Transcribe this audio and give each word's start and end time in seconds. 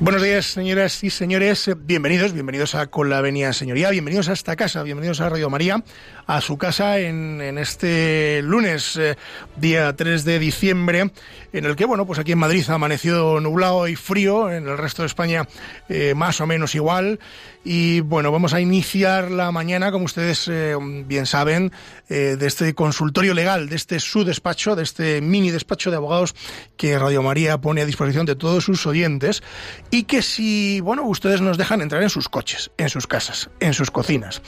Buenos 0.00 0.22
días, 0.22 0.46
señoras 0.46 1.02
y 1.02 1.10
señores. 1.10 1.68
Bienvenidos, 1.76 2.32
bienvenidos 2.32 2.76
a 2.76 2.86
Con 2.86 3.10
la 3.10 3.20
Señoría, 3.52 3.90
bienvenidos 3.90 4.28
a 4.28 4.32
esta 4.32 4.54
casa, 4.54 4.84
bienvenidos 4.84 5.20
a 5.20 5.28
Radio 5.28 5.50
María, 5.50 5.82
a 6.28 6.40
su 6.40 6.56
casa 6.56 7.00
en, 7.00 7.58
este 7.58 8.40
lunes, 8.42 8.96
eh, 8.96 9.16
día 9.56 9.96
3 9.96 10.24
de 10.24 10.38
diciembre, 10.38 11.10
en 11.52 11.64
el 11.64 11.74
que, 11.74 11.84
bueno, 11.84 12.06
pues 12.06 12.20
aquí 12.20 12.30
en 12.30 12.38
Madrid 12.38 12.64
ha 12.68 12.74
amanecido 12.74 13.40
nublado 13.40 13.88
y 13.88 13.96
frío, 13.96 14.52
en 14.52 14.68
el 14.68 14.78
resto 14.78 15.02
de 15.02 15.06
España 15.06 15.48
eh, 15.88 16.14
más 16.14 16.40
o 16.40 16.46
menos 16.46 16.76
igual. 16.76 17.18
Y 17.64 18.00
bueno, 18.00 18.30
vamos 18.30 18.54
a 18.54 18.60
iniciar 18.60 19.32
la 19.32 19.50
mañana, 19.50 19.90
como 19.90 20.04
ustedes 20.04 20.46
eh, 20.48 20.76
bien 21.06 21.26
saben, 21.26 21.72
de 22.08 22.46
este 22.46 22.72
consultorio 22.72 23.34
legal, 23.34 23.68
de 23.68 23.76
este 23.76 24.00
su 24.00 24.24
despacho, 24.24 24.74
de 24.74 24.82
este 24.82 25.20
mini 25.20 25.50
despacho 25.50 25.90
de 25.90 25.96
abogados 25.96 26.34
que 26.78 26.98
Radio 26.98 27.22
María 27.22 27.60
pone 27.60 27.82
a 27.82 27.84
disposición 27.84 28.24
de 28.24 28.34
todos 28.34 28.64
sus 28.64 28.86
oyentes 28.86 29.42
y 29.90 30.04
que 30.04 30.22
si, 30.22 30.80
bueno, 30.80 31.02
ustedes 31.04 31.40
nos 31.40 31.58
dejan 31.58 31.80
entrar 31.80 32.02
en 32.02 32.10
sus 32.10 32.28
coches, 32.28 32.70
en 32.76 32.88
sus 32.88 33.06
casas, 33.06 33.50
en 33.60 33.74
sus 33.74 33.90
cocinas, 33.90 34.42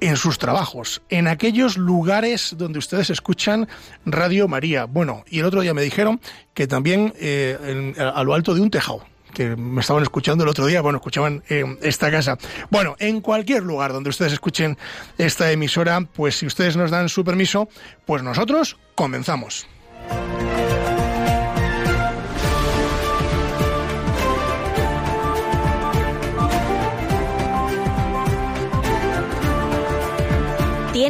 en 0.00 0.16
sus 0.16 0.38
trabajos, 0.38 1.02
en 1.08 1.28
aquellos 1.28 1.76
lugares 1.76 2.54
donde 2.56 2.78
ustedes 2.78 3.10
escuchan 3.10 3.68
Radio 4.04 4.48
María. 4.48 4.84
Bueno, 4.86 5.24
y 5.28 5.40
el 5.40 5.44
otro 5.44 5.60
día 5.60 5.74
me 5.74 5.82
dijeron 5.82 6.20
que 6.54 6.66
también 6.66 7.12
eh, 7.18 7.94
a 7.98 8.22
lo 8.24 8.34
alto 8.34 8.54
de 8.54 8.60
un 8.60 8.70
tejado 8.70 9.04
que 9.30 9.56
me 9.56 9.80
estaban 9.80 10.02
escuchando 10.02 10.44
el 10.44 10.50
otro 10.50 10.66
día, 10.66 10.80
bueno, 10.80 10.98
escuchaban 10.98 11.42
en 11.48 11.78
esta 11.82 12.10
casa. 12.10 12.36
Bueno, 12.68 12.96
en 12.98 13.20
cualquier 13.20 13.62
lugar 13.62 13.92
donde 13.92 14.10
ustedes 14.10 14.32
escuchen 14.32 14.76
esta 15.18 15.50
emisora, 15.52 16.00
pues 16.00 16.36
si 16.36 16.46
ustedes 16.46 16.76
nos 16.76 16.90
dan 16.90 17.08
su 17.08 17.24
permiso, 17.24 17.68
pues 18.06 18.22
nosotros 18.22 18.76
comenzamos. 18.94 19.68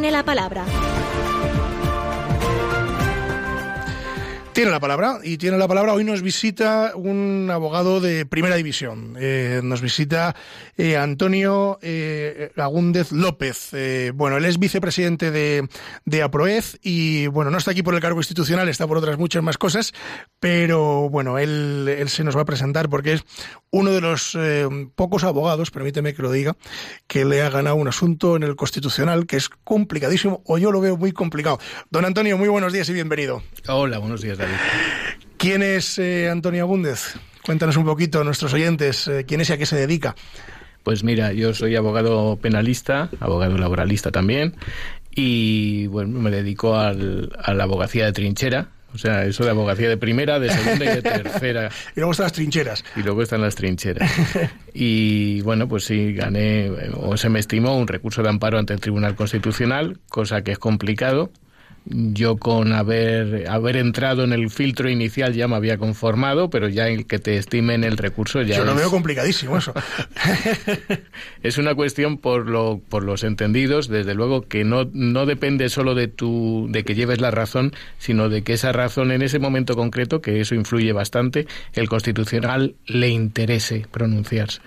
Tiene 0.01 0.17
la 0.17 0.23
palabra. 0.23 0.80
Tiene 4.53 4.69
la 4.69 4.81
palabra 4.81 5.19
y 5.23 5.37
tiene 5.37 5.57
la 5.57 5.67
palabra. 5.69 5.93
Hoy 5.93 6.03
nos 6.03 6.21
visita 6.21 6.91
un 6.93 7.49
abogado 7.49 8.01
de 8.01 8.25
primera 8.25 8.57
división. 8.57 9.15
Eh, 9.17 9.61
nos 9.63 9.81
visita 9.81 10.35
eh, 10.75 10.97
Antonio 10.97 11.79
eh, 11.81 12.51
Agúndez 12.57 13.13
López. 13.13 13.69
Eh, 13.71 14.11
bueno, 14.13 14.35
él 14.35 14.43
es 14.43 14.59
vicepresidente 14.59 15.31
de, 15.31 15.69
de 16.03 16.21
APROEZ 16.21 16.79
y 16.81 17.27
bueno, 17.27 17.49
no 17.49 17.57
está 17.57 17.71
aquí 17.71 17.81
por 17.81 17.95
el 17.95 18.01
cargo 18.01 18.19
institucional, 18.19 18.67
está 18.67 18.85
por 18.87 18.97
otras 18.97 19.17
muchas 19.17 19.41
más 19.41 19.57
cosas, 19.57 19.93
pero 20.41 21.09
bueno, 21.09 21.39
él, 21.39 21.87
él 21.87 22.09
se 22.09 22.25
nos 22.25 22.35
va 22.35 22.41
a 22.41 22.45
presentar 22.45 22.89
porque 22.89 23.13
es 23.13 23.23
uno 23.69 23.91
de 23.91 24.01
los 24.01 24.37
pocos 24.95 25.23
abogados, 25.23 25.71
permíteme 25.71 26.13
que 26.13 26.21
lo 26.21 26.29
diga, 26.29 26.57
que 27.07 27.23
le 27.23 27.41
ha 27.41 27.49
ganado 27.49 27.77
un 27.77 27.87
asunto 27.87 28.35
en 28.35 28.43
el 28.43 28.57
constitucional 28.57 29.27
que 29.27 29.37
es 29.37 29.47
complicadísimo 29.47 30.43
o 30.45 30.57
yo 30.57 30.73
lo 30.73 30.81
veo 30.81 30.97
muy 30.97 31.13
complicado. 31.13 31.57
Don 31.89 32.03
Antonio, 32.03 32.37
muy 32.37 32.49
buenos 32.49 32.73
días 32.73 32.89
y 32.89 32.93
bienvenido. 32.93 33.41
Hola, 33.69 33.99
buenos 33.99 34.21
días. 34.21 34.40
¿Quién 35.37 35.63
es 35.63 35.97
eh, 35.99 36.29
Antonio 36.29 36.63
Agúndez? 36.63 37.15
Cuéntanos 37.43 37.75
un 37.77 37.85
poquito 37.85 38.21
a 38.21 38.23
nuestros 38.23 38.53
oyentes 38.53 39.07
eh, 39.07 39.25
quién 39.27 39.41
es 39.41 39.49
y 39.49 39.53
a 39.53 39.57
qué 39.57 39.65
se 39.65 39.75
dedica. 39.75 40.15
Pues 40.83 41.03
mira, 41.03 41.33
yo 41.33 41.53
soy 41.53 41.75
abogado 41.75 42.37
penalista, 42.37 43.09
abogado 43.19 43.57
laboralista 43.57 44.11
también, 44.11 44.55
y 45.13 45.87
bueno, 45.87 46.19
me 46.19 46.31
dedico 46.31 46.75
al, 46.75 47.31
a 47.43 47.53
la 47.53 47.63
abogacía 47.63 48.05
de 48.05 48.13
trinchera, 48.13 48.69
o 48.93 48.97
sea, 48.97 49.25
eso 49.25 49.43
de 49.43 49.51
abogacía 49.51 49.87
de 49.87 49.97
primera, 49.97 50.39
de 50.39 50.49
segunda 50.49 50.85
y 50.85 50.89
de 50.95 51.01
tercera. 51.01 51.69
y 51.95 51.99
luego 51.99 52.11
están 52.11 52.25
las 52.25 52.33
trincheras. 52.33 52.83
Y 52.95 53.03
luego 53.03 53.21
están 53.21 53.41
las 53.41 53.55
trincheras. 53.55 54.11
y 54.73 55.41
bueno, 55.41 55.67
pues 55.67 55.85
sí, 55.85 56.13
gané, 56.13 56.69
o 56.95 57.15
se 57.15 57.29
me 57.29 57.39
estimó 57.39 57.77
un 57.77 57.87
recurso 57.87 58.21
de 58.21 58.29
amparo 58.29 58.57
ante 58.57 58.73
el 58.73 58.79
Tribunal 58.79 59.15
Constitucional, 59.15 59.99
cosa 60.09 60.43
que 60.43 60.51
es 60.51 60.59
complicado, 60.59 61.31
yo 61.85 62.37
con 62.37 62.73
haber, 62.73 63.49
haber 63.49 63.75
entrado 63.75 64.23
en 64.23 64.33
el 64.33 64.49
filtro 64.49 64.89
inicial 64.89 65.33
ya 65.33 65.47
me 65.47 65.55
había 65.55 65.77
conformado, 65.77 66.49
pero 66.49 66.69
ya 66.69 66.87
el 66.87 67.07
que 67.07 67.19
te 67.19 67.37
estimen 67.37 67.83
el 67.83 67.97
recurso 67.97 68.41
ya. 68.41 68.57
Yo 68.57 68.65
lo 68.65 68.75
veo 68.75 68.91
complicadísimo 68.91 69.57
eso. 69.57 69.73
es 71.43 71.57
una 71.57 71.73
cuestión 71.73 72.17
por, 72.17 72.47
lo, 72.47 72.79
por 72.87 73.03
los 73.03 73.23
entendidos, 73.23 73.87
desde 73.87 74.13
luego 74.13 74.43
que 74.43 74.63
no, 74.63 74.89
no 74.93 75.25
depende 75.25 75.69
solo 75.69 75.95
de, 75.95 76.07
tu, 76.07 76.67
de 76.69 76.83
que 76.83 76.93
lleves 76.93 77.19
la 77.19 77.31
razón, 77.31 77.73
sino 77.97 78.29
de 78.29 78.43
que 78.43 78.53
esa 78.53 78.71
razón 78.71 79.11
en 79.11 79.23
ese 79.23 79.39
momento 79.39 79.75
concreto, 79.75 80.21
que 80.21 80.39
eso 80.39 80.53
influye 80.55 80.93
bastante, 80.93 81.47
el 81.73 81.89
constitucional 81.89 82.75
le 82.85 83.09
interese 83.09 83.87
pronunciarse. 83.91 84.61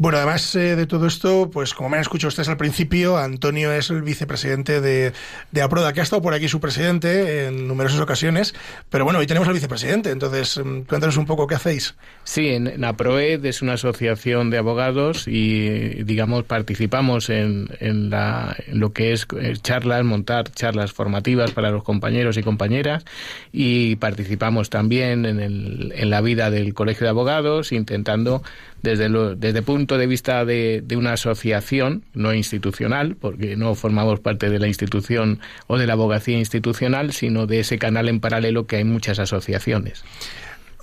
Bueno, 0.00 0.18
además 0.18 0.54
eh, 0.54 0.76
de 0.76 0.86
todo 0.86 1.08
esto, 1.08 1.50
pues 1.50 1.74
como 1.74 1.88
me 1.88 1.96
han 1.96 2.02
escuchado 2.02 2.28
ustedes 2.28 2.48
al 2.48 2.56
principio, 2.56 3.18
Antonio 3.18 3.72
es 3.72 3.90
el 3.90 4.02
vicepresidente 4.02 4.80
de, 4.80 5.12
de 5.50 5.60
APRODA, 5.60 5.92
que 5.92 5.98
ha 5.98 6.04
estado 6.04 6.22
por 6.22 6.34
aquí 6.34 6.46
su 6.46 6.60
presidente 6.60 7.46
en 7.46 7.66
numerosas 7.66 7.98
ocasiones, 7.98 8.54
pero 8.90 9.02
bueno, 9.02 9.18
hoy 9.18 9.26
tenemos 9.26 9.48
al 9.48 9.54
vicepresidente, 9.54 10.12
entonces 10.12 10.56
mm, 10.56 10.82
cuéntanos 10.82 11.16
un 11.16 11.26
poco 11.26 11.48
qué 11.48 11.56
hacéis. 11.56 11.96
Sí, 12.22 12.46
en, 12.46 12.84
APROED 12.84 13.44
es 13.44 13.60
una 13.60 13.72
asociación 13.72 14.50
de 14.50 14.58
abogados 14.58 15.26
y, 15.26 16.04
digamos, 16.04 16.44
participamos 16.44 17.28
en, 17.28 17.68
en, 17.80 18.08
la, 18.08 18.56
lo 18.68 18.92
que 18.92 19.12
es 19.12 19.26
eh, 19.36 19.54
charlas, 19.60 20.04
montar 20.04 20.52
charlas 20.52 20.92
formativas 20.92 21.50
para 21.50 21.72
los 21.72 21.82
compañeros 21.82 22.36
y 22.36 22.44
compañeras 22.44 23.04
y 23.50 23.96
participamos 23.96 24.70
también 24.70 25.26
en, 25.26 25.40
el, 25.40 25.92
en 25.96 26.08
la 26.08 26.20
vida 26.20 26.52
del 26.52 26.72
Colegio 26.72 27.04
de 27.06 27.10
Abogados, 27.10 27.72
intentando 27.72 28.44
desde, 28.82 29.08
lo, 29.08 29.34
desde 29.34 29.62
punto 29.62 29.98
de 29.98 30.06
vista 30.06 30.44
de, 30.44 30.82
de, 30.84 30.96
una 30.96 31.14
asociación 31.14 32.04
no 32.14 32.34
institucional, 32.34 33.16
porque 33.16 33.56
no 33.56 33.74
formamos 33.74 34.20
parte 34.20 34.50
de 34.50 34.58
la 34.58 34.68
institución 34.68 35.40
o 35.66 35.78
de 35.78 35.86
la 35.86 35.94
abogacía 35.94 36.38
institucional, 36.38 37.12
sino 37.12 37.46
de 37.46 37.60
ese 37.60 37.78
canal 37.78 38.08
en 38.08 38.20
paralelo 38.20 38.66
que 38.66 38.76
hay 38.76 38.84
muchas 38.84 39.18
asociaciones. 39.18 40.04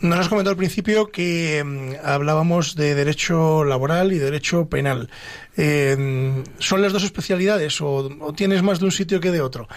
Nos 0.02 0.20
has 0.20 0.28
comentado 0.28 0.52
al 0.52 0.58
principio 0.58 1.10
que 1.10 1.64
mm, 1.64 2.06
hablábamos 2.06 2.76
de 2.76 2.96
derecho 2.96 3.64
laboral 3.64 4.12
y 4.12 4.18
derecho 4.18 4.68
penal. 4.68 5.10
Eh, 5.56 6.44
¿Son 6.60 6.82
las 6.82 6.92
dos 6.92 7.04
especialidades 7.04 7.80
o, 7.80 8.12
o, 8.20 8.34
tienes 8.34 8.62
más 8.62 8.80
de 8.80 8.86
un 8.86 8.92
sitio 8.92 9.22
que 9.22 9.32
de 9.32 9.40
otro? 9.40 9.70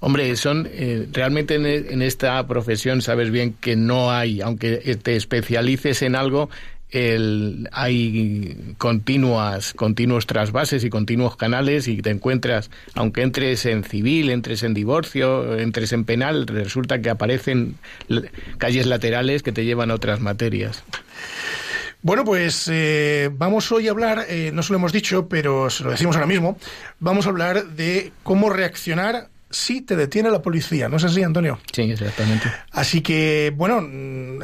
Hombre, 0.00 0.36
son 0.36 0.68
eh, 0.70 1.08
realmente 1.10 1.54
en, 1.54 1.64
en, 1.64 2.02
esta 2.02 2.46
profesión 2.46 3.00
sabes 3.00 3.30
bien 3.30 3.54
que 3.54 3.76
no 3.76 4.12
hay, 4.12 4.42
aunque 4.42 4.76
te 5.02 5.16
especialices 5.16 6.02
en 6.02 6.16
algo, 6.16 6.50
hay 6.92 8.74
continuas, 8.78 9.74
continuos 9.74 10.26
trasvases 10.26 10.84
y 10.84 10.90
continuos 10.90 11.36
canales 11.36 11.88
y 11.88 12.00
te 12.00 12.10
encuentras, 12.10 12.70
aunque 12.94 13.22
entres 13.22 13.66
en 13.66 13.84
civil, 13.84 14.30
entres 14.30 14.62
en 14.62 14.72
divorcio, 14.72 15.58
entres 15.58 15.92
en 15.92 16.04
penal, 16.04 16.46
resulta 16.46 17.00
que 17.00 17.10
aparecen 17.10 17.76
calles 18.58 18.86
laterales 18.86 19.42
que 19.42 19.52
te 19.52 19.64
llevan 19.64 19.90
a 19.90 19.94
otras 19.94 20.20
materias. 20.20 20.84
Bueno, 22.02 22.24
pues 22.24 22.68
eh, 22.70 23.30
vamos 23.32 23.72
hoy 23.72 23.88
a 23.88 23.90
hablar, 23.90 24.26
eh, 24.28 24.50
no 24.54 24.62
se 24.62 24.72
lo 24.72 24.78
hemos 24.78 24.92
dicho, 24.92 25.28
pero 25.28 25.70
se 25.70 25.82
lo 25.82 25.90
decimos 25.90 26.14
ahora 26.14 26.28
mismo, 26.28 26.56
vamos 27.00 27.26
a 27.26 27.30
hablar 27.30 27.66
de 27.70 28.12
cómo 28.22 28.48
reaccionar 28.48 29.28
si 29.48 29.80
te 29.80 29.94
detiene 29.94 30.30
la 30.30 30.42
policía, 30.42 30.88
¿no 30.88 30.96
es 30.96 31.04
así, 31.04 31.22
Antonio? 31.22 31.60
Sí, 31.72 31.82
exactamente. 31.82 32.50
Así 32.72 33.00
que, 33.00 33.52
bueno, 33.56 33.80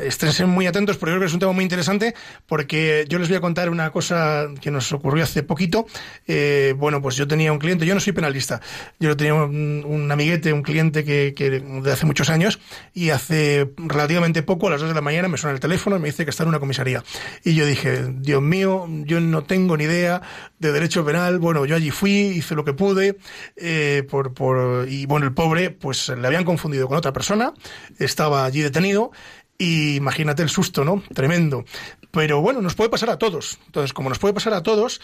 estén 0.00 0.48
muy 0.48 0.66
atentos 0.66 0.96
porque 0.96 1.12
creo 1.12 1.20
que 1.20 1.26
es 1.26 1.34
un 1.34 1.40
tema 1.40 1.52
muy 1.52 1.64
interesante 1.64 2.14
porque 2.46 3.04
yo 3.08 3.18
les 3.18 3.28
voy 3.28 3.36
a 3.36 3.40
contar 3.40 3.68
una 3.68 3.90
cosa 3.90 4.46
que 4.60 4.70
nos 4.70 4.92
ocurrió 4.92 5.24
hace 5.24 5.42
poquito. 5.42 5.86
Eh, 6.28 6.74
bueno, 6.76 7.02
pues 7.02 7.16
yo 7.16 7.26
tenía 7.26 7.52
un 7.52 7.58
cliente, 7.58 7.84
yo 7.84 7.94
no 7.94 8.00
soy 8.00 8.12
penalista, 8.12 8.60
yo 9.00 9.16
tenía 9.16 9.34
un, 9.34 10.08
amiguete, 10.10 10.52
un 10.52 10.62
cliente 10.62 11.04
que, 11.04 11.34
que, 11.36 11.50
de 11.50 11.92
hace 11.92 12.06
muchos 12.06 12.30
años 12.30 12.60
y 12.94 13.10
hace 13.10 13.72
relativamente 13.76 14.42
poco, 14.44 14.68
a 14.68 14.70
las 14.70 14.80
2 14.80 14.90
de 14.90 14.94
la 14.94 15.00
mañana, 15.00 15.26
me 15.26 15.36
suena 15.36 15.54
el 15.54 15.60
teléfono 15.60 15.96
y 15.96 15.98
me 15.98 16.08
dice 16.08 16.24
que 16.24 16.30
está 16.30 16.44
en 16.44 16.50
una 16.50 16.60
comisaría. 16.60 17.02
Y 17.44 17.54
yo 17.54 17.66
dije, 17.66 18.06
Dios 18.08 18.40
mío, 18.40 18.86
yo 19.04 19.20
no 19.20 19.42
tengo 19.42 19.76
ni 19.76 19.84
idea 19.84 20.22
de 20.60 20.70
derecho 20.70 21.04
penal, 21.04 21.40
bueno, 21.40 21.66
yo 21.66 21.74
allí 21.74 21.90
fui, 21.90 22.12
hice 22.12 22.54
lo 22.54 22.64
que 22.64 22.72
pude, 22.72 23.18
eh, 23.56 24.06
por... 24.08 24.32
por 24.32 24.91
y 24.92 25.06
bueno, 25.06 25.24
el 25.24 25.32
pobre, 25.32 25.70
pues 25.70 26.10
le 26.10 26.26
habían 26.26 26.44
confundido 26.44 26.86
con 26.86 26.98
otra 26.98 27.14
persona, 27.14 27.54
estaba 27.98 28.44
allí 28.44 28.60
detenido 28.60 29.10
y 29.56 29.96
imagínate 29.96 30.42
el 30.42 30.50
susto, 30.50 30.84
¿no? 30.84 31.02
Tremendo. 31.14 31.64
Pero 32.10 32.42
bueno, 32.42 32.60
nos 32.60 32.74
puede 32.74 32.90
pasar 32.90 33.08
a 33.08 33.16
todos. 33.16 33.58
Entonces, 33.64 33.94
como 33.94 34.10
nos 34.10 34.18
puede 34.18 34.34
pasar 34.34 34.52
a 34.52 34.62
todos, 34.62 35.00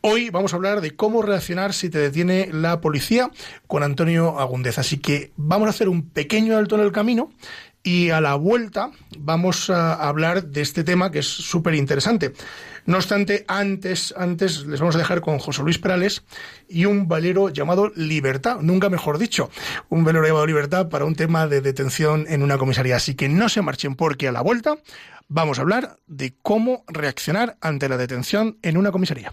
hoy 0.00 0.30
vamos 0.30 0.52
a 0.52 0.56
hablar 0.56 0.80
de 0.80 0.94
cómo 0.94 1.22
reaccionar 1.22 1.72
si 1.72 1.90
te 1.90 1.98
detiene 1.98 2.50
la 2.52 2.80
policía 2.80 3.32
con 3.66 3.82
Antonio 3.82 4.38
Agúndez. 4.38 4.78
Así 4.78 4.98
que 4.98 5.32
vamos 5.36 5.66
a 5.66 5.70
hacer 5.70 5.88
un 5.88 6.08
pequeño 6.08 6.56
alto 6.56 6.76
en 6.76 6.82
el 6.82 6.92
camino 6.92 7.32
y 7.82 8.10
a 8.10 8.20
la 8.20 8.36
vuelta 8.36 8.92
vamos 9.18 9.70
a 9.70 9.94
hablar 9.94 10.44
de 10.44 10.60
este 10.60 10.84
tema 10.84 11.10
que 11.10 11.18
es 11.18 11.26
súper 11.26 11.74
interesante. 11.74 12.32
No 12.84 12.96
obstante, 12.96 13.44
antes, 13.48 14.12
antes 14.16 14.66
les 14.66 14.80
vamos 14.80 14.96
a 14.96 14.98
dejar 14.98 15.20
con 15.20 15.38
José 15.38 15.62
Luis 15.62 15.78
Perales 15.78 16.22
y 16.68 16.84
un 16.84 17.08
velero 17.08 17.48
llamado 17.48 17.92
Libertad, 17.94 18.60
nunca 18.60 18.90
mejor 18.90 19.18
dicho, 19.18 19.50
un 19.88 20.04
velero 20.04 20.26
llamado 20.26 20.46
Libertad 20.46 20.88
para 20.88 21.04
un 21.04 21.14
tema 21.14 21.46
de 21.46 21.60
detención 21.60 22.26
en 22.28 22.42
una 22.42 22.58
comisaría. 22.58 22.96
Así 22.96 23.14
que 23.14 23.28
no 23.28 23.48
se 23.48 23.62
marchen 23.62 23.94
porque 23.94 24.28
a 24.28 24.32
la 24.32 24.40
vuelta 24.40 24.76
vamos 25.28 25.58
a 25.58 25.62
hablar 25.62 25.98
de 26.06 26.34
cómo 26.42 26.84
reaccionar 26.88 27.56
ante 27.60 27.88
la 27.88 27.96
detención 27.96 28.58
en 28.62 28.76
una 28.76 28.90
comisaría. 28.90 29.32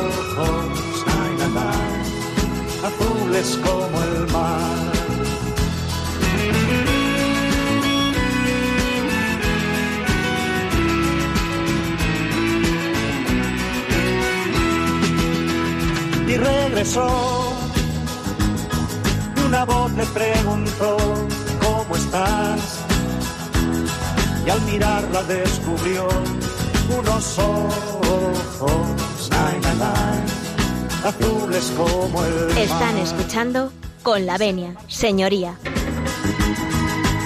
regresó. 16.91 17.53
Y 19.35 19.39
una 19.45 19.65
voz 19.65 19.91
le 19.93 20.05
preguntó, 20.07 20.97
¿cómo 21.61 21.95
estás? 21.95 22.79
Y 24.45 24.49
al 24.49 24.61
mirarla 24.61 25.23
descubrió 25.23 26.07
unos 26.99 27.39
ojos, 27.39 29.29
na, 29.29 29.73
na, 29.75 29.93
azules 31.07 31.71
como 31.77 32.25
el 32.25 32.47
mar. 32.47 32.57
Están 32.57 32.97
escuchando 32.97 33.71
con 34.03 34.25
la 34.25 34.37
venia, 34.37 34.75
señoría. 34.87 35.55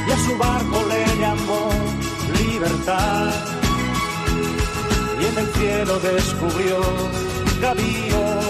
Y 0.08 0.12
a 0.12 0.18
su 0.18 0.38
barco 0.38 0.84
le 0.90 1.20
llamó 1.20 1.70
libertad. 2.38 3.34
Y 5.20 5.26
en 5.26 5.38
el 5.38 5.54
cielo 5.54 6.00
descubrió 6.00 6.82
gaviotas 7.62 8.45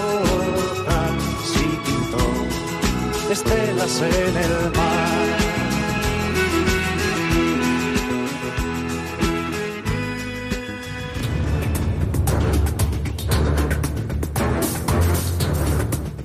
estelas 3.35 4.01
en 4.01 4.37
el 4.37 4.71
mar. 4.71 5.37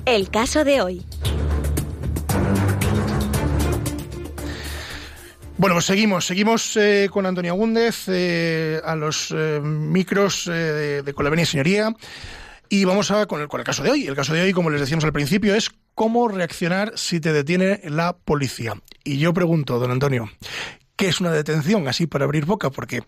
El 0.05 0.29
caso 0.29 0.63
de 0.63 0.81
hoy. 0.81 1.05
Bueno, 5.57 5.75
pues 5.75 5.85
seguimos, 5.85 6.25
seguimos 6.25 6.77
eh, 6.77 7.09
con 7.11 7.25
Antonio 7.25 7.55
Gúndez 7.55 8.05
eh, 8.07 8.81
a 8.85 8.95
los 8.95 9.31
eh, 9.35 9.59
micros 9.61 10.47
eh, 10.47 10.51
de, 10.51 11.01
de 11.03 11.13
Con 11.13 11.25
la 11.25 11.29
Venia 11.29 11.45
Señoría 11.45 11.93
y 12.71 12.85
vamos 12.85 13.11
a 13.11 13.25
con 13.25 13.41
el, 13.41 13.49
con 13.49 13.59
el 13.59 13.65
caso 13.65 13.83
de 13.83 13.91
hoy. 13.91 14.07
El 14.07 14.15
caso 14.15 14.33
de 14.33 14.41
hoy, 14.41 14.53
como 14.53 14.69
les 14.69 14.79
decíamos 14.79 15.03
al 15.03 15.11
principio, 15.11 15.53
es 15.53 15.69
cómo 15.95 16.27
reaccionar 16.27 16.93
si 16.95 17.19
te 17.19 17.33
detiene 17.33 17.81
la 17.85 18.17
policía. 18.17 18.75
Y 19.03 19.17
yo 19.17 19.33
pregunto, 19.33 19.79
don 19.79 19.91
Antonio, 19.91 20.29
¿qué 20.95 21.07
es 21.07 21.19
una 21.19 21.31
detención? 21.31 21.87
Así 21.87 22.07
para 22.07 22.25
abrir 22.25 22.45
boca, 22.45 22.69
porque 22.69 23.03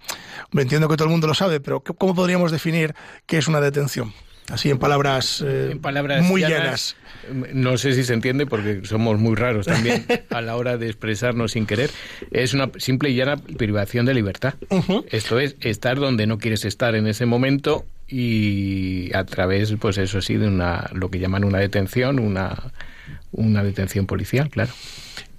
me 0.51 0.63
entiendo 0.63 0.87
que 0.87 0.95
todo 0.95 1.05
el 1.05 1.11
mundo 1.11 1.27
lo 1.27 1.33
sabe, 1.33 1.59
pero 1.59 1.81
¿cómo 1.81 2.15
podríamos 2.15 2.51
definir 2.51 2.95
qué 3.25 3.37
es 3.37 3.47
una 3.47 3.61
detención? 3.61 4.13
Así 4.49 4.69
en 4.69 4.77
palabras, 4.77 5.41
eh, 5.45 5.69
En 5.71 5.79
palabras 5.79 6.23
muy 6.23 6.41
llanas, 6.41 6.97
llanas. 7.29 7.53
No 7.53 7.77
sé 7.77 7.93
si 7.93 8.03
se 8.03 8.13
entiende 8.13 8.45
porque 8.45 8.81
somos 8.83 9.17
muy 9.17 9.35
raros 9.35 9.67
también 9.67 10.05
a 10.29 10.41
la 10.41 10.57
hora 10.57 10.77
de 10.77 10.87
expresarnos 10.87 11.53
sin 11.53 11.65
querer. 11.65 11.89
Es 12.31 12.53
una 12.53 12.69
simple 12.77 13.09
y 13.09 13.15
llana 13.15 13.37
privación 13.37 14.05
de 14.05 14.13
libertad. 14.13 14.55
Esto 15.09 15.39
es 15.39 15.55
estar 15.61 15.97
donde 15.97 16.27
no 16.27 16.39
quieres 16.39 16.65
estar 16.65 16.95
en 16.95 17.07
ese 17.07 17.25
momento 17.25 17.85
y 18.13 19.11
a 19.15 19.23
través, 19.25 19.73
pues 19.79 19.97
eso 19.97 20.21
sí, 20.21 20.35
de 20.37 20.47
una 20.47 20.89
lo 20.93 21.09
que 21.09 21.19
llaman 21.19 21.43
una 21.43 21.57
detención, 21.59 22.19
una 22.19 22.71
una 23.31 23.63
detención 23.63 24.05
policial, 24.05 24.49
claro. 24.49 24.71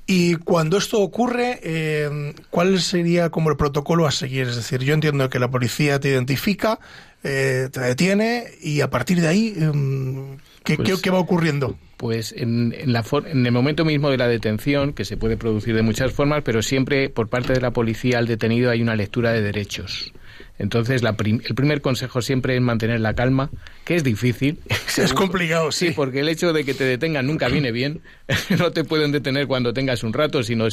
Y 0.07 0.35
cuando 0.35 0.77
esto 0.77 1.01
ocurre, 1.01 1.61
eh, 1.63 2.35
¿cuál 2.51 2.81
sería 2.81 3.31
como 3.31 3.51
el 3.51 3.57
protocolo 3.57 4.07
a 4.07 4.11
seguir? 4.11 4.49
Es 4.49 4.57
decir, 4.57 4.81
yo 4.81 4.93
entiendo 4.93 5.31
que 5.31 5.39
la 5.39 5.49
policía 5.51 5.99
te 6.01 6.09
identifica, 6.11 6.79
eh, 7.23 7.69
te 7.73 7.81
detiene 7.81 8.45
y 8.61 8.81
a 8.83 8.91
partir 8.91 9.21
de 9.21 9.29
ahí, 9.29 9.55
eh, 9.57 10.37
¿Qué, 10.65 10.77
Pues- 10.77 10.97
qué- 10.97 11.01
qué 11.03 11.11
va 11.11 11.19
ocurriendo? 11.21 11.77
Pues 11.97 12.35
en, 12.37 12.75
en 12.77 12.93
la 12.93 13.03
for- 13.03 13.29
en 13.29 13.47
el 13.47 13.53
momento 13.53 13.85
mismo 13.85 14.11
de 14.11 14.19
la 14.19 14.27
detención, 14.29 14.93
que 14.93 15.05
se 15.05 15.17
puede 15.17 15.37
producir 15.37 15.75
de 15.75 15.83
muchas 15.83 16.13
formas, 16.13 16.43
pero 16.45 16.61
siempre 16.63 17.09
por 17.09 17.29
parte 17.29 17.53
de 17.55 17.61
la 17.61 17.71
policía 17.71 18.19
al 18.19 18.27
detenido 18.27 18.71
hay 18.71 18.83
una 18.83 18.97
lectura 18.97 19.33
de 19.33 19.41
derechos. 19.41 20.13
Entonces, 20.57 21.03
la 21.03 21.15
prim- 21.17 21.41
el 21.45 21.55
primer 21.57 21.81
consejo 21.81 22.23
siempre 22.23 22.55
es 22.55 22.61
mantener 22.63 23.01
la 23.01 23.15
calma, 23.15 23.51
que 23.85 23.97
es 23.97 24.05
difícil. 24.05 24.59
Es 24.97 25.13
complicado, 25.13 25.73
sí. 25.73 25.89
Sí, 25.89 25.93
porque 25.97 26.21
el 26.21 26.29
hecho 26.29 26.53
de 26.53 26.65
que 26.65 26.73
te 26.73 26.85
detengan 26.85 27.27
nunca 27.27 27.49
viene 27.49 27.73
bien. 27.73 28.01
no 28.61 28.71
te 28.71 28.85
pueden 28.85 29.11
detener 29.11 29.49
cuando 29.49 29.75
tengas 29.75 30.05
un 30.05 30.13
rato, 30.13 30.45
sino 30.45 30.69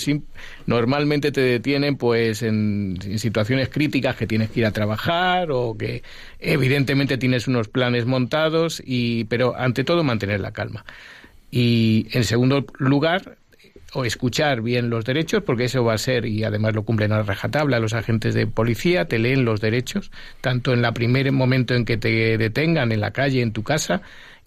normalmente 0.68 1.32
te 1.32 1.42
detienen 1.42 1.98
pues 1.98 2.44
en, 2.44 3.00
en 3.04 3.18
situaciones 3.18 3.70
críticas 3.70 4.16
que 4.16 4.28
tienes 4.28 4.52
que 4.52 4.60
ir 4.60 4.66
a 4.68 4.72
trabajar 4.72 5.48
o 5.52 5.76
que 5.76 6.04
evidentemente 6.40 7.18
tienes 7.18 7.48
unos 7.48 7.68
planes 7.68 8.06
montados 8.06 8.82
y 8.86 9.24
pero 9.26 9.56
ante 9.58 9.84
todo 9.84 10.04
mantener 10.04 10.40
la 10.40 10.52
calma. 10.52 10.86
Y 11.50 12.08
en 12.12 12.24
segundo 12.24 12.66
lugar, 12.78 13.38
o 13.94 14.06
escuchar 14.06 14.62
bien 14.62 14.90
los 14.90 15.06
derechos, 15.06 15.44
porque 15.44 15.66
eso 15.66 15.84
va 15.84 15.94
a 15.94 15.98
ser, 15.98 16.26
y 16.26 16.44
además 16.44 16.74
lo 16.74 16.84
cumplen 16.84 17.12
a 17.12 17.24
rajatabla 17.24 17.80
los 17.80 17.94
agentes 17.94 18.34
de 18.34 18.48
policía, 18.48 19.06
te 19.06 19.20
leen 19.20 19.44
los 19.44 19.60
derechos, 19.60 20.12
tanto 20.40 20.74
en 20.74 20.86
el 20.86 20.94
primer 20.94 21.32
momento 21.32 21.74
en 21.74 21.86
que 21.86 21.98
te 21.98 22.38
detengan, 22.38 22.92
en 22.92 23.02
la 23.02 23.12
calle, 23.12 23.42
en 23.42 23.52
tu 23.52 23.64
casa, 23.64 24.02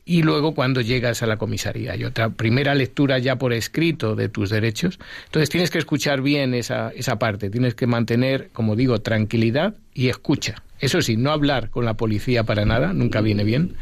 y 0.07 0.23
luego 0.23 0.55
cuando 0.55 0.81
llegas 0.81 1.23
a 1.23 1.27
la 1.27 1.37
comisaría. 1.37 1.97
Y 1.97 2.05
otra 2.05 2.31
primera 2.31 2.75
lectura 2.75 3.19
ya 3.19 3.37
por 3.37 3.53
escrito 3.53 4.15
de 4.15 4.29
tus 4.29 4.51
derechos. 4.51 4.99
Entonces 5.27 5.49
tienes 5.49 5.71
que 5.71 5.79
escuchar 5.79 6.21
bien 6.21 6.55
esa, 6.55 6.91
esa 6.91 7.19
parte, 7.19 7.51
tienes 7.51 7.75
que 7.75 7.87
mantener, 7.87 8.51
como 8.53 8.77
digo, 8.77 9.01
tranquilidad 9.01 9.75
y 9.95 10.09
escucha. 10.09 10.63
Eso 10.79 11.01
sí, 11.01 11.17
no 11.17 11.31
hablar 11.31 11.71
con 11.71 11.85
la 11.85 11.95
policía 11.95 12.45
para 12.45 12.65
nada, 12.65 12.93
nunca 12.93 13.21
viene 13.21 13.45
bien. 13.45 13.77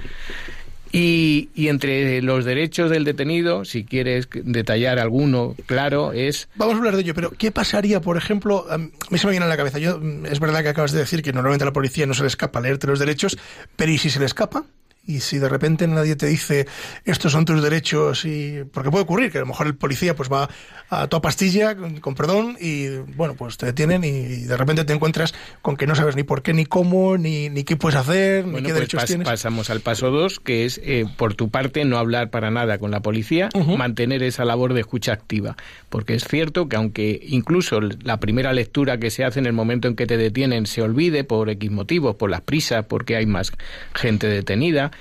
Y, 0.94 1.49
entre 1.56 2.20
los 2.20 2.44
derechos 2.44 2.90
del 2.90 3.04
detenido, 3.04 3.64
si 3.64 3.84
quieres 3.84 4.28
detallar 4.30 4.99
alguno, 4.99 5.56
claro, 5.64 6.12
es 6.12 6.49
Vamos 6.54 6.75
a 6.75 6.78
hablar 6.78 6.96
de 6.96 7.02
ello, 7.02 7.14
pero 7.14 7.30
¿qué 7.30 7.50
pasaría, 7.50 8.02
por 8.02 8.18
ejemplo? 8.18 8.66
A 8.68 8.76
mí 8.76 8.90
se 9.16 9.26
me 9.26 9.30
viene 9.30 9.46
a 9.46 9.49
la 9.49 9.56
cabeza. 9.56 9.78
Yo, 9.78 9.99
mm, 9.99 10.26
es 10.26 10.38
verdad 10.38 10.62
que 10.62 10.68
acabas 10.68 10.92
de 10.92 10.99
decir 10.99 11.22
que 11.22 11.32
normalmente 11.32 11.64
a 11.64 11.66
la 11.66 11.72
policía 11.72 12.04
no 12.04 12.12
se 12.12 12.22
le 12.22 12.28
escapa 12.28 12.61
leerte 12.61 12.87
los 12.87 12.99
derechos, 12.99 13.38
pero 13.75 13.90
¿y 13.90 13.96
si 13.96 14.11
se 14.11 14.20
le 14.20 14.26
escapa? 14.26 14.64
Y 15.04 15.18
si 15.18 15.38
de 15.38 15.49
repente 15.49 15.88
nadie 15.88 16.14
te 16.14 16.26
dice 16.26 16.66
estos 17.04 17.32
son 17.32 17.44
tus 17.44 17.61
derechos 17.61 18.25
y 18.25 18.62
porque 18.73 18.88
puede 18.90 19.02
ocurrir 19.02 19.32
que 19.32 19.38
a 19.38 19.40
lo 19.40 19.49
mejor 19.49 19.66
el 19.66 19.75
policía 19.75 20.14
pues 20.14 20.30
va 20.30 20.49
a 20.90 21.09
toda 21.09 21.21
pastilla 21.21 21.75
con, 21.75 21.99
con 21.99 22.14
perdón 22.14 22.56
y 22.61 22.87
bueno 23.16 23.35
pues 23.35 23.56
te 23.56 23.66
detienen 23.66 24.04
y 24.04 24.44
de 24.44 24.56
repente 24.56 24.85
te 24.85 24.92
encuentras 24.92 25.35
con 25.61 25.76
que 25.76 25.88
no 25.88 25.97
sabes 25.97 26.14
ni 26.14 26.23
por 26.23 26.42
qué 26.42 26.52
ni 26.54 26.66
cómo 26.66 27.18
ni, 27.18 27.49
ni 27.49 27.64
qué 27.64 27.76
puedes 27.76 27.99
hacer 27.99 28.47
ni 28.47 28.59
qué 28.59 28.62
pues 28.62 28.75
derechos 28.75 29.02
pas- 29.02 29.06
tienes. 29.06 29.26
pasamos 29.28 29.71
al 29.71 29.80
paso 29.80 30.11
dos, 30.12 30.38
que 30.38 30.64
es, 30.66 30.80
eh, 30.85 31.04
por 31.16 31.35
tu 31.35 31.49
parte, 31.50 31.85
no 31.85 31.99
hablar 31.99 32.30
para 32.30 32.52
nada 32.52 32.78
con 32.78 32.92
la 32.92 33.00
policía, 33.00 33.49
mantener 33.76 34.23
esa 34.23 34.44
labor 34.44 34.73
de 34.73 34.80
escucha 34.80 35.12
activa. 35.12 35.56
Porque 35.88 36.14
es 36.14 36.25
cierto 36.28 36.68
que 36.68 36.76
aunque 36.76 37.21
incluso 37.28 37.80
la 37.80 38.21
primera 38.21 38.52
lectura 38.52 38.99
que 38.99 39.11
se 39.11 39.25
hace 39.25 39.40
en 39.40 39.47
el 39.47 39.52
momento 39.52 39.88
en 39.88 39.97
que 39.97 40.06
te 40.06 40.16
detienen 40.16 40.66
se 40.66 40.80
olvide 40.82 41.25
por 41.25 41.50
X 41.50 41.71
motivos, 41.73 42.14
por 42.14 42.30
las 42.30 42.42
prisas, 42.42 42.85
porque 42.87 43.16
hay 43.16 43.26
más 43.26 43.50
gente 43.94 44.28
detenida, 44.28 44.91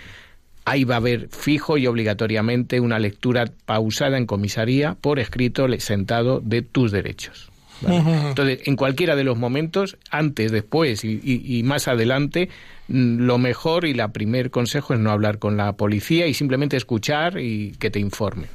ahí 0.66 0.84
va 0.84 0.96
a 0.96 0.98
haber 0.98 1.28
fijo 1.30 1.78
y 1.78 1.88
obligatoriamente 1.88 2.80
una 2.80 3.00
lectura 3.00 3.46
pausada 3.66 4.18
en 4.18 4.26
comisaría 4.26 4.96
por 5.00 5.20
escrito 5.20 5.68
sentado 5.80 6.40
de 6.40 6.62
tus 6.62 6.92
derechos. 6.92 7.50
¿vale? 7.82 7.98
Entonces, 8.30 8.60
en 8.66 8.76
cualquiera 8.76 9.16
de 9.16 9.24
los 9.24 9.38
momentos, 9.38 9.98
antes, 10.12 10.52
después 10.52 11.04
y, 11.04 11.20
y- 11.24 11.58
y 11.58 11.64
más 11.64 11.88
adelante, 11.88 12.50
mm, 12.88 13.22
lo 13.26 13.40
mejor 13.40 13.86
y 13.86 13.94
la 13.96 14.10
primer 14.10 14.52
consejo 14.52 14.94
es 14.94 15.00
no 15.00 15.10
hablar 15.12 15.40
con 15.40 15.58
la 15.58 15.74
policía 15.74 16.28
y 16.28 16.34
simplemente 16.36 16.78
escuchar 16.78 17.40
y 17.40 17.72
que 17.80 17.90
te 17.90 18.00
informen. 18.00 18.50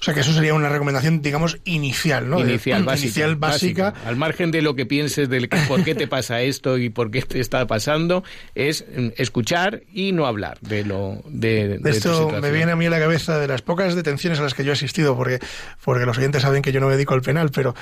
O 0.00 0.02
sea 0.02 0.14
que 0.14 0.20
eso 0.20 0.32
sería 0.32 0.54
una 0.54 0.68
recomendación, 0.68 1.22
digamos, 1.22 1.58
inicial, 1.64 2.28
¿no? 2.28 2.40
De- 2.40 2.50
Inicial, 2.50 2.82
básica, 2.84 3.06
Inicial, 3.06 3.36
básica. 3.36 3.94
Al 4.06 4.16
margen 4.16 4.50
de 4.50 4.62
lo 4.62 4.74
que 4.74 4.86
pienses 4.86 5.28
del 5.28 5.48
que- 5.48 5.58
por 5.68 5.84
qué 5.84 5.94
te 5.94 6.06
pasa 6.06 6.40
esto 6.42 6.78
y 6.78 6.90
por 6.90 7.10
qué 7.10 7.22
te 7.22 7.40
está 7.40 7.66
pasando, 7.66 8.24
es 8.54 8.84
mm, 8.96 9.08
escuchar 9.16 9.82
y 9.92 10.12
no 10.12 10.26
hablar 10.26 10.58
de 10.60 10.84
lo 10.84 11.22
de, 11.26 11.78
de 11.78 11.90
Esto 11.90 12.30
me 12.40 12.50
viene 12.50 12.72
a 12.72 12.76
mí 12.76 12.86
a 12.86 12.90
la 12.90 12.98
cabeza 12.98 13.38
de 13.38 13.48
las 13.48 13.62
pocas 13.62 13.94
detenciones 13.94 14.38
a 14.38 14.42
las 14.42 14.54
que 14.54 14.64
yo 14.64 14.70
he 14.70 14.74
asistido, 14.74 15.16
porque, 15.16 15.38
porque 15.84 16.06
los 16.06 16.16
oyentes 16.18 16.42
saben 16.42 16.62
que 16.62 16.72
yo 16.72 16.80
no 16.80 16.86
me 16.86 16.92
dedico 16.94 17.14
al 17.14 17.22
penal, 17.22 17.50
pero, 17.50 17.74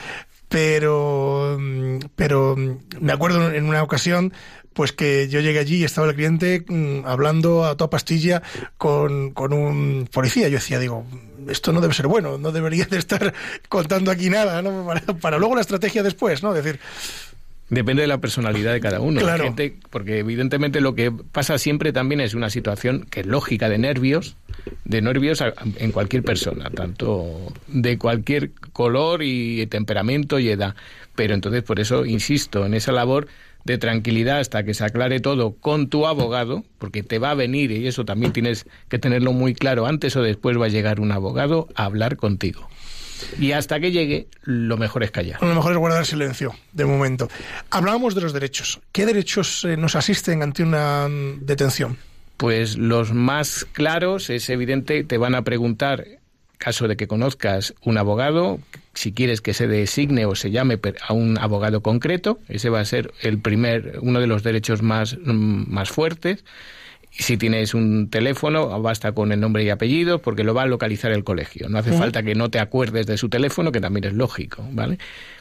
pero, 0.48 1.56
mm, 1.58 1.98
pero 2.16 2.56
mm, 2.56 2.78
me 3.00 3.12
acuerdo 3.12 3.52
en 3.52 3.64
una 3.64 3.82
ocasión 3.82 4.32
pues 4.78 4.92
que 4.92 5.26
yo 5.28 5.40
llegué 5.40 5.58
allí 5.58 5.78
y 5.78 5.84
estaba 5.84 6.06
el 6.08 6.14
cliente 6.14 6.64
mm, 6.68 7.00
hablando 7.04 7.64
a 7.64 7.76
toda 7.76 7.90
pastilla 7.90 8.42
con, 8.76 9.32
con 9.32 9.52
un 9.52 10.08
policía. 10.12 10.46
Yo 10.48 10.54
decía, 10.54 10.78
digo, 10.78 11.04
esto 11.48 11.72
no 11.72 11.80
debe 11.80 11.94
ser 11.94 12.06
bueno, 12.06 12.38
no 12.38 12.52
debería 12.52 12.84
de 12.84 12.96
estar 12.96 13.34
contando 13.68 14.12
aquí 14.12 14.30
nada, 14.30 14.62
¿no? 14.62 14.86
Para, 14.86 15.00
para 15.00 15.38
luego 15.38 15.56
la 15.56 15.62
estrategia 15.62 16.04
después, 16.04 16.44
¿no? 16.44 16.54
Es 16.54 16.62
decir, 16.62 16.78
Depende 17.70 18.02
de 18.02 18.08
la 18.08 18.18
personalidad 18.18 18.72
de 18.72 18.80
cada 18.80 19.00
uno. 19.00 19.20
Claro. 19.20 19.42
gente- 19.44 19.76
porque 19.90 20.20
evidentemente 20.20 20.80
lo 20.80 20.94
que 20.94 21.10
pasa 21.10 21.58
siempre 21.58 21.92
también 21.92 22.20
es 22.20 22.34
una 22.34 22.50
situación 22.50 23.04
que 23.10 23.20
es 23.20 23.26
lógica 23.26 23.68
de 23.68 23.78
nervios, 23.78 24.36
de 24.84 25.02
nervios 25.02 25.42
en 25.76 25.90
cualquier 25.92 26.22
persona, 26.22 26.70
tanto 26.70 27.52
de 27.66 27.98
cualquier 27.98 28.52
color 28.72 29.22
y 29.24 29.66
temperamento 29.66 30.38
y 30.38 30.48
edad. 30.50 30.76
Pero 31.16 31.34
entonces 31.34 31.62
por 31.64 31.78
eso 31.80 32.06
insisto 32.06 32.64
en 32.64 32.74
esa 32.74 32.92
labor 32.92 33.26
de 33.68 33.78
tranquilidad 33.78 34.40
hasta 34.40 34.64
que 34.64 34.72
se 34.72 34.82
aclare 34.82 35.20
todo 35.20 35.52
con 35.52 35.88
tu 35.88 36.06
abogado, 36.06 36.64
porque 36.78 37.02
te 37.02 37.18
va 37.18 37.32
a 37.32 37.34
venir 37.34 37.70
y 37.70 37.86
eso 37.86 38.06
también 38.06 38.32
tienes 38.32 38.64
que 38.88 38.98
tenerlo 38.98 39.34
muy 39.34 39.54
claro, 39.54 39.86
antes 39.86 40.16
o 40.16 40.22
después 40.22 40.58
va 40.58 40.64
a 40.64 40.68
llegar 40.68 41.00
un 41.00 41.12
abogado 41.12 41.68
a 41.74 41.84
hablar 41.84 42.16
contigo. 42.16 42.66
Y 43.38 43.52
hasta 43.52 43.78
que 43.78 43.92
llegue, 43.92 44.28
lo 44.42 44.78
mejor 44.78 45.02
es 45.02 45.10
callar. 45.10 45.42
lo 45.42 45.54
mejor 45.54 45.72
es 45.72 45.78
guardar 45.78 46.06
silencio, 46.06 46.54
de 46.72 46.86
momento. 46.86 47.28
Hablábamos 47.68 48.14
de 48.14 48.22
los 48.22 48.32
derechos. 48.32 48.80
¿Qué 48.90 49.04
derechos 49.04 49.64
eh, 49.64 49.76
nos 49.76 49.96
asisten 49.96 50.42
ante 50.42 50.62
una 50.62 51.06
mm, 51.08 51.44
detención? 51.44 51.98
Pues 52.38 52.78
los 52.78 53.12
más 53.12 53.66
claros 53.72 54.30
es 54.30 54.48
evidente, 54.48 55.04
te 55.04 55.18
van 55.18 55.34
a 55.34 55.42
preguntar, 55.42 56.06
caso 56.56 56.88
de 56.88 56.96
que 56.96 57.06
conozcas 57.06 57.74
un 57.82 57.98
abogado, 57.98 58.60
si 58.98 59.12
quieres 59.12 59.40
que 59.40 59.54
se 59.54 59.68
designe 59.68 60.26
o 60.26 60.34
se 60.34 60.50
llame 60.50 60.80
a 61.06 61.12
un 61.12 61.38
abogado 61.38 61.82
concreto, 61.82 62.40
ese 62.48 62.68
va 62.68 62.80
a 62.80 62.84
ser 62.84 63.12
el 63.22 63.38
primer, 63.38 64.00
uno 64.02 64.18
de 64.18 64.26
los 64.26 64.42
derechos 64.42 64.82
más, 64.82 65.16
mm, 65.24 65.72
más 65.72 65.90
fuertes. 65.90 66.44
Si 67.12 67.36
tienes 67.36 67.74
un 67.74 68.10
teléfono, 68.10 68.82
basta 68.82 69.12
con 69.12 69.30
el 69.30 69.38
nombre 69.38 69.62
y 69.62 69.70
apellido 69.70 70.18
porque 70.20 70.42
lo 70.42 70.52
va 70.52 70.62
a 70.62 70.66
localizar 70.66 71.12
el 71.12 71.22
colegio. 71.22 71.68
No 71.68 71.78
hace 71.78 71.92
falta 71.92 72.24
que 72.24 72.34
no 72.34 72.50
te 72.50 72.58
acuerdes 72.58 73.06
de 73.06 73.18
su 73.18 73.28
teléfono, 73.28 73.70
que 73.70 73.80
también 73.80 74.02
es 74.02 74.14
lógico, 74.14 74.66
¿vale? 74.72 74.98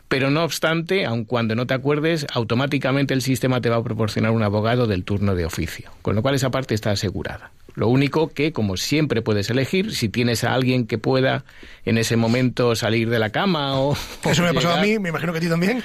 Pero 0.09 0.29
no 0.31 0.43
obstante, 0.43 1.05
aun 1.05 1.25
cuando 1.25 1.53
no 1.55 1.67
te 1.67 1.73
acuerdes, 1.73 2.25
automáticamente 2.33 3.13
el 3.13 3.21
sistema 3.21 3.59
te 3.59 3.69
va 3.69 3.75
a 3.75 3.83
proporcionar 3.83 4.31
un 4.31 4.41
abogado 4.41 4.87
del 4.87 5.03
turno 5.03 5.35
de 5.35 5.45
oficio, 5.45 5.91
con 6.01 6.15
lo 6.15 6.21
cual 6.21 6.35
esa 6.35 6.49
parte 6.49 6.73
está 6.75 6.91
asegurada. 6.91 7.51
Lo 7.75 7.89
único 7.89 8.29
que, 8.29 8.53
como 8.53 8.77
siempre 8.77 9.21
puedes 9.21 9.49
elegir, 9.49 9.93
si 9.93 10.07
tienes 10.09 10.43
a 10.45 10.53
alguien 10.53 10.87
que 10.87 10.97
pueda 10.97 11.43
en 11.85 11.97
ese 11.97 12.15
momento 12.15 12.73
salir 12.75 13.09
de 13.09 13.19
la 13.19 13.31
cama 13.31 13.79
o... 13.79 13.95
Eso 14.23 14.43
me 14.43 14.49
ha 14.49 14.53
pasado 14.53 14.75
a 14.75 14.81
mí, 14.81 14.97
me 14.97 15.09
imagino 15.09 15.31
que 15.33 15.39
a 15.39 15.41
ti 15.41 15.49
también. 15.49 15.83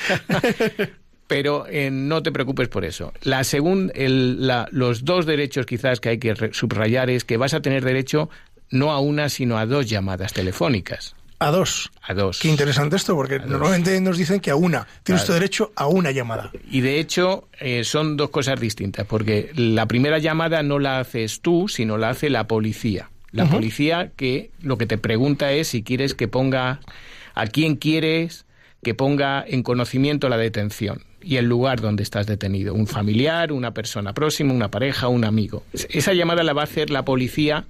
pero 1.27 1.67
eh, 1.69 1.91
no 1.91 2.23
te 2.23 2.31
preocupes 2.33 2.69
por 2.69 2.85
eso. 2.85 3.13
La 3.23 3.41
segun- 3.43 3.91
el- 3.95 4.47
la- 4.47 4.69
los 4.71 5.05
dos 5.05 5.27
derechos 5.27 5.67
quizás 5.67 5.99
que 6.01 6.11
hay 6.11 6.19
que 6.19 6.35
re- 6.35 6.53
subrayar 6.55 7.11
es 7.11 7.25
que 7.25 7.37
vas 7.39 7.55
a 7.55 7.61
tener 7.63 7.85
derecho 7.85 8.29
no 8.71 8.93
a 8.93 9.01
una, 9.01 9.29
sino 9.29 9.59
a 9.59 9.67
dos 9.67 9.89
llamadas 9.89 10.33
telefónicas. 10.33 11.15
A 11.43 11.51
dos. 11.51 11.91
A 12.03 12.15
dos. 12.15 12.39
Qué 12.41 12.49
interesante 12.49 12.97
esto, 12.97 13.15
porque 13.15 13.39
normalmente 13.39 14.01
nos 14.01 14.17
dicen 14.19 14.41
que 14.41 14.51
a 14.51 14.57
una. 14.57 14.87
Tienes 15.03 15.23
Claro. 15.23 15.27
tu 15.27 15.33
derecho 15.41 15.73
a 15.77 15.87
una 15.87 16.11
llamada. 16.11 16.51
Y 16.71 16.81
de 16.81 17.01
hecho 17.01 17.49
eh, 17.61 17.85
son 17.85 18.17
dos 18.17 18.31
cosas 18.31 18.61
distintas, 18.61 19.07
porque 19.07 19.51
la 19.55 19.87
primera 19.87 20.19
llamada 20.19 20.63
no 20.63 20.79
la 20.79 21.01
haces 21.01 21.41
tú, 21.41 21.69
sino 21.69 21.99
la 21.99 22.11
hace 22.11 22.31
la 22.31 22.47
policía. 22.47 23.11
La 23.33 23.47
policía 23.47 24.13
que 24.15 24.51
lo 24.61 24.77
que 24.77 24.85
te 24.85 24.99
pregunta 24.99 25.53
es 25.53 25.69
si 25.69 25.83
quieres 25.83 26.15
que 26.15 26.29
ponga 26.29 26.81
a 27.35 27.47
quién 27.47 27.77
quieres 27.77 28.45
que 28.83 28.95
ponga 28.95 29.43
en 29.47 29.63
conocimiento 29.63 30.29
la 30.29 30.37
detención 30.37 31.03
y 31.23 31.37
el 31.37 31.47
lugar 31.47 31.81
donde 31.81 32.03
estás 32.03 32.27
detenido, 32.27 32.75
un 32.75 32.87
familiar, 32.87 33.53
una 33.53 33.73
persona 33.73 34.13
próxima, 34.13 34.53
una 34.53 34.71
pareja, 34.71 35.09
un 35.09 35.25
amigo. 35.25 35.63
Esa 35.73 36.13
llamada 36.13 36.43
la 36.43 36.53
va 36.53 36.63
a 36.63 36.65
hacer 36.65 36.91
la 36.91 37.05
policía 37.07 37.65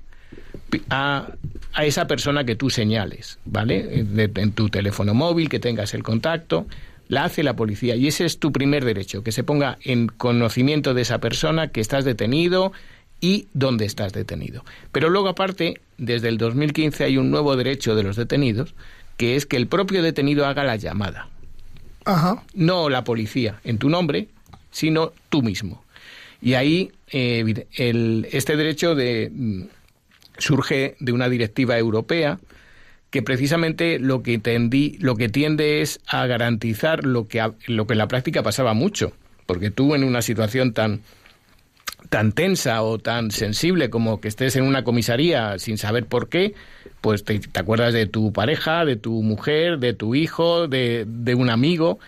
a, 0.91 1.29
a 1.73 1.85
esa 1.85 2.07
persona 2.07 2.45
que 2.45 2.57
tú 2.57 2.71
señales, 2.71 3.39
¿vale? 3.45 4.05
De- 4.05 4.31
en 4.37 4.53
tu 4.53 4.69
teléfono 4.69 5.15
móvil, 5.15 5.49
que 5.49 5.59
tengas 5.61 5.95
el 5.95 6.03
contacto, 6.03 6.67
la 7.09 7.25
hace 7.25 7.43
la 7.43 7.55
policía 7.57 7.95
y 7.97 8.07
ese 8.09 8.25
es 8.25 8.39
tu 8.39 8.53
primer 8.53 8.85
derecho, 8.85 9.23
que 9.23 9.33
se 9.33 9.45
ponga 9.45 9.79
en 9.83 10.07
conocimiento 10.07 10.95
de 10.95 11.03
esa 11.03 11.19
persona 11.19 11.69
que 11.69 11.81
estás 11.81 12.05
detenido 12.05 12.73
y 13.21 13.47
dónde 13.53 13.85
estás 13.85 14.13
detenido. 14.13 14.65
Pero 14.93 15.11
luego 15.11 15.29
aparte, 15.29 15.81
desde 15.99 16.29
el 16.29 16.39
2015 16.39 17.05
hay 17.05 17.19
un 17.19 17.31
nuevo 17.31 17.55
derecho 17.57 17.95
de 17.95 18.03
los 18.03 18.17
detenidos, 18.17 18.75
que 19.17 19.37
es 19.37 19.47
que 19.47 19.57
el 19.57 19.67
propio 19.67 20.03
detenido 20.03 20.47
haga 20.47 20.65
la 20.65 20.77
llamada 20.77 21.29
Ajá. 22.05 22.43
no 22.55 22.89
la 22.89 23.05
policía 23.05 23.61
en 23.65 23.79
tu 23.79 23.89
nombre, 23.89 24.29
sino 24.71 25.13
tú 25.29 25.43
mismo. 25.43 25.85
Y 26.41 26.55
ahí 26.55 26.91
eh, 27.13 27.67
el- 27.77 28.27
este 28.33 28.57
derecho 28.57 28.95
de 28.95 29.31
mm, 29.33 29.63
surge 30.43 30.97
de 31.01 31.13
una 31.13 31.29
directiva 31.29 31.79
europea 31.79 32.39
que 33.11 33.23
precisamente 33.23 33.99
lo 33.99 34.23
que, 34.23 34.39
tendí, 34.39 34.97
lo 34.99 35.17
que 35.17 35.29
tiende 35.29 35.83
es 35.83 36.01
a 36.07 36.27
garantizar 36.27 37.05
lo 37.05 37.29
que, 37.29 37.47
lo 37.67 37.87
que 37.87 37.93
en 37.93 37.99
la 37.99 38.09
práctica 38.09 38.43
pasaba 38.43 38.73
mucho. 38.73 39.13
Porque 39.45 39.71
tú 39.71 39.95
en 39.95 40.03
una 40.03 40.23
situación 40.23 40.73
tan, 40.73 41.03
tan 42.09 42.33
tensa 42.33 42.83
o 42.83 42.99
tan 42.99 43.31
sensible 43.31 43.91
como 43.91 44.19
que 44.21 44.29
estés 44.29 44.57
en 44.57 44.65
una 44.65 44.83
comisaría 44.83 45.59
sin 45.59 45.77
saber 45.77 46.07
por 46.07 46.31
qué, 46.31 46.55
pues 47.03 47.23
te, 47.23 47.39
acuerdas 47.55 47.93
de 47.93 48.07
tu 48.07 48.33
pareja, 48.33 48.87
de 48.87 48.97
tu 48.97 49.23
mujer, 49.23 49.79
de 49.79 49.93
tu 49.93 50.15
hijo, 50.15 50.67
de, 50.67 51.05
de 51.07 51.35
un 51.35 51.51
amigo, 51.51 51.99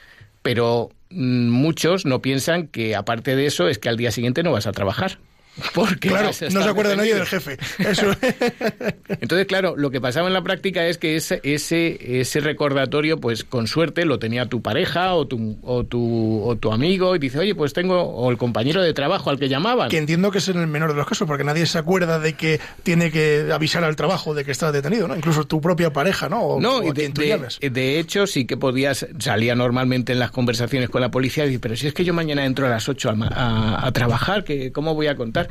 pero 0.43 0.89
mm, 1.11 1.51
muchos 1.51 2.07
no 2.07 2.23
piensan 2.23 2.67
que 2.67 2.97
aparte 2.97 3.37
de 3.37 3.45
eso 3.45 3.69
es 3.69 3.79
que 3.79 3.91
al 3.91 3.99
día 3.99 4.11
siguiente 4.11 4.43
no 4.43 4.53
vas 4.53 4.67
a 4.67 4.73
trabajar. 4.73 5.19
Porque 5.75 6.09
claro, 6.09 6.31
no 6.51 6.63
se 6.63 6.69
acuerda 6.69 6.97
nadie 6.97 7.15
del 7.15 7.27
jefe. 7.27 7.59
Entonces, 9.21 9.47
claro, 9.47 9.75
lo 9.77 9.91
que 9.91 10.01
pasaba 10.01 10.27
en 10.27 10.35
la 10.35 10.43
práctica 10.43 10.87
es 10.87 10.99
que 10.99 11.17
ese, 11.17 11.41
ese, 11.45 12.21
ese 12.21 12.41
recordatorio, 12.41 13.21
pues 13.21 13.45
con 13.45 13.69
suerte 13.69 14.05
lo 14.05 14.19
tenía 14.19 14.47
tu 14.47 14.63
pareja 14.63 15.15
o 15.15 15.27
tu, 15.27 15.59
o, 15.63 15.85
tu, 15.85 16.43
o 16.45 16.57
tu 16.57 16.73
amigo 16.73 17.15
y 17.15 17.21
dice, 17.21 17.39
oye, 17.39 17.55
pues 17.55 17.73
tengo, 17.73 18.03
o 18.03 18.31
el 18.31 18.37
compañero 18.37 18.83
de 18.83 18.93
trabajo 18.95 19.31
al 19.31 19.39
que 19.39 19.49
llamaban. 19.49 19.91
Que 19.91 19.99
entiendo 19.99 20.33
que 20.33 20.39
es 20.39 20.49
en 20.49 20.59
el 20.59 20.67
menor 20.67 20.91
de 20.91 20.97
los 20.97 21.07
casos, 21.07 21.29
porque 21.29 21.45
nadie 21.45 21.67
se 21.67 21.79
acuerda 21.79 22.19
de 22.19 22.33
que 22.33 22.61
tiene 22.83 23.13
que 23.13 23.49
avisar 23.53 23.85
al 23.85 23.95
trabajo 23.95 24.35
de 24.35 24.45
que 24.45 24.51
está 24.51 24.73
detenido, 24.73 25.07
¿no? 25.07 25.17
Incluso 25.17 25.45
tu 25.45 25.61
propia 25.61 25.93
pareja, 25.93 26.29
¿no? 26.29 26.43
O, 26.43 26.61
no, 26.61 26.81
de, 26.81 27.71
de, 27.71 27.99
hecho, 28.01 28.27
sí 28.27 28.45
que 28.45 28.57
podías, 28.57 29.07
salía 29.21 29.55
normalmente 29.55 30.13
en 30.13 30.19
las 30.19 30.33
conversaciones 30.33 30.91
con 30.91 31.01
la 31.01 31.13
policía 31.13 31.45
y 31.45 31.49
decir, 31.49 31.61
pero 31.61 31.77
si 31.77 31.87
es 31.87 31.95
que 31.95 32.05
yo 32.05 32.13
mañana 32.13 32.45
entro 32.45 32.67
a 32.67 32.71
las 32.71 32.89
8 32.89 33.15
a, 33.31 33.87
a 33.87 33.93
trabajar, 33.93 34.43
que 34.43 34.73
¿cómo 34.73 34.95
voy 34.95 35.07
a 35.07 35.15
contar? 35.15 35.44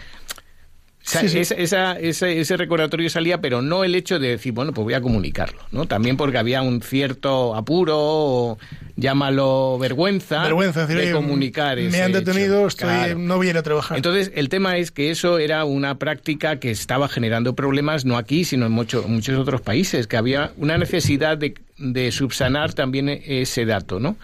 Esa, 1.22 2.00
ese 2.00 2.58
recordatorio 2.58 3.10
salía, 3.10 3.42
pero 3.42 3.62
no 3.62 3.84
el 3.84 3.94
hecho 3.94 4.20
de 4.20 4.30
decir, 4.30 4.54
bueno, 4.54 4.72
pues 4.72 4.86
voy 4.86 4.94
a 4.94 5.02
comunicarlo, 5.02 5.60
¿no? 5.72 5.86
También 5.86 6.16
porque 6.16 6.38
había 6.38 6.62
un 6.62 6.82
cierto 6.82 7.56
apuro, 7.56 7.98
o 8.00 8.58
llámalo 8.96 9.78
vergüenza, 9.80 10.48
de 10.48 11.12
comunicar 11.12 11.78
Me 11.78 12.02
han 12.02 12.14
detenido, 12.14 12.66
estoy, 12.68 13.16
no 13.18 13.38
viene 13.38 13.60
a 13.60 13.64
trabajar. 13.64 13.98
Entonces, 13.98 14.32
el 14.34 14.48
tema 14.48 14.78
es 14.78 14.92
que 14.92 15.12
eso 15.12 15.40
era 15.40 15.66
una 15.66 16.00
práctica 16.00 16.60
que 16.60 16.72
estaba 16.72 17.10
generando 17.10 17.54
problemas, 17.54 18.06
no 18.06 18.18
aquí, 18.18 18.46
sino 18.46 18.68
en 18.68 18.72
muchos 18.72 19.38
otros 19.38 19.60
países, 19.60 20.08
que 20.08 20.16
había 20.16 20.54
una 20.56 20.78
necesidad 20.78 21.38
de, 21.38 21.56
de 21.78 22.12
subsanar 22.14 22.74
también 22.74 23.10
ese 23.10 23.66
dato, 23.66 24.00
¿no? 24.00 24.16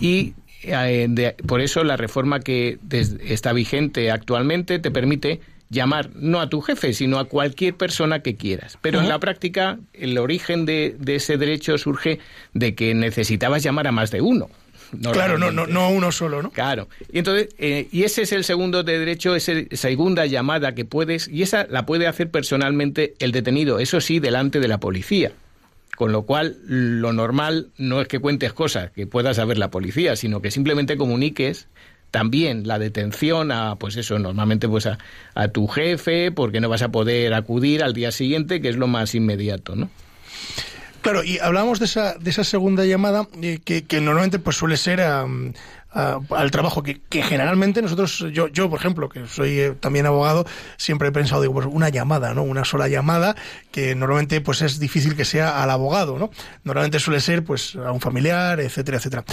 Y 0.00 0.34
eh, 0.66 1.34
por 1.46 1.60
eso 1.60 1.84
la 1.84 1.96
reforma 1.96 2.40
que 2.40 2.78
está 2.90 3.52
vigente 3.52 4.10
actualmente 4.10 4.78
te 4.78 4.90
permite 4.90 5.40
llamar 5.70 6.10
no 6.14 6.40
a 6.40 6.48
tu 6.48 6.60
jefe, 6.60 6.92
sino 6.92 7.18
a 7.18 7.26
cualquier 7.26 7.74
persona 7.74 8.20
que 8.20 8.36
quieras. 8.36 8.78
Pero 8.80 9.00
en 9.00 9.08
la 9.08 9.18
práctica, 9.18 9.78
el 9.92 10.16
origen 10.18 10.66
de, 10.66 10.96
ese 11.06 11.36
derecho 11.36 11.76
surge 11.78 12.20
de 12.52 12.74
que 12.74 12.94
necesitabas 12.94 13.62
llamar 13.62 13.86
a 13.86 13.92
más 13.92 14.10
de 14.10 14.20
uno. 14.20 14.48
Claro, 15.12 15.38
no, 15.38 15.50
no, 15.50 15.66
no 15.66 15.80
a 15.80 15.88
uno 15.88 16.12
solo, 16.12 16.40
¿no? 16.40 16.50
Claro. 16.50 16.88
Y 17.12 17.18
entonces, 17.18 17.48
eh, 17.58 17.88
y 17.90 18.04
ese 18.04 18.22
es 18.22 18.32
el 18.32 18.44
segundo 18.44 18.84
de 18.84 18.98
derecho, 18.98 19.34
esa 19.34 19.52
segunda 19.72 20.24
llamada 20.26 20.74
que 20.74 20.84
puedes, 20.84 21.26
y 21.26 21.42
esa 21.42 21.66
la 21.68 21.84
puede 21.84 22.06
hacer 22.06 22.30
personalmente 22.30 23.14
el 23.18 23.32
detenido, 23.32 23.80
eso 23.80 24.00
sí, 24.00 24.20
delante 24.20 24.60
de 24.60 24.68
la 24.68 24.78
policía. 24.78 25.32
Con 25.96 26.12
lo 26.12 26.22
cual, 26.22 26.56
lo 26.66 27.12
normal 27.12 27.68
no 27.78 28.00
es 28.00 28.08
que 28.08 28.18
cuentes 28.18 28.52
cosas 28.52 28.90
que 28.90 29.06
pueda 29.06 29.32
saber 29.32 29.58
la 29.58 29.70
policía, 29.70 30.16
sino 30.16 30.42
que 30.42 30.50
simplemente 30.50 30.96
comuniques 30.96 31.68
también 32.10 32.66
la 32.66 32.78
detención 32.78 33.50
a, 33.50 33.74
pues 33.74 33.96
eso, 33.96 34.18
normalmente 34.20 34.68
pues 34.68 34.86
a, 34.86 35.48
tu 35.48 35.66
jefe, 35.66 36.30
porque 36.30 36.60
no 36.60 36.68
vas 36.68 36.82
a 36.82 36.90
poder 36.90 37.34
acudir 37.34 37.82
al 37.82 37.92
día 37.92 38.12
siguiente, 38.12 38.60
que 38.60 38.68
es 38.68 38.76
lo 38.76 38.86
más 38.86 39.16
inmediato, 39.16 39.74
¿no? 39.74 39.90
Claro, 41.00 41.24
y 41.24 41.38
hablamos 41.38 41.80
de 41.80 41.86
esa, 41.86 42.14
de 42.14 42.30
esa 42.30 42.44
segunda 42.44 42.84
llamada, 42.84 43.28
eh, 43.42 43.58
que, 43.64 43.82
que, 43.82 44.00
normalmente 44.00 44.38
pues 44.38 44.56
suele 44.56 44.76
ser 44.76 45.00
a, 45.00 45.26
al 45.94 46.50
trabajo 46.50 46.82
que, 46.82 47.00
generalmente 47.22 47.80
nosotros, 47.80 48.26
yo, 48.32 48.48
yo 48.48 48.68
por 48.68 48.80
ejemplo, 48.80 49.08
que 49.08 49.26
soy 49.26 49.60
eh, 49.60 49.74
también 49.78 50.06
abogado, 50.06 50.44
siempre 50.76 51.08
he 51.08 51.12
pensado, 51.12 51.42
digo, 51.42 51.54
pues 51.54 51.66
una 51.70 51.88
llamada, 51.88 52.34
¿no? 52.34 52.42
Una 52.42 52.64
sola 52.64 52.88
llamada 52.88 53.36
que 53.70 53.94
normalmente 53.94 54.40
pues 54.40 54.62
es 54.62 54.80
difícil 54.80 55.16
que 55.16 55.24
sea 55.24 55.62
al 55.62 55.70
abogado, 55.70 56.18
¿no? 56.18 56.30
Normalmente 56.64 56.98
suele 56.98 57.20
ser 57.20 57.44
pues 57.44 57.76
a 57.76 57.92
un 57.92 58.00
familiar, 58.00 58.60
etcétera, 58.60 58.98
etcétera. 58.98 59.24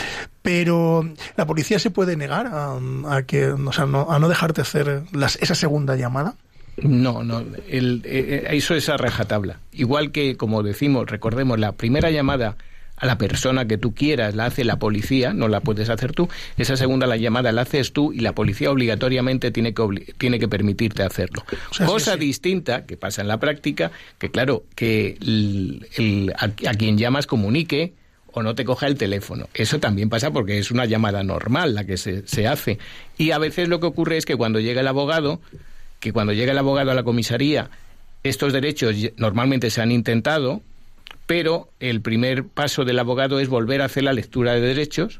Pero 0.41 1.07
la 1.35 1.45
policía 1.45 1.79
se 1.79 1.89
puede 1.89 2.15
negar 2.15 2.47
a, 2.51 3.23
que, 3.23 3.47
o 3.47 3.73
sea, 3.73 3.85
no, 3.85 4.11
a 4.11 4.19
no 4.19 4.29
dejarte 4.29 4.61
hacer 4.61 5.03
las, 5.11 5.37
esa 5.37 5.55
segunda 5.55 5.95
llamada. 5.95 6.35
No, 6.77 7.23
no, 7.23 7.43
el, 7.67 8.01
eh, 8.05 8.45
eh, 8.45 8.47
eso 8.51 8.75
es 8.75 8.87
a 8.89 8.97
rajatabla. 8.97 9.59
Igual 9.71 10.11
que, 10.11 10.37
como 10.37 10.63
decimos, 10.63 11.09
recordemos, 11.09 11.59
la 11.59 11.73
primera 11.73 12.11
llamada 12.11 12.55
a 13.01 13.07
la 13.07 13.17
persona 13.17 13.67
que 13.67 13.79
tú 13.79 13.93
quieras, 13.93 14.35
la 14.35 14.45
hace 14.45 14.63
la 14.63 14.77
policía, 14.77 15.33
no 15.33 15.47
la 15.47 15.59
puedes 15.59 15.89
hacer 15.89 16.13
tú. 16.13 16.29
Esa 16.55 16.77
segunda 16.77 17.07
la 17.07 17.17
llamada 17.17 17.51
la 17.51 17.63
haces 17.63 17.93
tú 17.93 18.13
y 18.13 18.19
la 18.19 18.33
policía 18.33 18.71
obligatoriamente 18.71 19.49
tiene 19.49 19.73
que, 19.73 20.13
tiene 20.19 20.37
que 20.37 20.47
permitirte 20.47 21.01
hacerlo. 21.01 21.43
Cosa 21.83 22.15
distinta 22.15 22.85
que 22.85 22.97
pasa 22.97 23.23
en 23.23 23.27
la 23.27 23.39
práctica, 23.39 23.91
que 24.19 24.29
claro, 24.29 24.65
que 24.75 25.17
a, 26.37 26.73
quien 26.75 26.99
llamas 26.99 27.25
comunique 27.25 27.93
o 28.33 28.43
no 28.43 28.53
te 28.53 28.65
coja 28.65 28.85
el 28.85 28.97
teléfono. 28.97 29.49
Eso 29.55 29.79
también 29.79 30.09
pasa 30.09 30.29
porque 30.29 30.59
es 30.59 30.69
una 30.69 30.85
llamada 30.85 31.23
normal 31.23 31.73
la 31.73 31.85
que 31.85 31.97
se, 31.97 32.27
se 32.27 32.47
hace. 32.47 32.77
Y 33.17 33.31
a 33.31 33.39
veces 33.39 33.67
lo 33.67 33.79
que 33.79 33.87
ocurre 33.87 34.17
es 34.17 34.25
que 34.27 34.35
cuando 34.35 34.59
llega 34.59 34.81
el 34.81 34.87
abogado, 34.87 35.41
que 35.99 36.13
cuando 36.13 36.33
llega 36.33 36.51
el 36.51 36.57
abogado 36.59 36.91
a 36.91 36.93
la 36.93 37.03
comisaría, 37.03 37.71
estos 38.23 38.53
derechos 38.53 38.95
normalmente 39.17 39.71
se 39.71 39.81
han 39.81 39.91
intentado, 39.91 40.61
pero 41.25 41.69
el 41.79 42.01
primer 42.01 42.45
paso 42.45 42.85
del 42.85 42.99
abogado 42.99 43.39
es 43.39 43.49
volver 43.49 43.81
a 43.81 43.85
hacer 43.85 44.03
la 44.03 44.13
lectura 44.13 44.53
de 44.53 44.61
derechos 44.61 45.19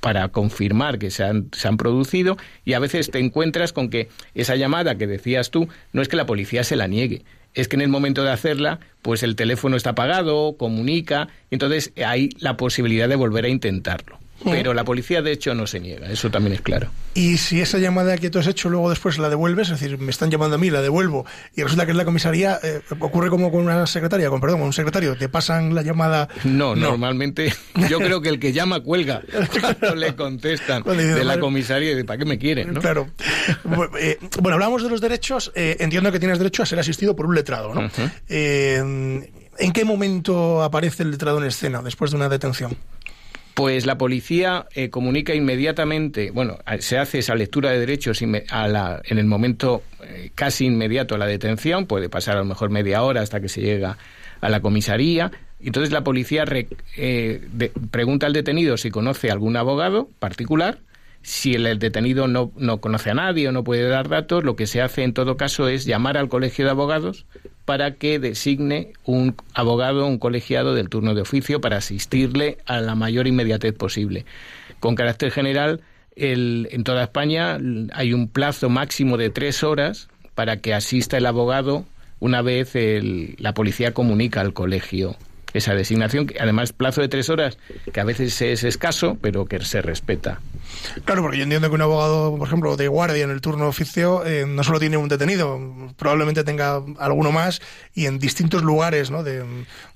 para 0.00 0.28
confirmar 0.28 0.98
que 0.98 1.10
se 1.10 1.24
han, 1.24 1.48
se 1.52 1.68
han 1.68 1.76
producido 1.76 2.36
y 2.64 2.74
a 2.74 2.78
veces 2.78 3.10
te 3.10 3.18
encuentras 3.18 3.72
con 3.72 3.90
que 3.90 4.08
esa 4.34 4.56
llamada 4.56 4.96
que 4.96 5.06
decías 5.06 5.50
tú 5.50 5.68
no 5.92 6.02
es 6.02 6.08
que 6.08 6.16
la 6.16 6.26
policía 6.26 6.64
se 6.64 6.76
la 6.76 6.86
niegue, 6.86 7.24
es 7.54 7.68
que 7.68 7.76
en 7.76 7.82
el 7.82 7.88
momento 7.88 8.22
de 8.22 8.30
hacerla, 8.30 8.80
pues 9.02 9.22
el 9.22 9.36
teléfono 9.36 9.76
está 9.76 9.90
apagado, 9.90 10.56
comunica, 10.56 11.28
entonces 11.50 11.92
hay 12.04 12.30
la 12.38 12.56
posibilidad 12.56 13.08
de 13.08 13.16
volver 13.16 13.44
a 13.44 13.48
intentarlo. 13.48 14.18
Pero 14.44 14.72
la 14.72 14.84
policía, 14.84 15.20
de 15.22 15.32
hecho, 15.32 15.54
no 15.54 15.66
se 15.66 15.80
niega, 15.80 16.10
eso 16.10 16.30
también 16.30 16.54
es 16.54 16.60
claro. 16.60 16.90
Y 17.14 17.38
si 17.38 17.60
esa 17.60 17.78
llamada 17.78 18.16
que 18.18 18.30
tú 18.30 18.38
has 18.38 18.46
hecho 18.46 18.68
luego 18.70 18.88
después 18.88 19.18
la 19.18 19.28
devuelves, 19.28 19.70
es 19.70 19.80
decir, 19.80 19.98
me 19.98 20.10
están 20.10 20.30
llamando 20.30 20.54
a 20.54 20.58
mí, 20.58 20.70
la 20.70 20.80
devuelvo, 20.80 21.26
y 21.56 21.62
resulta 21.62 21.84
que 21.84 21.90
es 21.90 21.96
la 21.96 22.04
comisaría, 22.04 22.58
eh, 22.62 22.80
ocurre 23.00 23.30
como 23.30 23.50
con 23.50 23.62
una 23.62 23.86
secretaria, 23.86 24.30
con 24.30 24.40
perdón, 24.40 24.60
con 24.60 24.66
un 24.68 24.72
secretario, 24.72 25.16
te 25.16 25.28
pasan 25.28 25.74
la 25.74 25.82
llamada. 25.82 26.28
No, 26.44 26.76
normalmente 26.76 27.52
yo 27.88 27.98
creo 27.98 28.20
que 28.20 28.28
el 28.28 28.38
que 28.38 28.52
llama 28.52 28.80
cuelga 28.80 29.22
cuando 29.60 29.96
le 29.96 30.14
contestan 30.14 30.84
de 30.84 31.24
la 31.24 31.40
comisaría 31.40 31.92
y 31.92 31.94
de 31.94 32.04
¿para 32.04 32.18
qué 32.18 32.24
me 32.24 32.38
quieren? 32.38 32.74
Claro. 32.74 33.08
Eh, 34.00 34.18
bueno, 34.40 34.54
hablamos 34.54 34.82
de 34.82 34.90
los 34.90 35.00
derechos, 35.00 35.50
eh, 35.54 35.76
entiendo 35.80 36.12
que 36.12 36.20
tienes 36.20 36.38
derecho 36.38 36.62
a 36.62 36.66
ser 36.66 36.78
asistido 36.78 37.16
por 37.16 37.26
un 37.26 37.34
letrado, 37.34 37.74
¿no? 37.74 37.90
¿En 39.60 39.72
qué 39.72 39.84
momento 39.84 40.62
aparece 40.62 41.02
el 41.02 41.10
letrado 41.10 41.38
en 41.38 41.44
escena 41.44 41.82
después 41.82 42.12
de 42.12 42.16
una 42.16 42.28
detención? 42.28 42.76
Pues 43.58 43.86
la 43.86 43.98
policía 43.98 44.66
eh, 44.76 44.88
comunica 44.88 45.34
inmediatamente, 45.34 46.30
bueno, 46.30 46.58
se 46.78 46.96
hace 46.96 47.18
esa 47.18 47.34
lectura 47.34 47.72
de 47.72 47.80
derechos 47.80 48.22
en 48.22 48.36
el 49.08 49.26
momento 49.26 49.82
eh, 50.04 50.30
casi 50.32 50.66
inmediato 50.66 51.16
a 51.16 51.18
la 51.18 51.26
detención, 51.26 51.86
puede 51.86 52.08
pasar 52.08 52.36
a 52.36 52.38
lo 52.38 52.44
mejor 52.44 52.70
media 52.70 53.02
hora 53.02 53.20
hasta 53.20 53.40
que 53.40 53.48
se 53.48 53.60
llega 53.60 53.98
a 54.40 54.48
la 54.48 54.60
comisaría. 54.60 55.32
Entonces 55.58 55.90
la 55.90 56.04
policía 56.04 56.44
eh, 56.96 57.48
pregunta 57.90 58.26
al 58.26 58.32
detenido 58.32 58.76
si 58.76 58.92
conoce 58.92 59.28
algún 59.28 59.56
abogado 59.56 60.08
particular. 60.20 60.78
Si 61.22 61.54
el, 61.54 61.78
detenido 61.78 62.26
no, 62.26 62.52
no 62.56 62.80
conoce 62.80 63.10
a 63.10 63.14
nadie 63.14 63.48
o 63.48 63.52
no 63.52 63.64
puede 63.64 63.88
dar 63.88 64.08
datos, 64.08 64.44
lo 64.44 64.56
que 64.56 64.66
se 64.66 64.80
hace 64.80 65.02
en 65.02 65.12
todo 65.12 65.36
caso 65.36 65.68
es 65.68 65.84
llamar 65.84 66.16
al 66.16 66.28
colegio 66.28 66.64
de 66.64 66.70
abogados 66.70 67.26
para 67.64 67.96
que 67.96 68.18
designe 68.18 68.94
un 69.04 69.36
abogado, 69.52 70.06
un 70.06 70.18
colegiado 70.18 70.74
del 70.74 70.88
turno 70.88 71.14
de 71.14 71.20
oficio 71.20 71.60
para 71.60 71.76
asistirle 71.76 72.58
a 72.64 72.80
la 72.80 72.94
mayor 72.94 73.26
inmediatez 73.26 73.74
posible. 73.74 74.24
Con 74.80 74.94
carácter 74.94 75.30
general, 75.30 75.82
en 76.16 76.82
toda 76.84 77.04
España 77.04 77.58
hay 77.92 78.12
un 78.14 78.28
plazo 78.28 78.70
máximo 78.70 79.16
de 79.16 79.30
tres 79.30 79.62
horas 79.62 80.08
para 80.34 80.58
que 80.58 80.72
asista 80.72 81.18
el 81.18 81.26
abogado 81.26 81.84
una 82.20 82.42
vez 82.42 82.72
la 82.74 83.54
policía 83.54 83.92
comunica 83.92 84.40
al 84.40 84.52
colegio 84.52 85.16
esa 85.52 85.74
designación, 85.74 86.26
que 86.26 86.40
además 86.40 86.72
plazo 86.72 87.00
de 87.00 87.08
tres 87.08 87.30
horas, 87.30 87.58
que 87.92 88.00
a 88.00 88.04
veces 88.04 88.40
es 88.42 88.64
escaso, 88.64 89.16
pero 89.20 89.46
que 89.46 89.60
se 89.60 89.82
respeta. 89.82 90.40
Claro, 91.04 91.22
porque 91.22 91.38
yo 91.38 91.44
entiendo 91.44 91.68
que 91.68 91.74
un 91.74 91.82
abogado, 91.82 92.36
por 92.36 92.46
ejemplo, 92.46 92.76
de 92.76 92.88
guardia 92.88 93.24
en 93.24 93.30
el 93.30 93.40
turno 93.40 93.64
de 93.64 93.70
oficio, 93.70 94.24
eh, 94.26 94.44
no 94.46 94.62
solo 94.62 94.78
tiene 94.78 94.96
un 94.96 95.08
detenido, 95.08 95.58
probablemente 95.96 96.44
tenga 96.44 96.82
alguno 96.98 97.32
más 97.32 97.60
y 97.94 98.06
en 98.06 98.18
distintos 98.18 98.62
lugares 98.62 99.10
¿no? 99.10 99.22
de, 99.22 99.44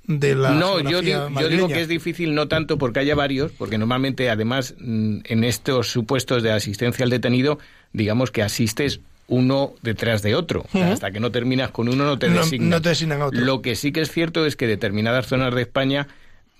de 0.07 0.35
la... 0.35 0.51
No, 0.53 0.81
yo 0.81 1.03
digo, 1.03 1.29
yo 1.29 1.49
digo 1.49 1.69
que 1.69 1.83
es 1.83 1.89
difícil 1.89 2.35
no 2.35 2.49
tanto 2.49 2.79
porque 2.79 3.01
haya 3.01 3.15
varios, 3.15 3.53
porque 3.53 3.79
normalmente 3.79 4.31
además 4.31 4.75
mm, 4.79 5.19
en 5.25 5.45
estos 5.45 5.89
supuestos 5.89 6.43
de 6.43 6.53
asistencia 6.53 7.05
al 7.05 7.11
detenido, 7.11 7.59
digamos 7.93 8.31
que 8.31 8.43
asistes 8.43 9.01
uno 9.29 9.75
detrás 9.83 10.23
de 10.23 10.35
otro. 10.35 10.65
hasta 10.75 11.11
que 11.11 11.21
no 11.21 11.31
terminas 11.31 11.71
con 11.71 11.89
uno 11.89 12.05
no 12.05 12.19
te 12.19 12.29
designan. 12.29 12.71
No 12.71 12.83
te 12.83 12.91
designan 12.91 13.23
a 13.23 13.27
otro. 13.27 13.41
Lo 13.41 13.63
que 13.63 13.77
sí 13.77 13.93
que 13.93 14.01
es 14.01 14.11
cierto 14.11 14.47
es 14.47 14.57
que 14.57 14.67
determinadas 14.67 15.27
zonas 15.27 15.55
de 15.55 15.63
España 15.63 16.09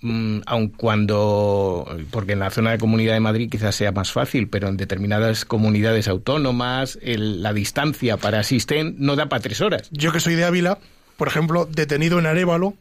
mm, 0.01 0.39
aun 0.45 0.69
cuando, 0.69 1.87
porque 2.11 2.33
en 2.33 2.39
la 2.39 2.49
zona 2.49 2.71
de 2.71 2.77
Comunidad 2.77 3.13
de 3.13 3.19
Madrid 3.19 3.49
quizás 3.49 3.75
sea 3.75 3.91
más 3.91 4.11
fácil, 4.11 4.47
pero 4.47 4.67
en 4.67 4.77
determinadas 4.77 5.45
comunidades 5.45 6.07
autónomas 6.07 6.97
la 7.03 7.53
distancia 7.53 8.17
para 8.17 8.39
asisten 8.39 8.95
no 8.97 9.15
da 9.15 9.27
para 9.27 9.41
tres 9.41 9.61
horas. 9.61 9.89
Yo 9.91 10.11
que 10.11 10.19
soy 10.19 10.35
de 10.35 10.45
Ávila, 10.45 10.79
por 11.17 11.27
ejemplo, 11.27 11.67
detenido 11.69 12.19
en 12.19 12.25
Arevalo, 12.25 12.75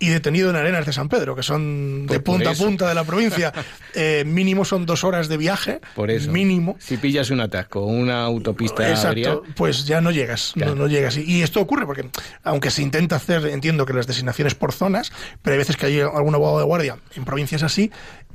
y 0.00 0.08
detenido 0.08 0.50
en 0.50 0.56
Arenas 0.56 0.86
de 0.86 0.92
San 0.92 1.08
Pedro, 1.08 1.36
que 1.36 1.42
son 1.42 2.06
de 2.06 2.18
punta 2.20 2.50
a 2.50 2.54
punta 2.54 2.88
de 2.88 2.94
la 2.94 3.04
provincia. 3.04 3.52
Eh, 3.92 4.22
mínimo 4.24 4.64
son 4.64 4.86
dos 4.86 5.02
horas 5.02 5.28
de 5.28 5.36
viaje. 5.36 5.80
Por 5.96 6.12
eso. 6.12 6.30
Mínimo. 6.30 6.76
Si 6.78 6.96
pillas 6.96 7.30
un 7.30 7.40
atasco, 7.40 7.84
una 7.84 8.22
autopista. 8.22 8.88
Exacto, 8.88 9.42
pues 9.56 9.84
ya 9.84 10.00
no 10.00 10.12
llegas. 10.12 10.52
No, 10.54 10.86
llegas. 10.86 11.16
Y, 11.16 11.42
esto 11.42 11.60
ocurre 11.60 11.86
porque, 11.86 12.08
aunque 12.44 12.70
se 12.70 12.82
intenta 12.82 13.16
hacer, 13.16 13.46
entiendo 13.46 13.86
que 13.86 13.92
las 13.92 14.06
designaciones 14.06 14.54
por 14.54 14.72
zonas, 14.72 15.10
pero 15.42 15.54
hay 15.54 15.58
veces 15.58 15.76
que 15.76 15.86
hay 15.86 16.00
algún 16.00 16.34
abogado 16.36 16.60
de 16.60 16.64
guardia 16.64 16.98
en 17.16 17.24
provincias 17.24 17.64
así, 17.64 17.90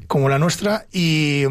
como 0.08 0.30
la 0.30 0.40
nuestra, 0.40 0.86
y, 0.92 1.44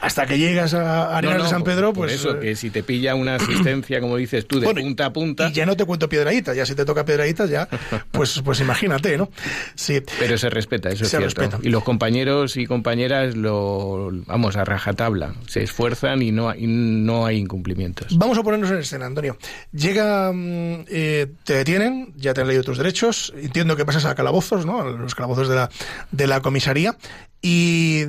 hasta 0.00 0.26
que 0.26 0.38
llegas 0.38 0.74
a 0.74 1.16
Arenas 1.16 1.44
de 1.44 1.48
San 1.48 1.64
Pedro, 1.64 1.92
pues. 1.92 2.12
Por 2.12 2.32
eso, 2.32 2.36
eh, 2.38 2.40
que 2.40 2.56
si 2.56 2.70
te 2.70 2.82
pilla 2.82 3.14
una 3.14 3.36
asistencia, 3.36 4.00
como 4.00 4.16
dices 4.16 4.46
tú, 4.46 4.60
de 4.60 4.72
punta 4.74 5.06
a 5.06 5.12
punta. 5.12 5.48
Y 5.48 5.52
ya 5.52 5.66
no 5.66 5.76
te 5.76 5.84
cuento 5.84 6.08
piedraítas, 6.08 6.56
ya 6.56 6.66
si 6.66 6.74
te 6.74 6.84
toca 6.84 7.04
piedraítas, 7.04 7.50
ya, 7.50 7.68
pues, 8.10 8.40
pues 8.44 8.60
imagínate, 8.60 9.16
¿no? 9.16 9.30
Sí. 9.74 10.02
Pero 10.18 10.38
se 10.38 10.50
respeta, 10.50 10.88
eso 10.90 11.04
es 11.04 11.10
cierto. 11.10 11.58
Y 11.62 11.70
los 11.70 11.84
compañeros 11.84 12.56
y 12.56 12.66
compañeras 12.66 13.36
lo, 13.36 14.10
vamos, 14.26 14.56
a 14.56 14.64
rajatabla, 14.64 15.34
se 15.46 15.62
esfuerzan 15.62 16.22
y 16.22 16.32
no, 16.32 16.52
no 16.58 17.26
hay 17.26 17.38
incumplimientos. 17.38 18.16
Vamos 18.16 18.38
a 18.38 18.42
ponernos 18.42 18.70
en 18.70 18.78
escena, 18.78 19.06
Antonio. 19.06 19.36
Llega, 19.72 20.32
mm, 20.32 20.84
eh, 20.88 21.26
te 21.44 21.54
detienen, 21.54 22.12
ya 22.16 22.34
te 22.34 22.40
han 22.40 22.48
leído 22.48 22.62
tus 22.62 22.78
derechos, 22.78 23.32
entiendo 23.36 23.76
que 23.76 23.84
pasas 23.84 24.04
a 24.04 24.14
calabozos, 24.14 24.66
¿no? 24.66 24.80
A 24.80 24.84
los 24.90 25.14
calabozos 25.14 25.48
de 25.48 25.56
la, 25.56 25.70
de 26.10 26.26
la 26.26 26.40
comisaría, 26.40 26.96
y 27.40 28.04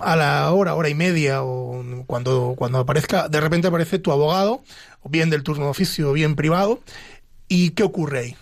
a 0.00 0.16
la 0.16 0.50
hora, 0.52 0.74
hora 0.74 0.88
y 0.88 0.94
media, 0.94 1.42
o 1.42 1.84
cuando, 2.06 2.54
cuando 2.56 2.78
aparezca, 2.78 3.28
de 3.28 3.40
repente 3.40 3.68
aparece 3.68 3.98
tu 3.98 4.12
abogado, 4.12 4.62
o 5.02 5.08
bien 5.08 5.30
del 5.30 5.42
turno 5.42 5.64
de 5.64 5.70
oficio, 5.70 6.10
o 6.10 6.12
bien 6.12 6.34
privado, 6.34 6.80
¿y 7.48 7.70
qué 7.70 7.82
ocurre 7.82 8.18
ahí? 8.18 8.36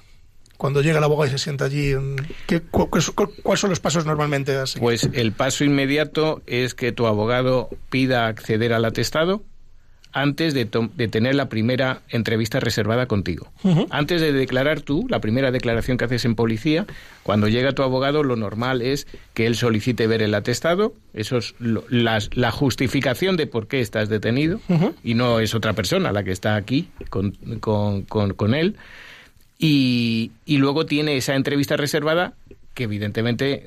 cuando 0.61 0.83
llega 0.83 0.98
el 0.98 1.05
abogado 1.05 1.26
y 1.26 1.31
se 1.31 1.38
sienta 1.38 1.64
allí? 1.64 1.94
¿Cuáles 2.70 3.61
son 3.61 3.70
los 3.70 3.81
pasos 3.81 4.05
normalmente? 4.05 4.55
Pues 4.79 5.09
el 5.14 5.33
paso 5.33 5.64
inmediato 5.64 6.42
es 6.46 6.74
que 6.74 6.92
tu 6.92 7.07
abogado 7.07 7.70
pida 7.88 8.26
acceder 8.26 8.74
al 8.74 8.85
atestado 8.85 9.42
antes 10.12 10.55
de, 10.55 10.64
tener 10.64 11.35
la 11.35 11.49
primera 11.49 12.03
entrevista 12.09 12.61
reservada 12.61 13.07
contigo. 13.07 13.49
Antes 13.90 14.20
de 14.20 14.33
declarar 14.33 14.81
tú, 14.81 15.07
la 15.09 15.20
primera 15.20 15.51
declaración 15.51 15.96
que 15.96 16.05
haces 16.05 16.25
en 16.25 16.35
policía, 16.35 16.87
cuando 17.23 17.49
llega 17.49 17.73
tu 17.73 17.83
abogado, 17.83 18.23
lo 18.23 18.37
normal 18.37 18.83
es 18.83 19.07
que 19.35 19.46
él 19.46 19.57
solicite 19.57 20.07
ver 20.07 20.23
el 20.23 20.35
atestado, 20.35 20.94
eso 21.14 21.38
es 21.38 21.55
la 21.59 22.51
justificación 22.51 23.37
de 23.37 23.46
por 23.46 23.68
qué 23.68 23.81
estás 23.81 24.09
detenido, 24.09 24.61
y 25.03 25.14
no 25.14 25.40
es 25.40 25.55
otra 25.55 25.73
persona 25.73 26.12
la 26.12 26.25
que 26.25 26.33
está 26.33 26.57
aquí 26.57 26.88
con, 27.09 27.33
con, 27.61 28.03
con 28.05 28.55
él. 28.55 28.77
Y, 29.59 30.33
y 30.46 30.57
luego 30.57 30.87
tiene 30.87 31.18
esa 31.18 31.35
entrevista 31.35 31.77
reservada 31.77 32.33
que 32.74 32.85
evidentemente 32.85 33.66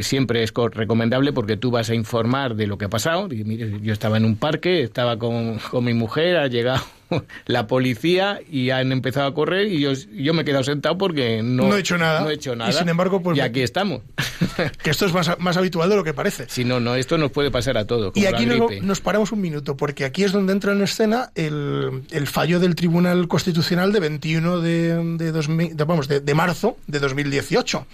siempre 0.00 0.42
es 0.42 0.52
recomendable 0.72 1.32
porque 1.32 1.56
tú 1.56 1.70
vas 1.70 1.90
a 1.90 1.94
informar 1.94 2.56
de 2.56 2.66
lo 2.66 2.78
que 2.78 2.86
ha 2.86 2.90
pasado. 2.90 3.32
Y, 3.32 3.44
mire, 3.44 3.80
yo 3.80 3.92
estaba 3.92 4.16
en 4.16 4.24
un 4.24 4.36
parque, 4.36 4.82
estaba 4.82 5.18
con, 5.18 5.58
con 5.58 5.84
mi 5.84 5.94
mujer, 5.94 6.36
ha 6.36 6.48
llegado 6.48 6.82
la 7.46 7.66
policía 7.66 8.40
y 8.50 8.70
han 8.70 8.92
empezado 8.92 9.28
a 9.28 9.34
correr 9.34 9.68
y 9.68 9.80
yo, 9.80 9.92
yo 9.92 10.34
me 10.34 10.42
he 10.42 10.44
quedado 10.44 10.64
sentado 10.64 10.98
porque 10.98 11.42
no, 11.42 11.74
he 11.76 11.80
hecho 11.80 11.96
nada. 11.98 12.20
No 12.20 12.30
he 12.30 12.34
hecho 12.34 12.56
nada. 12.56 12.70
Y 12.70 12.72
sin 12.72 12.88
embargo, 12.88 13.22
pues, 13.22 13.38
y 13.38 13.40
aquí 13.40 13.60
estamos. 13.60 14.02
que 14.82 14.90
esto 14.90 15.06
es 15.06 15.12
más, 15.12 15.38
más 15.38 15.56
habitual 15.56 15.88
de 15.88 15.96
lo 15.96 16.04
que 16.04 16.14
parece. 16.14 16.48
Si 16.48 16.64
no, 16.64 16.80
no, 16.80 16.94
esto 16.96 17.18
nos 17.18 17.30
puede 17.30 17.50
pasar 17.50 17.78
a 17.78 17.86
todos. 17.86 18.16
Y 18.16 18.26
aquí 18.26 18.46
nos, 18.46 19.00
paramos 19.00 19.32
un 19.32 19.40
minuto, 19.40 19.76
porque 19.76 20.04
aquí 20.04 20.24
es 20.24 20.32
donde 20.32 20.52
entra 20.52 20.72
en 20.72 20.82
escena 20.82 21.30
el, 21.34 22.02
el 22.10 22.26
fallo 22.26 22.60
del 22.60 22.74
Tribunal 22.74 23.28
Constitucional 23.28 23.92
de 23.92 24.00
21 24.00 24.60
de, 24.60 25.16
de, 25.16 25.84
vamos, 25.84 26.08
de, 26.08 26.20
de 26.20 26.34
marzo 26.34 26.76
de 26.86 26.98
2018, 26.98 27.86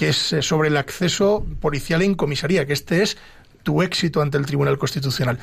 que 0.00 0.08
es 0.08 0.32
eh, 0.32 0.40
sobre 0.40 0.68
el 0.70 0.78
acceso 0.78 1.46
policial 1.60 2.00
en 2.00 2.14
comisaría, 2.14 2.64
que 2.64 2.72
este 2.72 3.02
es 3.02 3.18
tu 3.62 3.82
éxito 3.82 4.22
ante 4.22 4.38
el 4.38 4.46
Tribunal 4.46 4.78
Constitucional. 4.78 5.38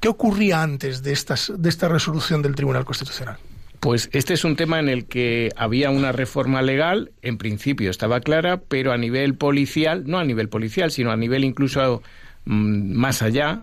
¿Qué 0.00 0.08
ocurría 0.08 0.62
antes 0.62 1.02
de, 1.02 1.12
estas, 1.12 1.52
de 1.54 1.68
esta 1.68 1.88
resolución 1.88 2.40
del 2.40 2.54
Tribunal 2.54 2.86
Constitucional? 2.86 3.36
Pues 3.80 4.08
este 4.14 4.32
es 4.32 4.44
un 4.44 4.56
tema 4.56 4.80
en 4.80 4.88
el 4.88 5.04
que 5.04 5.50
había 5.56 5.90
una 5.90 6.12
reforma 6.12 6.62
legal, 6.62 7.10
en 7.20 7.36
principio 7.36 7.90
estaba 7.90 8.20
clara, 8.20 8.62
pero 8.66 8.92
a 8.92 8.96
nivel 8.96 9.34
policial, 9.34 10.04
no 10.06 10.18
a 10.18 10.24
nivel 10.24 10.48
policial, 10.48 10.90
sino 10.90 11.10
a 11.10 11.16
nivel 11.18 11.44
incluso 11.44 12.02
mm, 12.46 12.92
más 12.94 13.20
allá, 13.20 13.60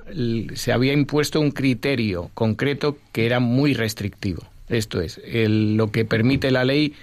se 0.53 0.71
había 0.71 0.93
impuesto 0.93 1.39
un 1.39 1.49
criterio 1.49 2.29
concreto 2.35 2.99
que 3.13 3.25
era 3.25 3.39
muy 3.39 3.73
restrictivo. 3.73 4.43
Esto 4.69 5.01
es, 5.01 5.19
lo 5.25 5.91
que 5.91 6.05
permite 6.05 6.51
la 6.51 6.65
ley 6.65 6.93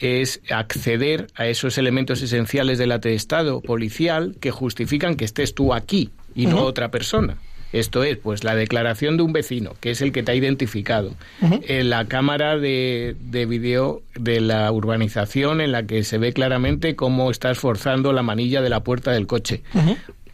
es 0.00 0.40
acceder 0.50 1.28
a 1.34 1.46
esos 1.46 1.78
elementos 1.78 2.22
esenciales 2.22 2.78
del 2.78 2.92
atestado 2.92 3.60
policial 3.60 4.36
que 4.40 4.50
justifican 4.50 5.16
que 5.16 5.24
estés 5.24 5.54
tú 5.54 5.74
aquí 5.74 6.10
y 6.34 6.46
no 6.46 6.62
otra 6.62 6.90
persona. 6.90 7.36
Esto 7.72 8.02
es, 8.02 8.16
pues, 8.16 8.42
la 8.42 8.56
declaración 8.56 9.16
de 9.16 9.22
un 9.22 9.32
vecino, 9.32 9.76
que 9.78 9.90
es 9.92 10.02
el 10.02 10.10
que 10.10 10.24
te 10.24 10.32
ha 10.32 10.34
identificado. 10.34 11.14
En 11.40 11.88
la 11.88 12.06
cámara 12.06 12.58
de, 12.58 13.14
de 13.20 13.46
video 13.46 14.02
de 14.16 14.40
la 14.40 14.70
urbanización 14.72 15.60
en 15.60 15.70
la 15.70 15.84
que 15.84 16.02
se 16.02 16.18
ve 16.18 16.32
claramente 16.32 16.96
cómo 16.96 17.30
estás 17.30 17.58
forzando 17.58 18.12
la 18.12 18.22
manilla 18.22 18.60
de 18.60 18.70
la 18.70 18.80
puerta 18.80 19.12
del 19.12 19.28
coche. 19.28 19.62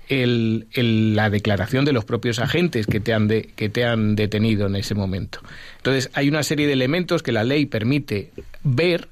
el, 0.08 0.66
la 1.14 1.30
declaración 1.30 1.84
de 1.84 1.92
los 1.92 2.04
propios 2.04 2.38
agentes 2.38 2.86
que 2.86 3.00
te, 3.00 3.12
han 3.12 3.28
que 3.28 3.68
te 3.68 3.84
han 3.84 4.16
detenido 4.16 4.66
en 4.66 4.76
ese 4.76 4.94
momento. 4.94 5.40
Entonces, 5.78 6.10
hay 6.14 6.28
una 6.28 6.42
serie 6.42 6.66
de 6.66 6.72
elementos 6.72 7.22
que 7.22 7.32
la 7.32 7.44
ley 7.44 7.66
permite 7.66 8.30
ver, 8.62 9.08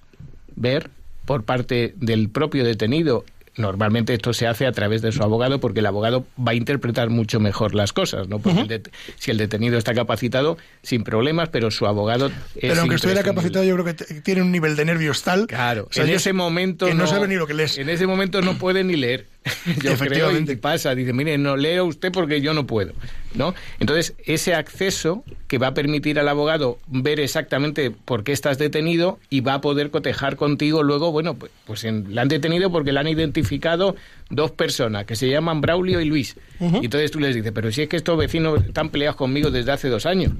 ver 0.57 0.91
por 1.25 1.45
parte 1.45 1.95
del 1.97 2.29
propio 2.29 2.65
detenido 2.65 3.25
normalmente 3.57 4.15
esto 4.15 4.33
se 4.33 4.47
hace 4.47 4.67
a 4.67 4.73
través 4.73 5.03
de 5.03 5.13
su 5.13 5.23
abogado 5.23 5.61
porque 5.61 5.81
el 5.81 5.87
abogado 5.87 6.27
va 6.37 6.53
a 6.53 6.55
interpretar 6.55 7.11
mucho 7.11 7.41
mejor 7.41 7.75
las 7.75 7.93
cosas, 7.93 8.29
¿no? 8.29 8.39
Porque 8.39 8.83
si 9.17 9.31
el 9.31 9.39
detenido 9.39 9.79
está 9.79 9.95
capacitado, 9.95 10.59
sin 10.83 11.05
problemas, 11.05 11.49
pero 11.51 11.71
su 11.71 11.87
abogado 11.87 12.31
Pero 12.61 12.81
aunque 12.81 12.97
estuviera 12.97 13.23
capacitado, 13.23 13.65
yo 13.65 13.75
creo 13.77 13.85
que 13.85 13.95
tiene 14.23 14.43
un 14.43 14.51
nivel 14.51 14.77
de 14.77 14.85
nervios 14.85 15.23
tal... 15.23 15.47
Claro, 15.47 15.89
en 15.95 16.09
ese 16.09 16.33
momento... 16.33 16.93
no, 16.93 17.07
sabe 17.07 17.29
ni 17.29 17.37
lo 17.37 17.47
que 17.47 17.55
lees. 17.55 17.79
En 17.79 17.89
ese 17.89 18.07
momento 18.07 18.41
no 18.43 18.59
puede 18.59 18.83
ni 18.85 18.97
leer. 18.97 19.27
yo 19.83 19.91
Efectivamente. 19.91 20.45
creo 20.45 20.53
y 20.55 20.57
pasa, 20.57 20.95
dice, 20.95 21.13
mire, 21.13 21.37
no 21.37 21.57
leo 21.57 21.85
usted 21.85 22.11
porque 22.11 22.41
yo 22.41 22.55
no 22.55 22.67
puedo, 22.67 22.93
¿no? 23.35 23.55
Entonces, 23.79 24.15
ese 24.25 24.55
acceso 24.55 25.23
que 25.49 25.59
va 25.59 25.69
a 25.69 25.75
permitir 25.75 26.19
al 26.19 26.29
abogado 26.29 26.79
ver 26.87 27.21
exactamente 27.21 27.91
por 27.91 28.25
qué 28.25 28.33
estás 28.33 28.59
detenido 28.59 29.19
y 29.29 29.41
va 29.41 29.55
a 29.55 29.61
poder 29.61 29.91
cotejar 29.91 30.37
contigo 30.37 30.83
luego, 30.83 31.13
bueno, 31.13 31.35
pues, 31.35 31.53
pues 31.67 31.85
en, 31.85 32.15
la 32.15 32.23
han 32.23 32.29
detenido 32.29 32.73
porque 32.73 32.93
la 32.93 33.01
han 33.01 33.09
identificado 33.09 33.97
dos 34.31 34.51
personas 34.51 35.05
que 35.05 35.17
se 35.17 35.29
llaman 35.29 35.61
Braulio 35.61 36.01
y 36.01 36.07
Luis. 36.07 36.37
Y 36.61 36.87
entonces 36.87 37.11
tú 37.11 37.21
les 37.21 37.35
dices, 37.35 37.53
pero 37.55 37.71
si 37.71 37.83
es 37.83 37.89
que 37.89 37.97
estos 37.97 38.17
vecinos 38.17 38.65
están 38.65 38.89
peleados 38.89 39.17
conmigo 39.17 39.51
desde 39.51 39.73
hace 39.73 39.89
dos 39.89 40.07
años. 40.07 40.33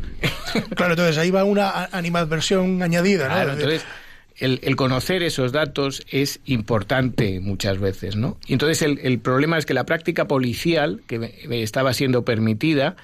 claro, 0.75 0.95
entonces 0.95 1.19
ahí 1.19 1.31
va 1.31 1.45
una 1.45 1.89
animadversión 1.93 2.83
añadida, 2.83 3.29
¿no? 3.29 3.35
Claro, 3.35 3.53
entonces 3.53 3.85
el, 4.39 4.77
conocer 4.77 5.23
esos 5.23 5.53
datos 5.53 6.05
es 6.11 6.41
importante 6.45 7.41
muchas 7.41 7.79
veces, 7.79 8.17
¿no? 8.17 8.39
Y 8.47 8.55
entonces 8.55 8.83
el, 8.83 9.19
problema 9.21 9.59
es 9.59 9.67
que 9.67 9.75
la 9.75 9.85
práctica 9.85 10.27
policial 10.27 11.03
que 11.07 11.31
estaba 11.51 11.93
siendo 11.95 12.25
permitida 12.25 12.97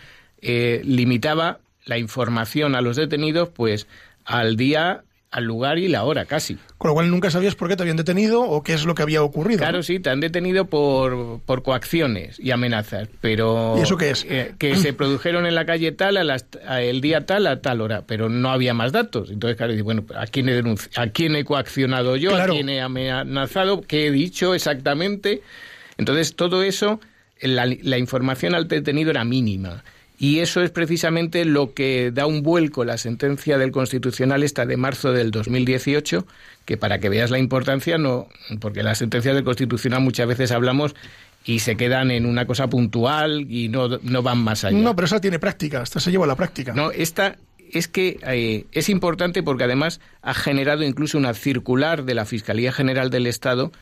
eh, 0.43 0.81
limitaba 0.85 1.61
la 1.85 1.99
información 1.99 2.75
a 2.75 2.81
los 2.81 2.97
detenidos, 2.97 3.49
pues 3.49 3.87
al 4.25 4.57
día 4.57 5.05
al 5.31 5.45
lugar 5.45 5.79
y 5.79 5.87
la 5.89 6.05
hora 6.05 6.25
casi. 6.25 6.59
Con 6.77 6.89
lo 6.89 6.95
cual 6.95 7.11
nunca 7.11 7.31
sabías 7.31 7.55
por 7.55 7.69
qué 7.69 7.77
te 7.77 7.83
habían 7.83 7.97
detenido 7.97 8.43
o 8.43 8.63
qué 8.63 8.75
es 8.75 8.85
lo 8.85 8.95
que 8.95 9.03
había 9.03 9.23
ocurrido. 9.23 9.59
Claro, 9.59 9.83
sí, 9.83 10.01
te 10.01 10.11
han 10.11 10.19
detenido 10.21 10.67
por, 10.67 11.41
por 11.43 11.63
coacciones 11.63 12.39
y 12.41 12.51
amenazas, 12.51 13.09
pero... 13.21 13.77
¿Y 13.79 13.83
eso 13.83 13.97
qué 13.97 14.11
es? 14.11 14.27
Eh, 14.29 14.55
que 14.59 14.75
se 14.75 14.93
produjeron 14.93 15.47
en 15.47 15.55
la 15.55 15.65
calle 15.67 15.93
tal, 15.93 16.17
a 16.17 16.83
el 16.83 17.01
día 17.01 17.27
tal, 17.27 17.47
a 17.47 17.61
tal 17.61 17.81
hora, 17.81 18.03
pero 18.07 18.29
no 18.29 18.51
había 18.51 18.75
más 18.75 18.91
datos. 18.91 19.31
Entonces, 19.31 19.57
claro, 19.57 19.73
bueno, 19.85 20.05
¿a 20.17 20.27
quién 20.27 20.49
he, 20.49 20.63
¿a 20.97 21.07
quién 21.09 21.37
he 21.37 21.45
coaccionado 21.45 22.17
yo? 22.17 22.35
¿A 22.35 22.47
quién 22.47 22.69
he 22.69 22.81
amenazado? 22.81 23.83
¿Qué 23.83 24.09
he 24.09 24.11
dicho 24.11 24.55
exactamente? 24.55 25.43
Entonces, 25.97 26.35
todo 26.35 26.65
eso, 26.65 27.01
la, 27.41 27.67
la 27.67 27.99
información 27.99 28.55
al 28.55 28.67
detenido 28.67 29.11
era 29.11 29.25
mínima. 29.25 29.85
Y 30.21 30.41
eso 30.41 30.63
es 30.63 30.71
precisamente 30.71 31.47
lo 31.47 31.73
que 31.73 32.11
da 32.13 32.27
un 32.27 32.43
vuelco 32.43 32.85
la 32.85 32.99
sentencia 32.99 33.57
del 33.57 33.73
Constitucional 33.73 34.43
esta 34.43 34.67
de 34.67 34.77
marzo 34.77 35.13
del 35.13 35.31
2018, 35.31 36.27
que 36.67 36.77
para 36.77 36.99
que 36.99 37.09
veas 37.09 37.31
la 37.31 37.39
importancia, 37.39 37.97
no, 37.97 38.29
porque 38.61 38.83
las 38.83 38.99
sentencias 38.99 39.35
del 39.35 39.45
Constitucional 39.45 40.03
muchas 40.03 40.29
veces 40.29 40.53
hablamos 40.53 40.95
y 41.47 41.61
se 41.61 41.79
quedan 41.79 42.11
en 42.11 42.27
una 42.27 42.47
cosa 42.47 42.69
puntual 42.69 43.47
y 43.51 43.71
no, 43.71 43.89
no 43.89 44.23
van 44.23 44.45
más 44.45 44.63
allá. 44.65 44.77
No, 44.77 44.95
pero 44.95 45.07
esa 45.07 45.23
tiene 45.23 45.39
práctica, 45.39 45.83
esta 45.83 46.01
se 46.01 46.11
lleva 46.11 46.27
a 46.27 46.29
la 46.29 46.37
práctica. 46.37 46.75
No, 46.75 46.91
esta 46.91 47.39
es 47.73 47.89
que 47.89 48.21
eh, 48.27 48.67
es 48.73 48.91
importante 48.91 49.43
porque 49.43 49.65
además 49.65 50.03
ha 50.21 50.35
generado 50.35 50.83
incluso 50.83 51.17
una 51.17 51.33
circular 51.33 52.05
de 52.05 52.13
la 52.13 52.27
Fiscalía 52.27 52.73
General 52.73 53.09
del 53.09 53.27
Estado 53.27 53.73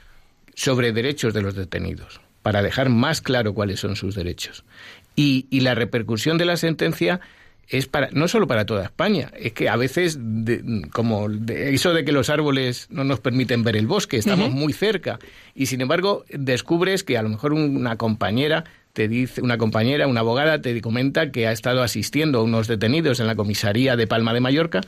sobre 0.55 0.92
derechos 0.92 1.35
de 1.35 1.42
los 1.42 1.57
detenidos, 1.57 2.20
para 2.42 2.62
dejar 2.62 2.90
más 2.90 3.20
claro 3.20 3.55
cuáles 3.55 3.81
son 3.81 3.96
sus 3.96 4.14
derechos. 4.14 4.64
Y, 5.20 5.61
la 5.62 5.74
repercusión 5.74 6.38
de 6.38 6.44
la 6.44 6.57
sentencia 6.57 7.18
es 7.68 7.88
para 7.88 8.09
no 8.12 8.28
solo 8.28 8.46
para 8.46 8.66
toda 8.66 8.85
España, 8.85 9.33
es 9.37 9.52
que 9.52 9.68
a 9.68 9.74
veces 9.74 10.16
como 10.92 11.28
eso 11.48 11.92
de 11.92 12.04
que 12.04 12.12
los 12.12 12.31
árboles 12.31 12.87
no 12.90 13.02
nos 13.02 13.18
permiten 13.18 13.64
ver 13.64 13.76
el 13.76 13.88
bosque, 13.88 14.16
estamos 14.16 14.52
muy 14.52 14.72
cerca 14.72 15.18
y 15.57 15.66
sin 15.66 15.81
embargo 15.81 16.24
descubres 16.31 17.02
que 17.02 17.18
a 17.18 17.22
lo 17.22 17.31
mejor 17.31 17.52
una 17.52 17.96
compañera 17.96 18.64
te 18.92 19.09
dice 19.09 19.42
una 19.42 19.59
compañera, 19.59 20.07
una 20.07 20.20
abogada 20.20 20.62
te 20.62 20.81
comenta 20.81 21.33
que 21.33 21.48
ha 21.48 21.52
estado 21.52 21.83
asistiendo 21.83 22.38
a 22.38 22.42
unos 22.44 22.68
detenidos 22.68 23.18
en 23.18 23.26
la 23.26 23.35
comisaría 23.35 23.96
de 23.96 24.07
Palma 24.07 24.33
de 24.33 24.40
Mallorca 24.40 24.81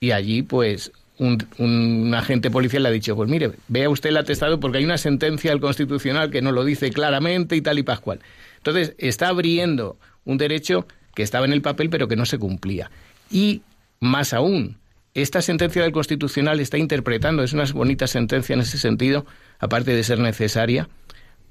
y 0.00 0.10
allí 0.10 0.42
pues 0.42 0.90
un, 1.18 2.12
agente 2.14 2.50
policial 2.50 2.82
le 2.82 2.88
ha 2.88 2.92
dicho, 2.92 3.16
pues 3.16 3.30
mire, 3.30 3.52
vea 3.68 3.88
usted 3.88 4.10
el 4.10 4.16
atestado 4.16 4.60
porque 4.60 4.78
hay 4.78 4.84
una 4.84 4.98
sentencia 4.98 5.52
del 5.52 5.60
Constitucional 5.60 6.30
que 6.30 6.42
no 6.42 6.52
lo 6.52 6.64
dice 6.64 6.90
claramente 6.90 7.56
y 7.56 7.62
tal 7.62 7.78
y 7.78 7.82
pascual. 7.82 8.20
Entonces, 8.66 8.96
está 8.98 9.28
abriendo 9.28 9.96
un 10.24 10.38
derecho 10.38 10.86
que 11.14 11.22
estaba 11.22 11.46
en 11.46 11.52
el 11.52 11.62
papel 11.62 11.88
pero 11.88 12.08
que 12.08 12.16
no 12.16 12.26
se 12.26 12.38
cumplía. 12.38 12.90
Y 13.30 13.62
más 14.00 14.34
aún, 14.34 14.78
esta 15.14 15.40
sentencia 15.40 15.82
del 15.82 15.92
Constitucional 15.92 16.58
está 16.58 16.76
interpretando, 16.76 17.44
es 17.44 17.52
una 17.52 17.64
bonita 17.72 18.08
sentencia 18.08 18.54
en 18.54 18.60
ese 18.60 18.76
sentido, 18.76 19.24
aparte 19.60 19.92
de 19.92 20.02
ser 20.02 20.18
necesaria, 20.18 20.88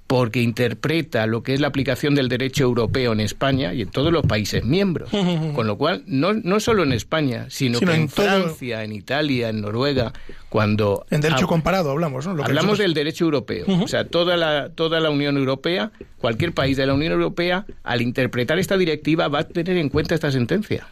porque 0.07 0.41
interpreta 0.41 1.25
lo 1.25 1.41
que 1.41 1.53
es 1.53 1.59
la 1.59 1.67
aplicación 1.67 2.13
del 2.13 2.29
derecho 2.29 2.63
europeo 2.63 3.13
en 3.13 3.19
España 3.19 3.73
y 3.73 3.81
en 3.81 3.89
todos 3.89 4.13
los 4.13 4.25
países 4.25 4.63
miembros. 4.63 5.09
Con 5.55 5.67
lo 5.67 5.77
cual, 5.77 6.03
no, 6.05 6.33
no 6.33 6.59
solo 6.59 6.83
en 6.83 6.91
España, 6.91 7.47
sino, 7.49 7.79
que 7.79 7.93
en, 7.93 8.09
Francia, 8.09 8.83
en 8.83 8.91
Italia, 8.91 9.49
en 9.49 9.61
Noruega, 9.61 10.13
cuando... 10.49 11.05
En 11.09 11.21
derecho 11.21 11.47
comparado 11.47 11.91
hablamos, 11.91 12.27
¿no? 12.27 12.43
hablamos 12.43 12.77
del 12.77 12.93
derecho 12.93 13.25
europeo. 13.25 13.65
O 13.81 13.87
sea, 13.87 14.05
toda 14.05 14.37
la, 14.37 14.69
toda 14.69 14.99
la 14.99 15.09
Unión 15.09 15.37
Europea, 15.37 15.91
cualquier 16.19 16.53
país 16.53 16.77
de 16.77 16.85
la 16.85 16.93
Unión 16.93 17.13
Europea, 17.13 17.65
al 17.83 18.01
interpretar 18.01 18.59
esta 18.59 18.77
directiva, 18.77 19.27
va 19.27 19.39
a 19.39 19.47
tener 19.47 19.77
en 19.77 19.89
cuenta 19.89 20.13
esta 20.13 20.31
sentencia. 20.31 20.87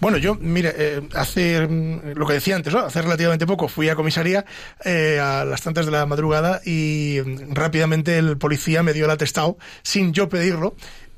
Bueno, 0.00 0.18
yo, 0.18 0.34
mire, 0.34 0.74
eh, 0.76 1.08
hace 1.14 1.66
mm, 1.66 2.14
lo 2.16 2.26
que 2.26 2.34
decía 2.34 2.56
antes, 2.56 2.72
¿no? 2.72 2.80
hace 2.80 3.02
relativamente 3.02 3.46
poco 3.46 3.68
fui 3.68 3.88
a 3.88 3.94
comisaría 3.94 4.44
eh, 4.84 5.20
a 5.20 5.44
las 5.44 5.62
tantas 5.62 5.86
de 5.86 5.92
la 5.92 6.06
madrugada 6.06 6.60
y 6.64 7.18
mm, 7.24 7.54
rápidamente 7.54 8.18
el 8.18 8.36
policía 8.36 8.82
me 8.82 8.92
dio 8.92 9.04
el 9.04 9.10
atestado 9.10 9.56
sin 9.82 10.12
yo 10.12 10.28
pedirlo 10.28 10.74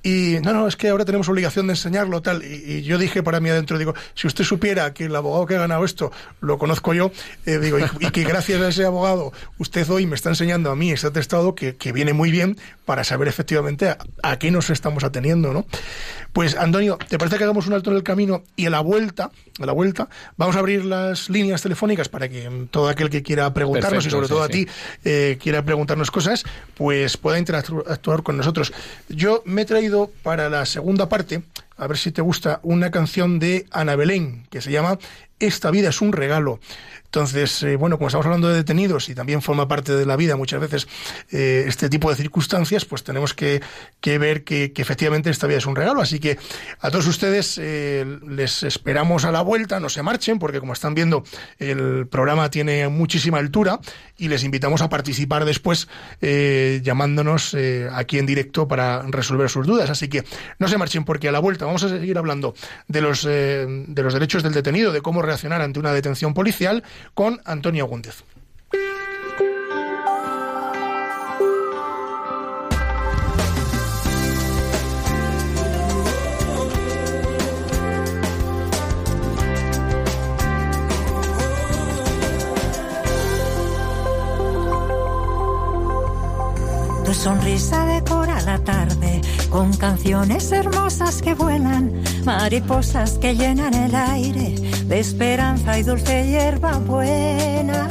y 0.07 0.39
no, 0.41 0.53
no, 0.53 0.69
es 0.69 0.77
que 0.77 0.89
ahora 0.89 1.05
tenemos 1.05 1.29
obligación 1.29 1.67
de 1.67 1.73
enseñarlo, 1.73 2.23
tal. 2.23 2.45
Y, 2.45 2.83
yo 2.83 2.97
dije 2.97 3.25
para 3.25 3.41
mí 3.41 3.51
adentro, 3.51 3.77
digo, 3.77 3.93
si 4.15 4.29
usted 4.29 4.45
supiera 4.45 4.95
que 4.95 5.07
el 5.07 5.17
abogado 5.17 5.47
que 5.47 5.57
ha 5.57 5.59
ganado 5.59 5.85
esto 5.85 6.13
lo 6.41 6.59
conozco 6.59 6.95
yo, 6.95 7.11
eh, 7.45 7.59
digo, 7.59 7.79
y, 7.99 8.11
que 8.13 8.23
gracias 8.23 8.61
a 8.61 8.69
ese 8.69 8.85
abogado 8.85 9.33
usted 9.59 9.91
hoy 9.91 10.07
me 10.07 10.15
está 10.15 10.29
enseñando 10.29 10.71
a 10.71 10.77
mí 10.77 10.93
ese 10.93 11.09
atestado 11.09 11.57
que, 11.57 11.75
que 11.75 11.91
viene 11.91 12.13
muy 12.13 12.31
bien 12.31 12.57
para 12.85 13.03
saber 13.03 13.27
efectivamente 13.27 13.89
a, 13.89 13.99
a, 14.23 14.39
qué 14.39 14.53
nos 14.53 14.71
estamos 14.71 15.03
ateniendo, 15.03 15.53
¿no? 15.53 15.67
Pues, 16.33 16.55
Antonio, 16.55 16.99
¿te 17.09 17.19
parece 17.19 17.39
que 17.39 17.43
hagamos 17.45 17.67
un 17.67 17.73
alto 17.73 17.91
en 17.91 17.97
el 17.97 18.05
camino 18.05 18.45
y 18.55 18.67
a 18.67 18.71
la 18.71 18.81
vuelta, 18.81 19.33
a 19.59 19.67
la 19.67 19.73
vuelta, 19.73 20.09
vamos 20.37 20.55
a 20.55 20.61
abrir 20.61 20.85
las 20.85 21.31
líneas 21.31 21.63
telefónicas 21.63 22.09
para 22.09 22.29
que 22.29 22.69
todo 22.71 22.89
aquel 22.89 23.11
que 23.11 23.23
quiera 23.25 23.53
preguntarnos 23.53 24.07
y 24.07 24.11
sobre 24.11 24.29
todo 24.29 24.43
a 24.43 24.49
ti 24.49 24.69
eh, 25.05 25.39
quiera 25.43 25.65
preguntarnos 25.65 26.11
cosas, 26.13 26.45
pues 26.75 27.17
pueda 27.17 27.39
interactuar 27.39 28.23
con 28.23 28.37
nosotros. 28.37 28.73
Yo 29.09 29.43
me 29.47 29.63
he 29.63 29.65
traído 29.65 29.96
para 30.23 30.49
la 30.49 30.67
segunda 30.67 31.09
parte, 31.09 31.43
a 31.77 31.87
ver 31.87 31.99
si 31.99 32.13
te 32.13 32.23
gusta, 32.23 32.61
una 32.63 32.91
canción 32.91 33.39
de 33.39 33.67
Ana 33.71 33.97
Belén 33.97 34.47
que 34.51 34.61
se 34.61 34.71
llama 34.71 34.99
Esta 35.39 35.71
vida 35.71 35.91
es 35.91 36.01
un 36.01 36.13
regalo. 36.13 36.61
Entonces, 37.17 37.63
eh, 37.63 37.77
bueno, 37.77 37.97
como 37.97 38.09
estamos 38.09 38.27
hablando 38.27 38.49
de 38.49 38.57
detenidos 38.57 39.09
y 39.09 39.15
también 39.15 39.41
forma 39.41 39.67
parte 39.67 39.97
de 39.97 40.05
la 40.05 40.17
vida 40.17 40.37
muchas 40.37 40.61
veces 40.61 40.87
eh, 41.31 41.65
este 41.67 41.89
tipo 41.89 42.11
de 42.11 42.17
circunstancias, 42.17 42.85
pues 42.85 43.05
tenemos 43.05 43.33
que, 43.33 43.63
ver 44.03 44.45
que, 44.45 44.73
efectivamente 44.77 45.31
esta 45.31 45.47
vida 45.47 45.57
es 45.59 45.67
un 45.67 45.77
regalo. 45.77 46.03
Así 46.03 46.19
que 46.19 46.37
a 46.81 46.91
todos 46.91 47.07
ustedes 47.07 47.59
eh, 47.59 48.05
les 48.29 48.63
esperamos 48.65 49.25
a 49.25 49.33
la 49.33 49.41
vuelta, 49.41 49.81
no 49.81 49.89
se 49.89 50.03
marchen, 50.03 50.39
porque 50.39 50.61
como 50.61 50.75
están 50.75 50.95
viendo, 50.95 51.25
el 51.59 52.07
programa 52.07 52.51
tiene 52.51 52.89
muchísima 52.89 53.39
altura 53.39 53.81
y 54.19 54.29
les 54.29 54.45
invitamos 54.45 54.83
a 54.83 54.89
participar 54.89 55.45
después 55.45 55.89
llamándonos 56.21 57.57
aquí 57.93 58.19
en 58.19 58.27
directo 58.27 58.69
para 58.69 59.03
resolver 59.03 59.49
sus 59.49 59.67
dudas. 59.67 59.89
Así 59.89 60.09
que 60.09 60.25
no 60.59 60.69
se 60.69 60.77
marchen, 60.77 61.05
porque 61.05 61.29
a 61.29 61.33
la 61.33 61.39
vuelta 61.39 61.65
vamos 61.65 61.83
a 61.83 61.89
seguir 61.89 62.19
hablando 62.19 62.55
de 62.89 63.01
los, 63.01 63.25
de 63.25 64.03
los 64.03 64.13
derechos 64.13 64.43
del 64.43 64.53
detenido, 64.53 64.93
de 64.93 65.01
cómo 65.01 65.23
reaccionar 65.27 65.61
ante 65.61 65.79
una 65.79 65.93
detención 65.93 66.35
policial 66.35 66.83
con 67.15 67.41
Antonio 67.45 67.87
Gúndez. 67.87 68.25
Tu 87.07 87.15
sonrisa 87.15 87.87
decora 87.87 88.41
la 88.41 88.59
tarde 88.59 89.21
con 89.49 89.73
canciones 89.77 90.51
hermosas 90.51 91.23
que 91.23 91.35
vuelan, 91.35 92.03
mariposas 92.25 93.13
que 93.19 93.37
llenan 93.37 93.75
el 93.75 93.95
aire 93.95 94.57
de 94.87 94.99
esperanza 94.99 95.79
y 95.79 95.85
dulce 95.85 96.27
hierba 96.27 96.79
buena. 96.79 97.87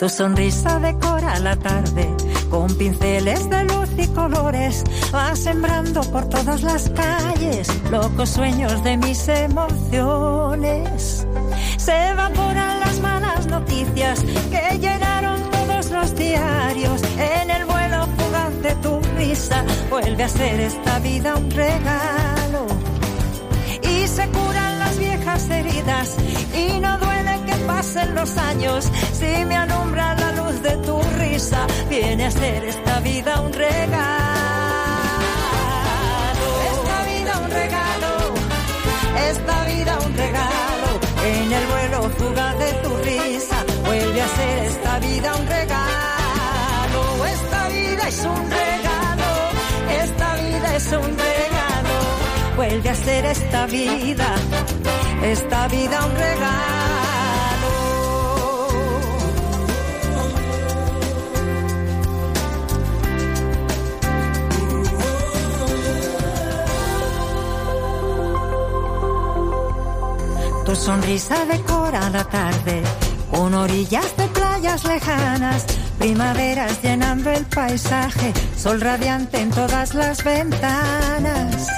Tu 0.00 0.08
sonrisa 0.08 0.80
decora 0.80 1.38
la 1.38 1.54
tarde 1.54 2.08
con 2.50 2.66
pinceles 2.76 3.48
de 3.48 3.62
luz 3.64 3.88
y 3.96 4.08
colores, 4.08 4.82
va 5.14 5.36
sembrando 5.36 6.00
por 6.00 6.28
todas 6.28 6.62
las 6.62 6.90
calles 6.90 7.68
locos 7.88 8.30
sueños 8.30 8.82
de 8.82 8.96
mis 8.96 9.28
emociones. 9.28 11.24
Se 11.76 12.08
evaporan 12.08 12.80
las 12.80 12.98
malas 12.98 13.46
noticias 13.46 14.24
que 14.50 14.76
llenaron 14.78 15.40
todos 15.52 15.90
los 15.92 16.16
diarios 16.16 17.00
en 17.16 17.50
el 17.50 17.61
Vuelve 19.90 20.22
a 20.24 20.28
ser 20.28 20.60
esta 20.60 20.98
vida 21.00 21.34
un 21.36 21.50
regalo. 21.50 22.66
Y 23.82 24.06
se 24.08 24.26
curan 24.28 24.78
las 24.78 24.98
viejas 24.98 25.50
heridas 25.50 26.16
y 26.54 26.80
no 26.80 26.98
duele 26.98 27.40
que 27.46 27.54
pasen 27.66 28.14
los 28.14 28.36
años. 28.36 28.90
Si 29.12 29.44
me 29.44 29.56
alumbra 29.56 30.14
la 30.14 30.32
luz 30.32 30.62
de 30.62 30.76
tu 30.78 31.00
risa 31.18 31.66
viene 31.88 32.26
a 32.26 32.30
ser 32.30 32.64
esta 32.64 33.00
vida 33.00 33.40
un 33.40 33.52
regalo. 33.52 34.42
Esta 36.72 37.04
vida 37.04 37.38
un 37.44 37.50
regalo 37.50 37.92
esta 39.30 39.64
vida 39.64 39.98
un 40.06 40.16
regalo. 40.16 40.90
En 41.24 41.52
el 41.52 41.66
vuelo 41.66 42.10
fugaz 42.18 42.58
de 42.58 42.72
tu 42.82 42.96
risa 42.98 43.64
vuelve 43.84 44.22
a 44.22 44.28
ser 44.28 44.64
esta 44.64 44.98
vida 44.98 45.34
un 45.36 45.46
regalo. 45.46 47.26
Esta 47.26 47.68
vida 47.68 48.08
es 48.08 48.24
un 48.24 48.50
regalo 48.50 48.71
es 50.82 50.92
un 50.92 51.16
regalo 51.16 51.42
vuelve 52.56 52.90
a 52.90 52.94
ser 52.94 53.24
esta 53.26 53.66
vida, 53.66 54.34
esta 55.22 55.68
vida 55.68 56.04
un 56.04 56.14
regalo. 56.14 57.70
Tu 70.64 70.76
sonrisa 70.76 71.44
decora 71.44 72.10
la 72.10 72.24
tarde, 72.24 72.82
con 73.30 73.54
orillas 73.54 74.16
de 74.16 74.26
playas 74.28 74.84
lejanas, 74.84 75.66
primaveras 76.02 76.82
llenando 76.82 77.30
el 77.30 77.44
paisaje, 77.46 78.32
sol 78.56 78.80
radiante 78.80 79.40
en 79.40 79.50
todas 79.50 79.94
las 79.94 80.24
ventanas 80.24 81.68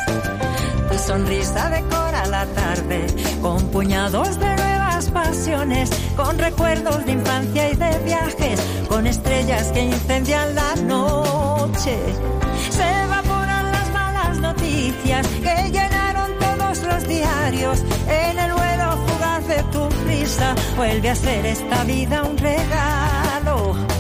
sonrisa 0.99 1.69
decora 1.69 2.27
la 2.27 2.47
tarde, 2.47 3.07
con 3.43 3.59
puñados 3.71 4.39
de 4.39 4.57
nuevas 4.57 5.11
pasiones, 5.11 5.91
con 6.17 6.39
recuerdos 6.39 7.05
de 7.05 7.13
infancia 7.13 7.71
y 7.71 7.77
de 7.77 7.99
viajes, 8.05 8.61
con 8.89 9.07
estrellas 9.07 9.71
que 9.73 9.83
incendian 9.83 10.55
la 10.55 10.75
noche. 10.77 11.99
Se 12.71 13.03
evaporan 13.05 13.73
las 13.73 13.91
malas 13.93 14.39
noticias 14.39 15.27
que 15.27 15.71
llenaron 15.71 16.31
todos 16.39 16.83
los 16.83 17.09
diarios 17.09 17.85
en 18.09 18.39
el 18.39 18.53
vuelo 18.53 19.07
fugaz 19.07 19.47
de 19.47 19.63
tu 19.73 19.89
risa. 20.07 20.55
Vuelve 20.77 21.11
a 21.11 21.17
ser 21.17 21.45
esta 21.45 21.85
vida 21.85 22.23
un 22.23 22.39
regalo. 22.39 23.94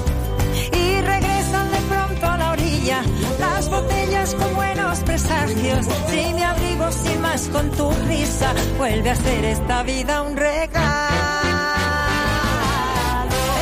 Con 4.32 4.54
buenos 4.54 5.00
presagios, 5.00 5.86
si 6.08 6.32
me 6.32 6.44
abrigo 6.44 6.90
sin 6.92 7.20
más 7.20 7.46
con 7.48 7.70
tu 7.72 7.90
risa, 8.08 8.54
vuelve 8.78 9.10
a 9.10 9.16
ser 9.16 9.44
esta 9.44 9.82
vida 9.82 10.22
un 10.22 10.34
regalo. 10.34 10.80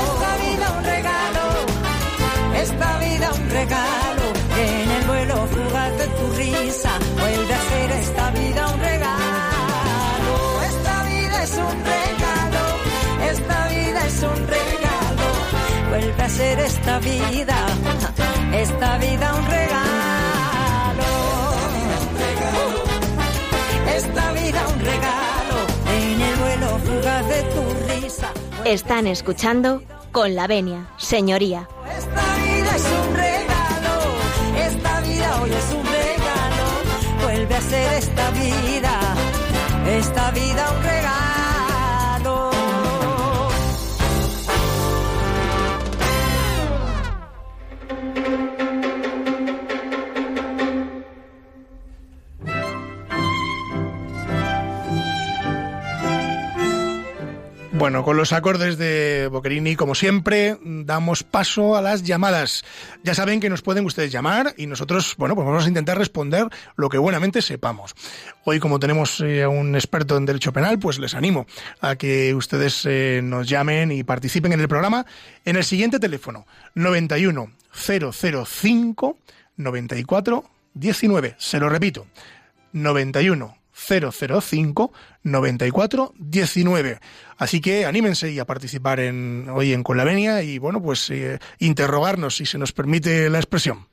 Esta 0.04 0.36
vida 0.44 0.72
un 0.78 0.84
regalo, 0.84 1.44
esta 2.62 2.98
vida 2.98 3.32
un 3.32 3.50
regalo, 3.50 4.26
en 4.56 4.90
el 4.90 5.04
vuelo 5.06 5.46
fugaz 5.48 5.98
de 5.98 6.06
tu 6.06 6.32
risa, 6.36 6.90
vuelve 7.18 7.54
a 7.54 7.62
ser 7.70 7.90
esta 7.90 8.30
vida 8.30 8.68
un 8.68 8.80
regalo. 8.80 10.62
Esta 10.70 11.02
vida 11.02 11.42
es 11.42 11.54
un 11.54 11.84
regalo, 11.94 12.64
esta 13.32 13.68
vida 13.68 14.06
es 14.06 14.22
un 14.22 14.46
regalo, 14.46 15.26
vuelve 15.88 16.22
a 16.22 16.28
ser 16.28 16.60
esta 16.60 16.98
vida, 17.00 17.56
esta 18.52 18.98
vida 18.98 19.34
un 19.34 19.46
regalo. 19.46 20.01
De 27.32 27.42
tu 27.54 27.62
risa. 27.88 28.30
Están 28.64 29.06
escuchando 29.06 29.82
con 30.12 30.34
la 30.34 30.46
venia, 30.46 30.88
señoría. 30.98 31.68
Esta 31.98 32.26
vida 32.44 32.76
es 32.76 32.86
un 33.00 33.14
regalo, 33.26 33.94
esta 34.68 35.00
vida 35.00 35.42
hoy 35.42 35.50
es 35.50 35.68
un 35.78 35.86
regalo, 36.00 36.66
vuelve 37.22 37.54
a 37.54 37.60
ser 37.60 37.92
esta 37.94 38.30
vida, 38.30 38.94
esta 39.98 40.30
vida 40.30 40.62
un 40.76 40.81
Bueno, 57.82 58.04
con 58.04 58.16
los 58.16 58.32
acordes 58.32 58.78
de 58.78 59.26
Boccherini, 59.26 59.74
como 59.74 59.96
siempre, 59.96 60.56
damos 60.62 61.24
paso 61.24 61.74
a 61.74 61.82
las 61.82 62.04
llamadas. 62.04 62.64
Ya 63.02 63.12
saben 63.12 63.40
que 63.40 63.50
nos 63.50 63.62
pueden 63.62 63.84
ustedes 63.84 64.12
llamar 64.12 64.54
y 64.56 64.68
nosotros, 64.68 65.16
bueno, 65.18 65.34
pues 65.34 65.44
vamos 65.44 65.64
a 65.64 65.68
intentar 65.68 65.98
responder 65.98 66.46
lo 66.76 66.88
que 66.88 66.98
buenamente 66.98 67.42
sepamos. 67.42 67.96
Hoy, 68.44 68.60
como 68.60 68.78
tenemos 68.78 69.20
eh, 69.20 69.48
un 69.48 69.74
experto 69.74 70.16
en 70.16 70.26
derecho 70.26 70.52
penal, 70.52 70.78
pues 70.78 71.00
les 71.00 71.16
animo 71.16 71.44
a 71.80 71.96
que 71.96 72.32
ustedes 72.36 72.86
eh, 72.86 73.20
nos 73.20 73.48
llamen 73.48 73.90
y 73.90 74.04
participen 74.04 74.52
en 74.52 74.60
el 74.60 74.68
programa 74.68 75.04
en 75.44 75.56
el 75.56 75.64
siguiente 75.64 75.98
teléfono, 75.98 76.46
91 76.76 77.50
005 77.74 79.18
94 79.56 80.44
19. 80.74 81.34
Se 81.36 81.58
lo 81.58 81.68
repito, 81.68 82.06
91 82.74 83.61
005 83.86 84.92
94 85.22 86.14
19. 86.16 87.00
Así 87.36 87.60
que 87.60 87.86
anímense 87.86 88.30
y 88.30 88.38
a 88.38 88.46
participar 88.46 89.00
en, 89.00 89.48
hoy 89.50 89.72
en 89.72 89.82
Con 89.82 89.96
la 89.96 90.04
Venia 90.04 90.42
y 90.42 90.58
bueno, 90.58 90.82
pues 90.82 91.10
eh, 91.10 91.38
interrogarnos 91.58 92.36
si 92.36 92.46
se 92.46 92.58
nos 92.58 92.72
permite 92.72 93.28
la 93.30 93.38
expresión. 93.38 93.91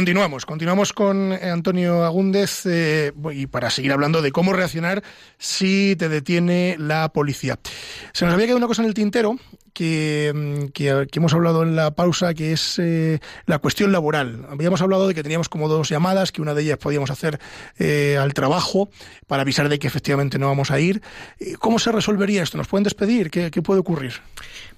Continuamos, 0.00 0.46
continuamos 0.46 0.94
con 0.94 1.34
eh, 1.34 1.50
Antonio 1.50 2.04
Agúndez 2.04 2.64
eh, 2.64 3.12
y 3.34 3.46
para 3.48 3.68
seguir 3.68 3.92
hablando 3.92 4.22
de 4.22 4.32
cómo 4.32 4.54
reaccionar 4.54 5.02
si 5.36 5.94
te 5.94 6.08
detiene 6.08 6.76
la 6.78 7.12
policía. 7.12 7.58
Se 8.14 8.24
nos 8.24 8.32
había 8.32 8.46
quedado 8.46 8.56
una 8.56 8.66
cosa 8.66 8.80
en 8.80 8.88
el 8.88 8.94
tintero 8.94 9.36
que, 9.74 10.32
mm, 10.34 10.68
que, 10.68 11.06
hemos 11.12 11.34
hablado 11.34 11.62
en 11.62 11.76
la 11.76 11.90
pausa, 11.90 12.32
que 12.32 12.52
es 12.52 12.78
eh, 12.78 13.20
la 13.44 13.58
cuestión 13.58 13.92
laboral. 13.92 14.46
Habíamos 14.48 14.80
hablado 14.80 15.06
de 15.06 15.14
que 15.14 15.22
teníamos 15.22 15.50
como 15.50 15.68
dos 15.68 15.90
llamadas, 15.90 16.32
que 16.32 16.40
una 16.40 16.54
de 16.54 16.62
ellas 16.62 16.78
podíamos 16.78 17.10
hacer 17.10 17.38
eh, 17.78 18.16
al 18.18 18.32
trabajo 18.32 18.88
para 19.26 19.42
avisar 19.42 19.68
de 19.68 19.78
que 19.78 19.86
efectivamente 19.86 20.38
no 20.38 20.46
vamos 20.46 20.70
a 20.70 20.80
ir. 20.80 21.02
¿Cómo 21.58 21.78
se 21.78 21.92
resolvería 21.92 22.42
esto? 22.42 22.56
¿Nos 22.56 22.68
pueden 22.68 22.84
despedir? 22.84 23.30
¿Qué, 23.30 23.50
qué 23.50 23.60
puede 23.60 23.80
ocurrir? 23.80 24.14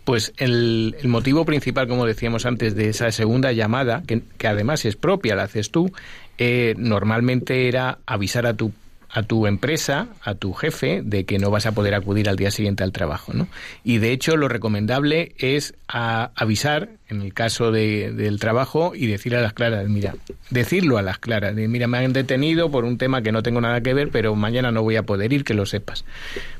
Pues 0.05 0.33
el, 0.37 0.97
el, 1.01 1.09
motivo 1.09 1.45
principal, 1.45 1.87
como 1.87 2.07
decíamos 2.07 2.45
antes, 2.45 2.75
de 2.75 2.89
esa 2.89 3.13
segunda 3.13 3.53
llamada, 3.53 4.03
que, 4.07 4.23
además 4.47 4.85
es 4.85 4.97
propia, 4.97 5.37
la 5.37 5.45
haces 5.45 5.71
tú, 5.71 5.93
eh, 6.39 6.75
normalmente 6.77 7.69
era 7.69 7.99
avisar 8.05 8.47
a 8.47 8.55
tu 8.55 8.73
a 9.15 9.23
tu 9.23 9.47
empresa, 9.47 10.09
a 10.23 10.35
tu 10.35 10.55
jefe, 10.55 11.03
de 11.05 11.25
que 11.25 11.39
no 11.39 11.51
vas 11.51 11.67
a 11.67 11.73
poder 11.73 11.95
acudir 11.95 12.31
al 12.31 12.37
día 12.37 12.51
siguiente 12.51 12.83
al 12.83 12.93
trabajo, 12.93 13.33
¿no? 13.35 13.47
Y 13.85 13.99
de 13.99 14.11
hecho 14.11 14.39
lo 14.39 14.49
recomendable 14.49 15.35
es 15.37 15.75
a 15.87 16.31
avisar 16.35 16.89
en 17.11 17.21
el 17.21 17.35
caso 17.35 17.71
de, 17.71 18.11
del 18.13 18.41
trabajo 18.41 18.93
y 18.95 19.07
decir 19.07 19.37
a 19.37 19.43
las 19.43 19.53
claras, 19.53 19.87
mira, 19.87 20.15
decirlo 20.49 20.97
a 20.97 21.03
las 21.03 21.19
claras, 21.19 21.55
de, 21.55 21.69
mira, 21.69 21.87
me 21.89 21.99
han 21.99 22.15
detenido 22.15 22.71
por 22.71 22.87
un 22.87 22.97
tema 22.97 23.21
que 23.21 23.33
no 23.33 23.43
tengo 23.43 23.61
nada 23.61 23.83
que 23.83 23.93
ver, 23.93 24.09
pero 24.09 24.35
mañana 24.35 24.73
no 24.73 24.83
voy 24.83 24.97
a 24.97 25.03
poder 25.03 25.31
ir, 25.35 25.45
que 25.45 25.53
lo 25.53 25.67
sepas. 25.67 26.07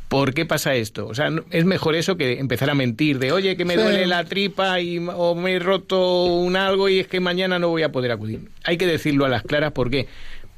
¿Por 0.09 0.35
qué 0.35 0.45
pasa 0.45 0.75
esto? 0.75 1.07
O 1.07 1.15
sea, 1.15 1.31
es 1.51 1.65
mejor 1.65 1.95
eso 1.95 2.19
que 2.19 2.39
empezar 2.39 2.69
a 2.69 2.75
mentir 2.75 3.19
de, 3.19 3.33
oye, 3.33 3.57
que 3.57 3.65
me 3.65 3.77
sí. 3.77 3.81
duele 3.81 4.07
la 4.07 4.25
tripa 4.25 4.79
y, 4.79 4.99
o 4.99 5.35
me 5.35 5.55
he 5.55 5.59
roto 5.59 6.27
un 6.27 6.55
algo 6.55 6.91
y 6.91 6.99
es 6.99 7.07
que 7.07 7.19
mañana 7.19 7.59
no 7.59 7.71
voy 7.71 7.83
a 7.83 7.93
poder 7.93 8.13
acudir. 8.13 8.51
Hay 8.65 8.77
que 8.77 8.87
decirlo 8.87 9.25
a 9.25 9.31
las 9.31 9.43
claras, 9.43 9.73
¿por 9.73 9.91
qué? 9.91 10.07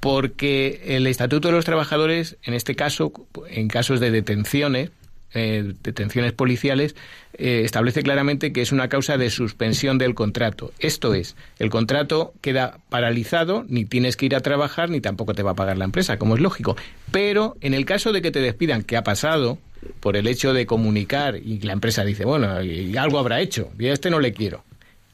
Porque 0.05 0.83
el 0.85 1.07
Estatuto 1.07 1.49
de 1.49 1.55
los 1.55 1.65
Trabajadores, 1.65 2.37
en 2.43 2.53
este 2.53 2.75
caso, 2.75 3.11
en 3.49 3.69
casos 3.69 4.01
de 4.01 4.11
detenciones, 4.11 4.91
eh, 5.33 5.73
detenciones 5.83 6.35
policiales, 6.35 6.95
eh, 7.39 7.63
establece 7.65 8.03
claramente 8.03 8.53
que 8.53 8.61
es 8.61 8.71
una 8.71 8.91
causa 8.91 9.17
de 9.17 9.31
suspensión 9.31 9.97
del 9.97 10.15
contrato. 10.15 10.75
Esto 10.79 11.15
es, 11.15 11.37
el 11.59 11.71
contrato 11.71 12.35
queda 12.43 12.81
paralizado, 12.91 13.65
ni 13.67 13.87
tienes 13.87 14.19
que 14.19 14.27
ir 14.27 14.37
a 14.37 14.41
trabajar, 14.41 14.91
ni 14.91 15.01
tampoco 15.01 15.33
te 15.33 15.43
va 15.43 15.53
a 15.53 15.57
pagar 15.57 15.79
la 15.79 15.87
empresa, 15.87 16.19
como 16.19 16.35
es 16.35 16.43
lógico. 16.43 16.77
Pero 17.11 17.57
en 17.63 17.73
el 17.73 17.87
caso 17.87 18.13
de 18.13 18.21
que 18.21 18.31
te 18.31 18.41
despidan, 18.41 18.83
que 18.83 18.99
ha 18.99 19.05
pasado, 19.05 19.57
por 20.01 20.19
el 20.19 20.27
hecho 20.27 20.53
de 20.53 20.67
comunicar 20.67 21.37
y 21.37 21.61
la 21.61 21.73
empresa 21.73 22.05
dice, 22.05 22.27
bueno, 22.27 22.63
y 22.63 22.95
algo 22.99 23.19
habrá 23.19 23.41
hecho, 23.41 23.71
y 23.79 23.87
a 23.87 23.95
este 23.95 24.11
no 24.11 24.21
le 24.21 24.35
quiero, 24.35 24.65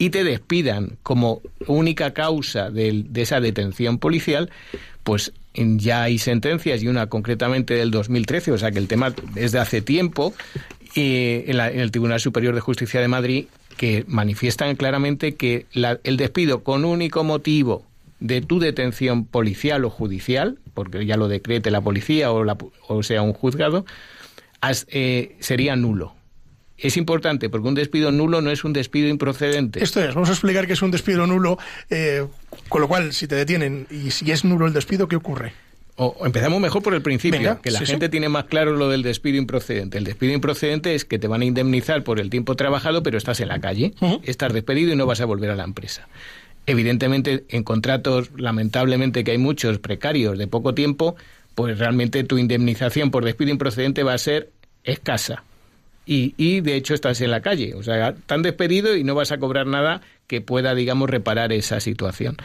y 0.00 0.08
te 0.08 0.24
despidan 0.24 0.96
como 1.02 1.42
única 1.66 2.14
causa 2.14 2.70
de, 2.70 3.04
de, 3.06 3.20
esa 3.20 3.38
detención 3.38 3.98
policial, 3.98 4.48
pues 5.04 5.34
ya 5.52 6.04
hay 6.04 6.16
sentencias 6.16 6.82
y 6.82 6.88
una 6.88 7.08
concretamente 7.08 7.74
del 7.74 7.90
2013, 7.90 8.52
o 8.52 8.56
sea 8.56 8.70
que 8.70 8.78
el 8.78 8.88
tema 8.88 9.14
es 9.36 9.52
de 9.52 9.58
hace 9.58 9.82
tiempo, 9.82 10.32
en, 10.94 11.60
el 11.60 11.90
Tribunal 11.90 12.18
Superior 12.18 12.54
de 12.54 12.62
Justicia 12.62 12.98
de 12.98 13.08
Madrid 13.08 13.44
que 13.76 14.06
manifiestan 14.08 14.74
claramente 14.74 15.34
que 15.34 15.66
la, 15.74 16.00
el 16.02 16.16
despido 16.16 16.64
con 16.64 16.86
único 16.86 17.22
motivo 17.22 17.84
de 18.20 18.40
tu 18.40 18.58
detención 18.58 19.26
policial 19.26 19.84
o 19.84 19.90
judicial, 19.90 20.58
porque 20.72 21.04
ya 21.04 21.18
lo 21.18 21.28
decrete 21.28 21.70
la 21.70 21.82
policía 21.82 22.32
o, 22.32 22.42
la, 22.42 22.56
o 22.88 23.02
sea 23.02 23.20
un 23.20 23.34
juzgado, 23.34 23.84
eh, 24.88 25.36
sería 25.40 25.76
nulo 25.76 26.14
es 26.82 26.96
importante 26.96 27.48
porque 27.48 27.68
un 27.68 27.74
despido 27.74 28.12
nulo 28.12 28.40
no 28.40 28.50
es 28.50 28.64
un 28.64 28.72
despido 28.72 29.08
improcedente. 29.08 29.82
Esto 29.82 30.02
es, 30.02 30.14
vamos 30.14 30.28
a 30.28 30.32
explicar 30.32 30.66
que 30.66 30.74
es 30.74 30.82
un 30.82 30.90
despido 30.90 31.26
nulo, 31.26 31.58
eh, 31.88 32.26
con 32.68 32.80
lo 32.80 32.88
cual, 32.88 33.12
si 33.12 33.26
te 33.26 33.34
detienen 33.34 33.86
y 33.90 34.10
si 34.10 34.30
es 34.30 34.44
nulo 34.44 34.66
el 34.66 34.72
despido, 34.72 35.08
¿qué 35.08 35.16
ocurre? 35.16 35.52
O 35.96 36.24
empezamos 36.24 36.60
mejor 36.60 36.82
por 36.82 36.94
el 36.94 37.02
principio, 37.02 37.38
Venga, 37.38 37.60
que 37.60 37.70
la 37.70 37.80
sí, 37.80 37.86
gente 37.86 38.06
sí. 38.06 38.10
tiene 38.10 38.30
más 38.30 38.44
claro 38.44 38.74
lo 38.74 38.88
del 38.88 39.02
despido 39.02 39.36
improcedente. 39.36 39.98
El 39.98 40.04
despido 40.04 40.32
improcedente 40.32 40.94
es 40.94 41.04
que 41.04 41.18
te 41.18 41.28
van 41.28 41.42
a 41.42 41.44
indemnizar 41.44 42.04
por 42.04 42.18
el 42.18 42.30
tiempo 42.30 42.56
trabajado, 42.56 43.02
pero 43.02 43.18
estás 43.18 43.40
en 43.40 43.48
la 43.48 43.60
calle, 43.60 43.92
uh 44.00 44.06
-huh. 44.06 44.20
estás 44.24 44.52
despedido 44.54 44.92
y 44.94 44.96
no 44.96 45.04
vas 45.04 45.20
a 45.20 45.26
volver 45.26 45.50
a 45.50 45.56
la 45.56 45.64
empresa. 45.64 46.08
Evidentemente, 46.64 47.44
en 47.50 47.64
contratos, 47.64 48.30
lamentablemente 48.36 49.24
que 49.24 49.32
hay 49.32 49.38
muchos 49.38 49.78
precarios 49.78 50.38
de 50.38 50.46
poco 50.46 50.72
tiempo, 50.72 51.16
pues 51.54 51.78
realmente 51.78 52.24
tu 52.24 52.38
indemnización 52.38 53.10
por 53.10 53.24
despido 53.24 53.50
improcedente 53.50 54.02
va 54.02 54.14
a 54.14 54.18
ser 54.18 54.50
escasa 54.84 55.42
y, 56.12 56.60
de 56.60 56.74
hecho 56.74 56.94
estás 56.94 57.20
en 57.20 57.30
la 57.30 57.40
calle. 57.40 57.74
O 57.74 57.84
sea, 57.84 58.14
tan 58.26 58.42
despedido 58.42 58.96
y 58.96 59.04
no 59.04 59.14
vas 59.14 59.30
a 59.30 59.38
cobrar 59.38 59.68
nada 59.68 60.00
que 60.26 60.40
pueda, 60.40 60.74
digamos, 60.74 61.08
reparar 61.08 61.52
esa 61.52 61.78
situación. 61.78 62.36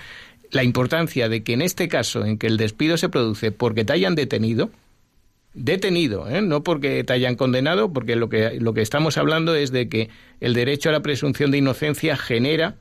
La 0.52 0.64
importancia 0.64 1.30
de 1.30 1.44
que 1.44 1.54
en 1.54 1.64
este 1.64 1.88
caso, 1.88 2.26
en 2.26 2.38
que 2.38 2.46
el 2.46 2.58
despido 2.58 2.98
se 2.98 3.10
produce 3.10 3.52
porque 3.52 3.84
te 3.84 3.94
hayan 3.94 4.14
detenido, 4.14 4.70
detenido, 5.56 6.30
¿eh? 6.30 6.44
no 6.44 6.64
porque 6.64 7.04
te 7.04 7.14
hayan 7.14 7.36
condenado, 7.36 7.92
porque 7.92 8.16
lo 8.16 8.30
que, 8.30 8.60
lo 8.60 8.76
que 8.76 8.82
estamos 8.82 9.18
hablando 9.18 9.56
es 9.56 9.72
de 9.72 9.90
que 9.90 10.10
el 10.42 10.54
derecho 10.54 10.90
a 10.90 10.92
la 10.92 11.02
presunción 11.02 11.50
de 11.50 11.58
inocencia 11.58 12.18
genera 12.18 12.76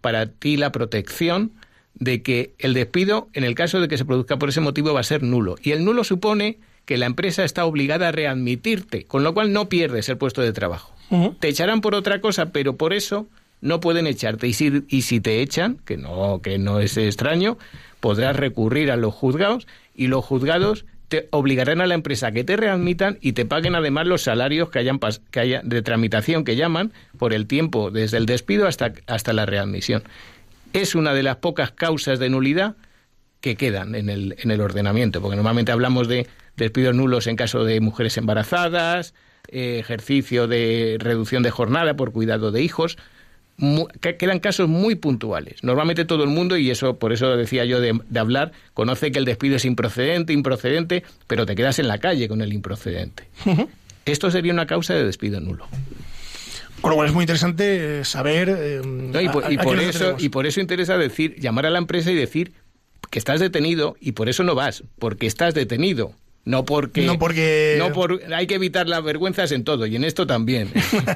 para 0.00 0.26
ti 0.26 0.56
la 0.56 0.72
protección 0.72 1.52
de 1.94 2.22
que 2.22 2.54
el 2.58 2.72
despido, 2.72 3.28
en 3.34 3.44
el 3.44 3.54
caso 3.54 3.78
de 3.78 3.88
que 3.88 3.98
se 3.98 4.06
produzca 4.06 4.38
por 4.38 4.48
ese 4.48 4.62
motivo, 4.62 4.94
va 4.94 5.00
a 5.00 5.04
ser 5.04 5.22
nulo. 5.22 5.56
Y 5.62 5.72
el 5.72 5.84
nulo 5.84 6.02
supone 6.02 6.58
que 6.90 6.98
la 6.98 7.06
empresa 7.06 7.44
está 7.44 7.66
obligada 7.66 8.08
a 8.08 8.10
readmitirte, 8.10 9.04
con 9.04 9.22
lo 9.22 9.32
cual 9.32 9.52
no 9.52 9.68
pierdes 9.68 10.08
el 10.08 10.16
puesto 10.16 10.42
de 10.42 10.52
trabajo. 10.52 10.92
Uh 11.10 11.16
-huh. 11.16 11.36
Te 11.38 11.46
echarán 11.46 11.82
por 11.82 11.94
otra 11.94 12.20
cosa, 12.20 12.46
pero 12.46 12.76
por 12.76 12.92
eso 12.92 13.28
no 13.60 13.78
pueden 13.78 14.08
echarte. 14.08 14.48
Y 14.48 14.54
si, 14.54 14.82
y 14.88 15.02
si 15.02 15.20
te 15.20 15.40
echan, 15.40 15.78
que 15.84 15.96
no, 15.96 16.40
que 16.42 16.58
no 16.58 16.80
es 16.80 16.96
extraño, 16.96 17.58
podrás 18.00 18.34
recurrir 18.34 18.90
a 18.90 18.96
los 18.96 19.14
juzgados 19.14 19.68
y 19.94 20.08
los 20.08 20.24
juzgados 20.24 20.84
te 21.06 21.28
obligarán 21.30 21.80
a 21.80 21.86
la 21.86 21.94
empresa 21.94 22.26
a 22.26 22.32
que 22.32 22.42
te 22.42 22.56
readmitan 22.56 23.18
y 23.20 23.34
te 23.34 23.46
paguen 23.46 23.76
además 23.76 24.08
los 24.08 24.22
salarios 24.22 24.70
que 24.70 24.80
hayan 24.80 24.98
que 25.30 25.38
haya 25.38 25.60
de 25.62 25.82
tramitación 25.82 26.42
que 26.42 26.56
llaman 26.56 26.92
por 27.20 27.32
el 27.32 27.46
tiempo 27.46 27.92
desde 27.92 28.16
el 28.16 28.26
despido 28.26 28.66
hasta, 28.66 28.94
hasta 29.06 29.32
la 29.32 29.46
readmisión. 29.46 30.02
Es 30.72 30.96
una 30.96 31.14
de 31.14 31.22
las 31.22 31.36
pocas 31.36 31.70
causas 31.70 32.18
de 32.18 32.30
nulidad 32.30 32.74
que 33.40 33.54
quedan 33.54 33.94
en 33.94 34.10
el, 34.10 34.34
en 34.40 34.50
el 34.50 34.60
ordenamiento, 34.60 35.20
porque 35.20 35.36
normalmente 35.36 35.70
hablamos 35.70 36.08
de 36.08 36.26
despidos 36.64 36.94
nulos 36.94 37.26
en 37.26 37.36
caso 37.36 37.64
de 37.64 37.80
mujeres 37.80 38.16
embarazadas, 38.16 39.14
eh, 39.48 39.78
ejercicio 39.80 40.46
de 40.46 40.96
reducción 40.98 41.42
de 41.42 41.50
jornada 41.50 41.94
por 41.94 42.12
cuidado 42.12 42.52
de 42.52 42.62
hijos, 42.62 42.96
quedan 44.00 44.40
casos 44.40 44.68
muy 44.68 44.94
puntuales. 44.94 45.62
Normalmente 45.62 46.04
todo 46.04 46.24
el 46.24 46.30
mundo, 46.30 46.56
y 46.56 46.70
eso 46.70 46.98
por 46.98 47.12
eso 47.12 47.36
decía 47.36 47.64
yo 47.64 47.80
de, 47.80 48.00
hablar, 48.18 48.52
conoce 48.74 49.12
que 49.12 49.18
el 49.18 49.24
despido 49.24 49.56
es 49.56 49.64
improcedente, 49.64 50.32
improcedente, 50.32 51.04
pero 51.26 51.46
te 51.46 51.54
quedas 51.54 51.78
en 51.78 51.88
la 51.88 51.98
calle 51.98 52.28
con 52.28 52.40
el 52.40 52.52
improcedente. 52.52 53.28
Esto 54.06 54.30
sería 54.30 54.52
una 54.52 54.66
causa 54.66 54.94
de 54.94 55.04
despido 55.04 55.40
nulo. 55.40 55.66
Con 56.80 56.90
lo 56.90 56.96
cual 56.96 57.08
es 57.08 57.14
muy 57.14 57.24
interesante 57.24 58.00
eh, 58.00 58.04
saber. 58.04 58.48
Eh, 58.48 58.80
y, 59.50 59.58
por, 59.58 59.78
eso, 59.78 60.16
y 60.18 60.30
por 60.30 60.46
eso 60.46 60.60
interesa 60.60 60.96
decir, 60.96 61.36
llamar 61.38 61.66
a 61.66 61.70
la 61.70 61.78
empresa 61.78 62.10
y 62.10 62.14
decir 62.14 62.52
que 63.10 63.18
estás 63.18 63.40
detenido 63.40 63.96
y 64.00 64.12
por 64.12 64.28
eso 64.28 64.44
no 64.44 64.54
vas, 64.54 64.84
porque 64.98 65.26
estás 65.26 65.52
detenido. 65.52 66.14
No 66.44 66.64
porque, 66.64 67.02
no 67.02 67.18
porque... 67.18 67.76
No 67.78 67.92
por, 67.92 68.20
hay 68.34 68.46
que 68.46 68.54
evitar 68.54 68.88
las 68.88 69.02
vergüenzas 69.04 69.52
en 69.52 69.62
todo, 69.62 69.86
y 69.86 69.96
en 69.96 70.04
esto 70.04 70.26
también. 70.26 70.70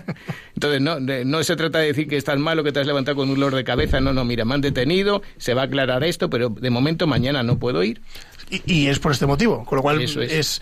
Entonces, 0.54 0.80
no, 0.80 1.00
no 1.00 1.42
se 1.42 1.56
trata 1.56 1.78
de 1.78 1.86
decir 1.86 2.08
que 2.08 2.16
estás 2.16 2.38
malo, 2.38 2.62
que 2.62 2.72
te 2.72 2.80
has 2.80 2.86
levantado 2.86 3.16
con 3.16 3.28
un 3.28 3.34
dolor 3.34 3.54
de 3.54 3.64
cabeza. 3.64 4.00
No, 4.00 4.12
no, 4.12 4.24
mira, 4.24 4.44
me 4.44 4.54
han 4.54 4.60
detenido, 4.60 5.22
se 5.38 5.54
va 5.54 5.62
a 5.62 5.64
aclarar 5.64 6.04
esto, 6.04 6.28
pero 6.28 6.50
de 6.50 6.70
momento 6.70 7.06
mañana 7.06 7.42
no 7.42 7.58
puedo 7.58 7.82
ir. 7.82 8.02
Y, 8.50 8.86
es 8.88 8.98
por 8.98 9.12
este 9.12 9.26
motivo, 9.26 9.64
con 9.64 9.76
lo 9.76 9.82
cual 9.82 10.02
es 10.02 10.60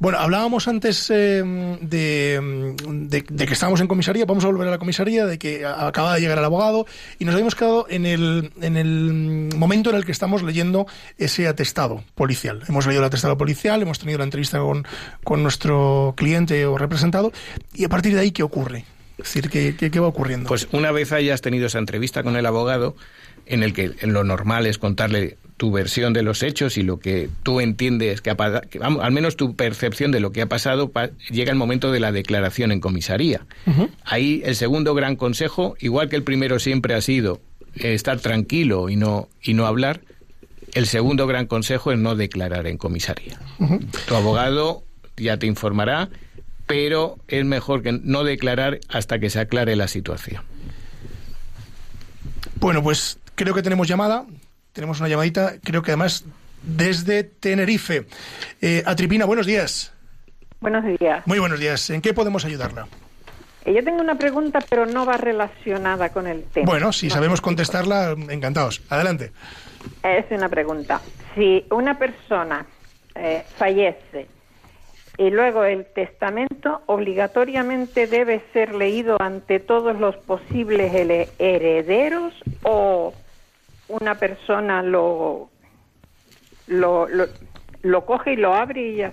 bueno, 0.00 0.18
hablábamos 0.18 0.66
antes 0.66 1.10
eh, 1.10 1.42
de, 1.82 3.22
que 3.22 3.52
estábamos 3.52 3.82
en 3.82 3.86
comisaría, 3.86 4.24
vamos 4.24 4.42
a 4.44 4.46
volver 4.46 4.66
a 4.66 4.70
la 4.70 4.78
comisaría, 4.78 5.26
de 5.26 5.38
que 5.38 5.66
acaba 5.66 6.14
de 6.14 6.22
llegar 6.22 6.38
el 6.38 6.44
abogado 6.44 6.86
y 7.18 7.26
nos 7.26 7.34
habíamos 7.34 7.54
quedado 7.54 7.86
en 7.90 8.06
el, 8.06 8.50
en 8.62 8.78
el 8.78 9.50
momento 9.54 9.90
en 9.90 9.96
el 9.96 10.06
que 10.06 10.12
estamos 10.12 10.42
leyendo 10.42 10.86
ese 11.18 11.46
atestado 11.46 12.02
policial. 12.14 12.62
Hemos 12.66 12.86
leído 12.86 13.02
el 13.02 13.06
atestado 13.08 13.36
policial, 13.36 13.82
hemos 13.82 13.98
tenido 13.98 14.16
la 14.16 14.24
entrevista 14.24 14.58
con, 14.58 15.42
nuestro 15.42 16.14
cliente 16.16 16.64
o 16.64 16.78
representado 16.78 17.30
y 17.74 17.84
a 17.84 17.90
partir 17.90 18.14
de 18.14 18.20
ahí, 18.20 18.30
¿qué 18.30 18.42
ocurre? 18.42 18.86
Es 19.18 19.24
decir, 19.24 19.50
¿qué, 19.50 19.90
qué, 19.90 20.00
va 20.00 20.06
ocurriendo? 20.06 20.48
Pues 20.48 20.66
una 20.72 20.92
vez 20.92 21.12
hayas 21.12 21.42
tenido 21.42 21.66
esa 21.66 21.78
entrevista 21.78 22.22
con 22.22 22.36
el 22.36 22.46
abogado, 22.46 22.96
en 23.44 23.62
el 23.62 23.74
que 23.74 23.94
lo 24.00 24.24
normal 24.24 24.64
es 24.64 24.78
contarle 24.78 25.36
tu 25.60 25.70
versión 25.70 26.14
de 26.14 26.22
los 26.22 26.42
hechos 26.42 26.78
y 26.78 26.82
lo 26.82 27.00
que 27.00 27.28
tú 27.42 27.60
entiendes 27.60 28.22
que 28.22 28.30
ha 28.30 28.36
al 28.38 29.12
menos 29.12 29.36
tu 29.36 29.56
percepción 29.56 30.10
de 30.10 30.18
lo 30.18 30.32
que 30.32 30.40
ha 30.40 30.46
pasado, 30.46 30.90
llega 31.28 31.52
el 31.52 31.58
momento 31.58 31.92
de 31.92 32.00
la 32.00 32.12
declaración 32.12 32.72
en 32.72 32.80
comisaría. 32.80 33.44
Ahí 34.06 34.40
el 34.46 34.56
segundo 34.56 34.94
gran 34.94 35.16
consejo, 35.16 35.76
igual 35.78 36.08
que 36.08 36.16
el 36.16 36.22
primero 36.22 36.58
siempre 36.60 36.94
ha 36.94 37.02
sido 37.02 37.42
eh, 37.74 37.92
estar 37.92 38.20
tranquilo 38.20 38.88
y 38.88 38.96
no, 38.96 39.28
y 39.42 39.52
no 39.52 39.66
hablar, 39.66 40.00
el 40.72 40.86
segundo 40.86 41.26
gran 41.26 41.46
consejo 41.46 41.92
es 41.92 41.98
no 41.98 42.16
declarar 42.16 42.66
en 42.66 42.78
comisaría. 42.78 43.38
Tu 44.08 44.14
abogado 44.14 44.82
ya 45.18 45.36
te 45.36 45.46
informará, 45.46 46.08
pero 46.66 47.18
es 47.28 47.44
mejor 47.44 47.82
que 47.82 47.92
no 47.92 48.24
declarar 48.24 48.80
hasta 48.88 49.18
que 49.18 49.28
se 49.28 49.40
aclare 49.40 49.76
la 49.76 49.88
situación. 49.88 50.42
Bueno, 52.54 52.82
pues 52.82 53.18
creo 53.34 53.52
que 53.52 53.62
tenemos 53.62 53.86
llamada. 53.86 54.24
Tenemos 54.72 55.00
una 55.00 55.08
llamadita, 55.08 55.54
creo 55.62 55.82
que 55.82 55.90
además 55.90 56.24
desde 56.62 57.24
Tenerife. 57.24 58.06
Eh, 58.60 58.82
Atripina, 58.86 59.24
buenos 59.24 59.46
días. 59.46 59.92
Buenos 60.60 60.84
días. 60.98 61.26
Muy 61.26 61.38
buenos 61.38 61.58
días. 61.58 61.90
¿En 61.90 62.02
qué 62.02 62.12
podemos 62.12 62.44
ayudarla? 62.44 62.86
Eh, 63.64 63.74
yo 63.74 63.82
tengo 63.82 64.00
una 64.00 64.16
pregunta, 64.16 64.60
pero 64.68 64.86
no 64.86 65.06
va 65.06 65.16
relacionada 65.16 66.10
con 66.10 66.26
el 66.26 66.44
tema. 66.44 66.66
Bueno, 66.66 66.92
si 66.92 67.10
sabemos 67.10 67.40
contestarla, 67.40 68.14
encantados. 68.28 68.82
Adelante. 68.90 69.32
Es 70.02 70.26
una 70.30 70.48
pregunta. 70.48 71.00
Si 71.34 71.64
una 71.70 71.98
persona 71.98 72.66
eh, 73.14 73.42
fallece 73.56 74.28
y 75.18 75.30
luego 75.30 75.64
el 75.64 75.86
testamento 75.86 76.82
obligatoriamente 76.86 78.06
debe 78.06 78.42
ser 78.52 78.74
leído 78.74 79.16
ante 79.20 79.60
todos 79.60 79.98
los 79.98 80.16
posibles 80.16 80.92
herederos 81.38 82.34
o 82.62 83.12
una 83.90 84.14
persona 84.14 84.82
lo, 84.82 85.50
lo, 86.66 87.08
lo, 87.82 88.06
coge 88.06 88.34
y 88.34 88.36
lo 88.36 88.54
abre 88.54 88.80
y 88.80 88.96
ya 88.96 89.12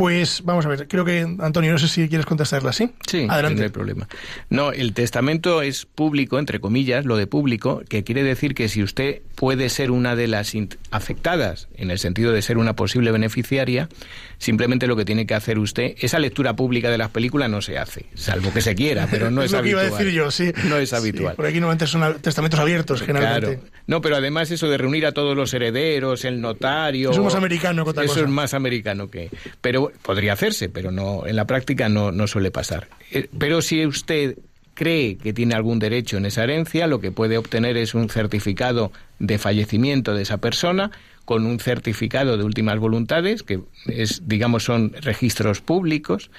pues 0.00 0.40
vamos 0.46 0.64
a 0.64 0.70
ver, 0.70 0.88
creo 0.88 1.04
que 1.04 1.26
Antonio, 1.40 1.72
no 1.72 1.78
sé 1.78 1.86
si 1.86 2.08
quieres 2.08 2.24
contestarla, 2.24 2.72
¿sí? 2.72 2.90
Sí, 3.06 3.26
Adelante. 3.28 3.58
no 3.58 3.64
hay 3.64 3.70
problema. 3.70 4.08
No, 4.48 4.72
el 4.72 4.94
testamento 4.94 5.60
es 5.60 5.84
público, 5.84 6.38
entre 6.38 6.58
comillas, 6.58 7.04
lo 7.04 7.18
de 7.18 7.26
público, 7.26 7.82
que 7.86 8.02
quiere 8.02 8.22
decir 8.22 8.54
que 8.54 8.70
si 8.70 8.82
usted 8.82 9.20
puede 9.34 9.68
ser 9.68 9.90
una 9.90 10.16
de 10.16 10.26
las 10.26 10.54
afectadas, 10.90 11.68
en 11.74 11.90
el 11.90 11.98
sentido 11.98 12.32
de 12.32 12.40
ser 12.40 12.56
una 12.56 12.76
posible 12.76 13.12
beneficiaria, 13.12 13.90
simplemente 14.38 14.86
lo 14.86 14.96
que 14.96 15.04
tiene 15.04 15.26
que 15.26 15.34
hacer 15.34 15.58
usted, 15.58 15.94
esa 15.98 16.18
lectura 16.18 16.56
pública 16.56 16.88
de 16.88 16.96
las 16.96 17.10
películas 17.10 17.50
no 17.50 17.60
se 17.60 17.76
hace, 17.76 18.06
salvo 18.14 18.54
que 18.54 18.62
se 18.62 18.74
quiera, 18.74 19.06
pero 19.10 19.30
no 19.30 19.42
es, 19.44 19.52
lo 19.52 19.62
Que 19.62 19.68
iba 19.68 19.82
a 19.82 19.84
decir 19.84 20.08
yo, 20.12 20.30
sí. 20.30 20.50
No 20.64 20.78
es 20.78 20.94
habitual. 20.94 21.36
por 21.36 21.44
aquí 21.44 21.60
normalmente 21.60 21.86
son 21.86 22.22
testamentos 22.22 22.58
abiertos, 22.58 23.02
generalmente. 23.02 23.58
Claro. 23.58 23.70
No, 23.86 24.00
pero 24.00 24.16
además 24.16 24.50
eso 24.50 24.66
de 24.70 24.78
reunir 24.78 25.04
a 25.04 25.12
todos 25.12 25.36
los 25.36 25.52
herederos, 25.52 26.24
el 26.24 26.40
notario... 26.40 27.10
Eso 27.10 27.20
es 27.20 27.24
más 27.26 27.34
americano 27.34 27.84
que 27.84 27.90
otra 27.90 28.04
Eso 28.04 28.20
es 28.20 28.28
más 28.28 28.54
americano 28.54 29.10
que... 29.10 29.28
Pero 29.60 29.89
podría 30.02 30.32
hacerse, 30.32 30.68
pero 30.68 30.90
no 30.90 31.26
en 31.26 31.36
la 31.36 31.46
práctica 31.46 31.88
no, 31.88 32.12
no 32.12 32.26
suele 32.26 32.50
pasar. 32.50 32.88
Eh, 33.12 33.28
pero 33.38 33.62
si 33.62 33.86
usted 33.86 34.36
cree 34.74 35.16
que 35.16 35.32
tiene 35.32 35.54
algún 35.54 35.78
derecho 35.78 36.16
en 36.16 36.26
esa 36.26 36.44
herencia, 36.44 36.86
lo 36.86 37.00
que 37.00 37.12
puede 37.12 37.36
obtener 37.36 37.76
es 37.76 37.94
un 37.94 38.08
certificado 38.08 38.92
de 39.18 39.38
fallecimiento 39.38 40.14
de 40.14 40.22
esa 40.22 40.38
persona 40.38 40.90
con 41.24 41.46
un 41.46 41.60
certificado 41.60 42.36
de 42.36 42.44
últimas 42.44 42.78
voluntades, 42.78 43.42
que 43.42 43.60
es, 43.86 44.22
digamos, 44.26 44.64
son 44.64 44.94
registros 45.02 45.60
públicos, 45.60 46.30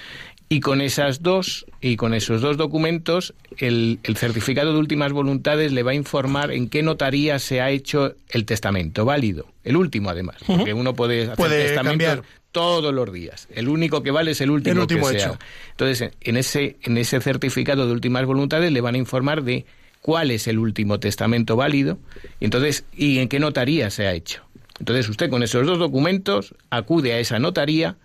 y 0.50 0.60
con 0.60 0.82
esas 0.82 1.24
dos 1.24 1.66
y 1.80 1.96
con 1.96 2.14
esos 2.14 2.42
dos 2.42 2.58
documentos, 2.58 3.34
el, 3.58 4.00
el, 4.04 4.18
certificado 4.18 4.74
de 4.74 4.80
últimas 4.80 5.14
voluntades 5.14 5.72
le 5.72 5.82
va 5.82 5.92
a 5.92 5.94
informar 5.94 6.52
en 6.52 6.68
qué 6.68 6.84
notaría 6.84 7.40
se 7.40 7.62
ha 7.62 7.70
hecho 7.70 8.16
el 8.28 8.44
testamento 8.44 9.06
válido, 9.06 9.46
el 9.64 9.78
último 9.78 10.10
además, 10.10 10.38
porque 10.46 10.74
uno 10.74 10.94
puede 10.94 11.32
hacer 11.32 11.48
testamento 11.48 12.24
todos 12.52 12.94
los 12.94 13.12
días. 13.12 13.48
El 13.54 13.70
único 13.70 14.04
que 14.04 14.12
vale 14.12 14.32
es 14.32 14.42
el 14.42 14.52
último, 14.52 14.88
que 14.88 14.96
hecho. 14.96 15.38
Entonces, 15.72 16.12
en 16.22 16.38
ese, 16.38 16.78
en 16.84 16.98
ese 16.98 17.22
certificado 17.22 17.88
de 17.88 17.94
últimas 17.94 18.26
voluntades 18.26 18.72
le 18.72 18.82
van 18.82 18.96
a 18.96 18.98
informar 18.98 19.44
de 19.44 19.66
cuál 20.02 20.32
es 20.32 20.48
el 20.48 20.60
último 20.60 21.00
testamento 21.00 21.56
válido 21.56 22.00
y 22.40 22.46
entonces 22.46 22.86
y 22.96 23.20
en 23.20 23.30
qué 23.30 23.40
notaría 23.40 23.90
se 23.90 24.08
ha 24.08 24.14
hecho. 24.14 24.44
Entonces, 24.80 25.08
usted 25.10 25.30
con 25.30 25.44
esos 25.44 25.66
dos 25.66 25.80
documentos 25.80 26.56
acude 26.70 27.14
a 27.14 27.20
esa 27.20 27.40
notaría 27.40 27.98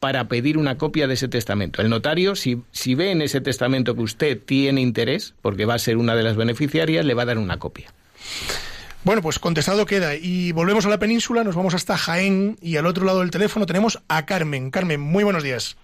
para 0.00 0.26
pedir 0.26 0.58
una 0.58 0.78
copia 0.78 1.06
de 1.06 1.14
ese 1.14 1.28
testamento. 1.28 1.80
El 1.80 1.88
notario, 1.88 2.34
si, 2.34 2.62
si 2.72 2.96
ve 2.96 3.12
en 3.12 3.22
ese 3.22 3.40
testamento 3.40 3.94
que 3.94 4.02
usted 4.02 4.40
tiene 4.44 4.80
interés, 4.80 5.34
porque 5.42 5.64
va 5.64 5.74
a 5.74 5.78
ser 5.78 5.96
una 5.96 6.16
de 6.16 6.24
las 6.24 6.36
beneficiarias, 6.36 7.04
le 7.04 7.14
va 7.14 7.22
a 7.22 7.26
dar 7.26 7.38
una 7.38 7.58
copia. 7.58 7.92
Bueno, 9.04 9.20
pues 9.20 9.40
contestado 9.40 9.84
queda. 9.84 10.14
Y 10.14 10.52
volvemos 10.52 10.86
a 10.86 10.88
la 10.88 10.98
península, 10.98 11.42
nos 11.42 11.56
vamos 11.56 11.74
hasta 11.74 11.96
Jaén 11.96 12.56
y 12.62 12.76
al 12.76 12.86
otro 12.86 13.04
lado 13.04 13.18
del 13.18 13.32
teléfono 13.32 13.66
tenemos 13.66 14.00
a 14.08 14.24
Carmen. 14.26 14.70
Carmen, 14.70 15.00
muy 15.00 15.24
buenos 15.24 15.42
días. 15.42 15.76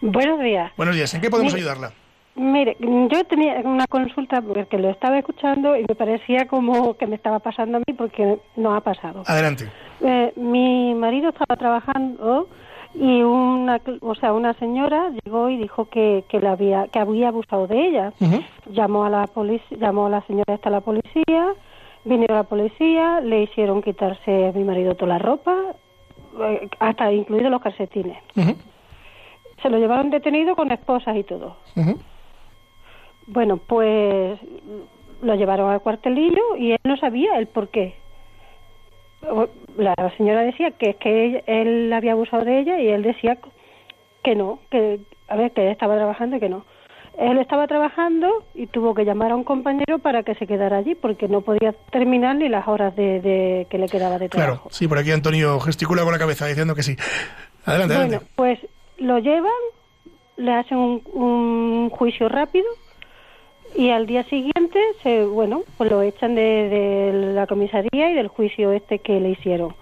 Buenos 0.00 0.40
días. 0.40 0.72
Buenos 0.76 0.96
días. 0.96 1.14
¿En 1.14 1.20
qué 1.20 1.30
podemos 1.30 1.54
ayudarla? 1.54 1.92
Mire, 2.34 2.76
yo 2.80 3.24
tenía 3.24 3.60
una 3.64 3.86
consulta 3.86 4.42
porque 4.42 4.78
lo 4.78 4.90
estaba 4.90 5.18
escuchando 5.18 5.76
y 5.76 5.84
me 5.88 5.94
parecía 5.94 6.48
como 6.48 6.96
que 6.96 7.06
me 7.06 7.14
estaba 7.14 7.38
pasando 7.38 7.78
a 7.78 7.80
mí 7.86 7.94
porque 7.96 8.38
no 8.56 8.74
ha 8.74 8.80
pasado. 8.80 9.22
Adelante. 9.26 9.68
Eh, 10.00 10.32
mi 10.36 10.94
marido 10.94 11.30
estaba 11.30 11.56
trabajando 11.56 12.48
y 12.94 13.22
una, 13.22 13.80
o 14.00 14.14
sea, 14.16 14.32
una 14.32 14.54
señora 14.54 15.10
llegó 15.24 15.50
y 15.50 15.56
dijo 15.56 15.88
que, 15.88 16.24
que, 16.28 16.40
la 16.40 16.52
había, 16.52 16.88
que 16.88 16.98
había 16.98 17.28
abusado 17.28 17.68
de 17.68 17.88
ella. 17.88 18.12
Llamó 18.70 19.04
a 19.04 19.10
la 19.10 19.26
policía, 19.28 19.78
llamó 19.78 20.06
a 20.06 20.10
la 20.10 20.22
señora 20.26 20.54
hasta 20.54 20.70
la 20.70 20.80
policía 20.80 21.54
Vinieron 22.08 22.38
la 22.38 22.44
policía, 22.44 23.20
le 23.20 23.42
hicieron 23.42 23.82
quitarse 23.82 24.48
a 24.48 24.52
mi 24.52 24.64
marido 24.64 24.94
toda 24.94 25.12
la 25.12 25.18
ropa, 25.18 25.54
eh, 26.40 26.68
hasta 26.78 27.12
incluidos 27.12 27.50
los 27.50 27.60
calcetines. 27.60 28.16
Se 29.62 29.68
lo 29.68 29.76
llevaron 29.76 30.08
detenido 30.08 30.56
con 30.56 30.72
esposas 30.72 31.14
y 31.16 31.24
todo. 31.24 31.56
Bueno, 33.26 33.58
pues 33.58 34.40
lo 35.20 35.34
llevaron 35.34 35.70
al 35.70 35.82
cuartelillo 35.82 36.56
y 36.56 36.72
él 36.72 36.78
no 36.84 36.96
sabía 36.96 37.36
el 37.38 37.46
por 37.46 37.68
qué. 37.68 37.94
La 39.76 39.94
señora 40.16 40.42
decía 40.42 40.70
que 40.70 40.90
es 40.90 40.96
que 40.96 41.44
él, 41.46 41.92
había 41.92 42.12
abusado 42.12 42.46
de 42.46 42.60
ella 42.60 42.80
y 42.80 42.88
él 42.88 43.02
decía 43.02 43.36
que 44.22 44.34
no, 44.34 44.60
que 44.70 45.00
a 45.28 45.36
ver, 45.36 45.52
que 45.52 45.70
estaba 45.70 45.96
trabajando 45.96 46.36
y 46.36 46.40
que 46.40 46.48
no. 46.48 46.64
Él 47.18 47.38
estaba 47.38 47.66
trabajando 47.66 48.44
y 48.54 48.68
tuvo 48.68 48.94
que 48.94 49.04
llamar 49.04 49.32
a 49.32 49.36
un 49.36 49.42
compañero 49.42 49.98
para 49.98 50.22
que 50.22 50.36
se 50.36 50.46
quedara 50.46 50.76
allí 50.78 50.94
porque 50.94 51.26
no 51.26 51.40
podía 51.40 51.72
terminar 51.90 52.36
ni 52.36 52.48
las 52.48 52.68
horas 52.68 52.94
de, 52.94 53.66
que 53.68 53.78
le 53.78 53.88
quedaba 53.88 54.18
de 54.18 54.28
trabajo. 54.28 54.62
Claro, 54.62 54.70
sí, 54.70 54.86
por 54.86 54.98
aquí 54.98 55.10
Antonio 55.10 55.58
gesticula 55.58 56.04
con 56.04 56.12
la 56.12 56.18
cabeza 56.18 56.46
diciendo 56.46 56.76
que 56.76 56.84
sí. 56.84 56.96
Adelante, 57.64 57.96
bueno, 57.96 58.20
pues 58.36 58.60
lo 58.98 59.18
llevan, 59.18 59.50
le 60.36 60.54
hacen 60.54 61.02
un, 61.12 61.90
juicio 61.90 62.28
rápido 62.28 62.66
y 63.74 63.90
al 63.90 64.06
día 64.06 64.22
siguiente 64.24 64.78
se 65.02 65.24
bueno 65.24 65.62
pues 65.76 65.90
lo 65.90 66.02
echan 66.02 66.34
de, 66.36 67.32
la 67.34 67.46
comisaría 67.46 68.10
y 68.10 68.14
del 68.14 68.28
juicio 68.28 68.72
este 68.72 69.00
que 69.00 69.20
le 69.20 69.30
hicieron 69.30 69.74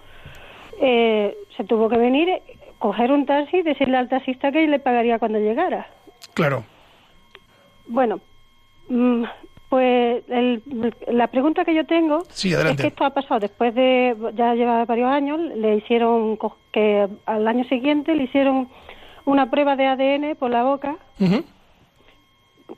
eh, 0.81 1.37
se 1.55 1.63
tuvo 1.63 1.87
que 1.87 1.97
venir 1.97 2.41
coger 2.79 3.11
un 3.11 3.25
taxi 3.25 3.57
y 3.57 3.61
decirle 3.61 3.97
al 3.97 4.09
taxista 4.09 4.51
que 4.51 4.67
le 4.67 4.79
pagaría 4.79 5.19
cuando 5.19 5.39
llegara 5.39 5.87
claro 6.33 6.63
bueno, 7.87 8.19
mm, 8.89 9.23
pues 9.69 10.23
la 11.07 11.27
pregunta 11.27 11.65
que 11.65 11.75
yo 11.75 11.85
tengo 11.85 12.23
es 12.29 12.77
que 12.77 12.87
esto 12.87 13.03
ha 13.03 13.09
pasado 13.09 13.41
después 13.41 13.75
de, 13.75 14.15
ya 14.33 14.55
lleva 14.55 14.85
varios 14.85 15.09
años, 15.09 15.39
le 15.39 15.75
hicieron, 15.75 16.39
que 16.71 17.07
al 17.25 17.47
año 17.47 17.65
siguiente 17.65 18.15
le 18.15 18.23
hicieron 18.23 18.69
una 19.25 19.49
prueba 19.51 19.75
de 19.75 19.87
ADN 19.87 20.35
por 20.37 20.51
la 20.51 20.63
boca, 20.63 20.95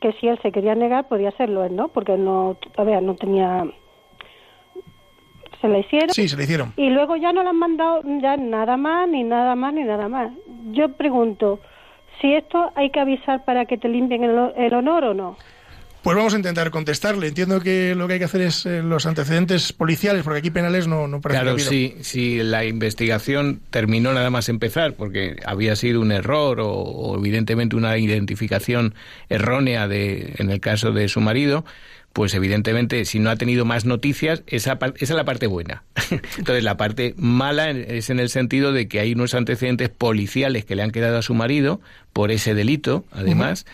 que 0.02 0.14
si 0.14 0.28
él 0.28 0.40
se 0.42 0.52
quería 0.52 0.74
negar 0.74 1.08
podía 1.08 1.30
hacerlo 1.30 1.64
él, 1.64 1.76
¿no? 1.76 1.90
Porque 1.90 2.18
no, 2.18 2.58
todavía 2.74 3.02
no 3.02 3.16
tenía... 3.16 3.66
Se 5.62 5.68
la 5.68 5.80
hicieron. 5.80 6.10
Sí, 6.10 6.28
se 6.28 6.38
la 6.38 6.44
hicieron. 6.44 6.74
Y 6.78 6.90
luego 6.90 7.18
ya 7.18 7.34
no 7.34 7.44
le 7.44 7.50
han 7.50 7.58
mandado 7.58 8.02
ya 8.22 8.38
nada 8.38 8.78
más, 8.78 9.10
ni 9.10 9.24
nada 9.24 9.56
más, 9.56 9.74
ni 9.74 9.84
nada 9.84 10.08
más. 10.08 10.32
Yo 10.72 10.94
pregunto, 10.94 11.60
si 12.22 12.34
esto 12.34 12.72
hay 12.76 12.90
que 12.90 13.00
avisar 13.00 13.46
para 13.46 13.66
que 13.66 13.78
te 13.78 13.88
limpien 13.88 14.24
el, 14.24 14.74
honor 14.74 15.06
o 15.06 15.14
no. 15.14 15.38
Pues 16.02 16.16
vamos 16.16 16.34
a 16.34 16.38
intentar 16.38 16.72
contestarle. 16.72 17.28
Entiendo 17.28 17.60
que 17.60 17.94
lo 17.94 18.08
que 18.08 18.14
hay 18.14 18.20
que 18.20 18.26
hacer 18.26 18.42
es 18.42 18.66
eh, 18.66 18.82
los 18.82 19.06
antecedentes 19.06 19.74
policiales, 19.74 20.24
porque 20.24 20.40
aquí 20.40 20.50
penales 20.50 20.88
no, 20.88 21.10
no 21.10 21.20
parece 21.20 21.42
Claro, 21.42 21.60
si, 21.60 21.96
si 22.02 22.42
la 22.42 22.64
investigación 22.64 23.62
terminó 23.70 24.14
nada 24.14 24.30
más 24.30 24.48
empezar, 24.48 24.94
porque 24.94 25.36
había 25.46 25.76
sido 25.76 26.00
un 26.00 26.14
error 26.14 26.60
o, 26.62 27.18
evidentemente 27.18 27.76
una 27.76 27.98
identificación 27.98 28.96
errónea 29.28 29.90
de, 29.90 30.36
en 30.38 30.50
el 30.50 30.62
caso 30.62 30.94
de 30.94 31.10
su 31.10 31.20
marido, 31.20 31.66
pues 32.20 32.34
evidentemente 32.34 33.06
si 33.06 33.18
no 33.18 33.30
ha 33.30 33.38
tenido 33.38 33.64
más 33.64 33.86
noticias, 33.86 34.44
esa, 34.46 34.78
esa 34.82 34.94
es 35.00 35.10
la 35.12 35.24
parte 35.24 35.48
buena. 35.48 35.84
Entonces 36.38 36.66
la 36.66 36.76
parte 36.76 37.14
mala 37.16 37.70
es 37.70 38.10
en 38.10 38.20
el 38.20 38.28
sentido 38.28 38.74
de 38.74 38.90
que 38.90 39.00
hay 39.00 39.14
unos 39.14 39.34
antecedentes 39.34 39.88
policiales 39.88 40.66
que 40.66 40.76
le 40.76 40.82
han 40.82 40.92
quedado 40.92 41.18
a 41.18 41.22
su 41.22 41.34
marido 41.34 41.80
por 42.12 42.32
ese 42.32 42.54
delito, 42.56 43.06
además, 43.14 43.66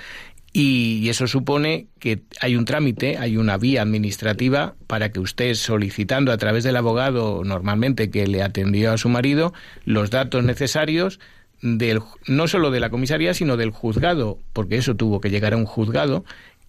y 0.53 1.09
eso 1.09 1.25
supone 1.25 1.87
que 1.97 2.21
hay 2.39 2.55
un 2.55 2.65
trámite, 2.65 3.17
hay 3.17 3.37
una 3.37 3.57
vía 3.57 3.81
administrativa 3.81 4.75
para 4.85 5.11
que 5.11 5.19
usted 5.19 5.55
solicitando 5.55 6.31
a 6.31 6.37
través 6.37 6.63
del 6.63 6.75
abogado 6.75 7.41
normalmente 7.43 8.11
que 8.11 8.27
le 8.27 8.43
atendió 8.43 8.91
a 8.91 8.99
su 8.99 9.09
marido 9.09 9.55
los 9.85 10.11
datos 10.11 10.43
necesarios 10.43 11.19
del, 11.63 11.99
no 12.27 12.47
solo 12.47 12.69
de 12.69 12.79
la 12.79 12.91
comisaría, 12.91 13.33
sino 13.33 13.57
del 13.57 13.71
juzgado, 13.71 14.37
porque 14.53 14.77
eso 14.77 14.95
tuvo 14.95 15.19
que 15.19 15.31
llegar 15.31 15.53
a 15.53 15.57
un 15.57 15.65
juzgado 15.65 16.25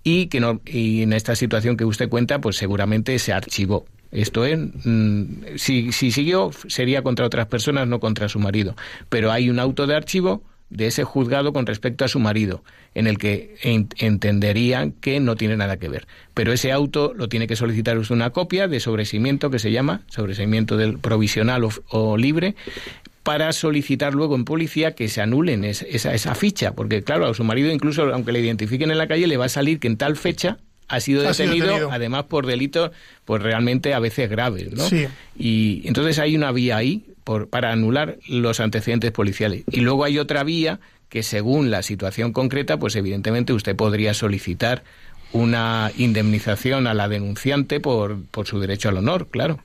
y 0.07 0.29
que 0.29 0.39
no 0.39 0.61
y 0.65 1.03
en 1.03 1.13
esta 1.13 1.35
situación 1.35 1.77
que 1.77 1.85
usted 1.85 2.09
cuenta 2.09 2.41
pues 2.41 2.55
seguramente 2.55 3.19
se 3.19 3.33
archivó 3.33 3.87
esto 4.13 4.45
es 4.45 4.57
mm, 4.85 5.25
si, 5.57 5.91
si 5.91 6.13
siguió 6.13 6.53
sería 6.69 7.03
contra 7.03 7.27
otras 7.27 7.47
personas 7.47 7.89
no 7.89 7.99
contra 7.99 8.29
su 8.29 8.39
marido 8.39 8.77
pero 9.09 9.33
hay 9.33 9.51
un 9.51 9.59
auto 9.59 9.89
de 9.89 9.97
archivo 9.97 10.45
de 10.71 10.87
ese 10.87 11.03
juzgado 11.03 11.53
con 11.53 11.65
respecto 11.65 12.05
a 12.05 12.09
su 12.09 12.19
marido, 12.19 12.65
en 12.95 13.07
el 13.07 13.19
que 13.19 13.55
entenderían 13.63 14.91
que 14.91 15.21
no 15.21 15.37
tiene 15.37 15.57
nada 15.57 15.77
que 15.77 15.89
ver. 15.89 16.09
Pero 16.35 16.53
ese 16.53 16.73
auto 16.73 17.15
lo 17.15 17.29
tiene 17.29 17.47
que 17.47 17.55
solicitar 17.55 17.97
usted 17.99 18.17
una 18.17 18.31
copia 18.31 18.67
de 18.67 18.81
sobreseimiento 18.81 19.49
que 19.49 19.61
se 19.61 19.71
llama, 19.71 20.01
sobreseimiento 20.09 20.77
del 20.77 20.99
provisional 20.99 21.69
o 21.91 22.17
libre, 22.17 22.57
para 23.27 23.53
solicitar 23.53 24.15
luego 24.15 24.37
en 24.37 24.45
policía 24.45 24.95
que 24.95 25.09
se 25.09 25.21
anulen 25.21 25.65
esa, 25.65 26.15
esa 26.15 26.35
ficha, 26.37 26.75
porque 26.77 27.03
claro, 27.03 27.27
a 27.27 27.35
su 27.35 27.43
marido 27.43 27.73
incluso 27.73 28.03
aunque 28.15 28.31
le 28.31 28.39
identifiquen 28.39 28.93
en 28.93 28.99
la 28.99 29.09
calle 29.09 29.27
le 29.27 29.37
va 29.37 29.47
a 29.47 29.49
salir 29.49 29.81
que 29.81 29.89
en 29.89 29.97
tal 29.97 30.17
fecha 30.17 30.59
ha 30.87 31.01
sido, 31.01 31.23
detenido, 31.23 31.91
además 31.91 32.27
por 32.27 32.47
delitos 32.47 32.93
pues 33.25 33.43
realmente 33.43 33.95
a 33.95 33.99
veces 33.99 34.31
graves, 34.31 34.73
¿no? 34.73 34.85
Sí. 34.89 35.09
Y 35.37 35.83
entonces 35.89 36.21
hay 36.21 36.37
una 36.37 36.53
vía 36.53 36.77
ahí 36.77 37.05
por, 37.25 37.49
para 37.49 37.73
anular 37.73 38.17
los 38.29 38.61
antecedentes 38.61 39.11
policiales. 39.11 39.65
Y 39.73 39.81
luego 39.81 40.05
hay 40.05 40.21
otra 40.21 40.45
vía 40.45 40.79
que 41.09 41.25
según 41.25 41.73
la 41.73 41.83
situación 41.83 42.33
concreta, 42.33 42.79
pues 42.79 42.95
evidentemente 42.95 43.53
usted 43.53 43.75
podría 43.75 44.15
solicitar 44.15 44.85
una 45.33 45.91
indemnización 45.97 46.87
a 46.87 46.95
la 46.95 47.09
denunciante 47.09 47.81
por, 47.81 48.23
por 48.27 48.47
su 48.47 48.61
derecho 48.61 48.89
al 48.89 48.99
honor, 48.99 49.27
claro 49.33 49.59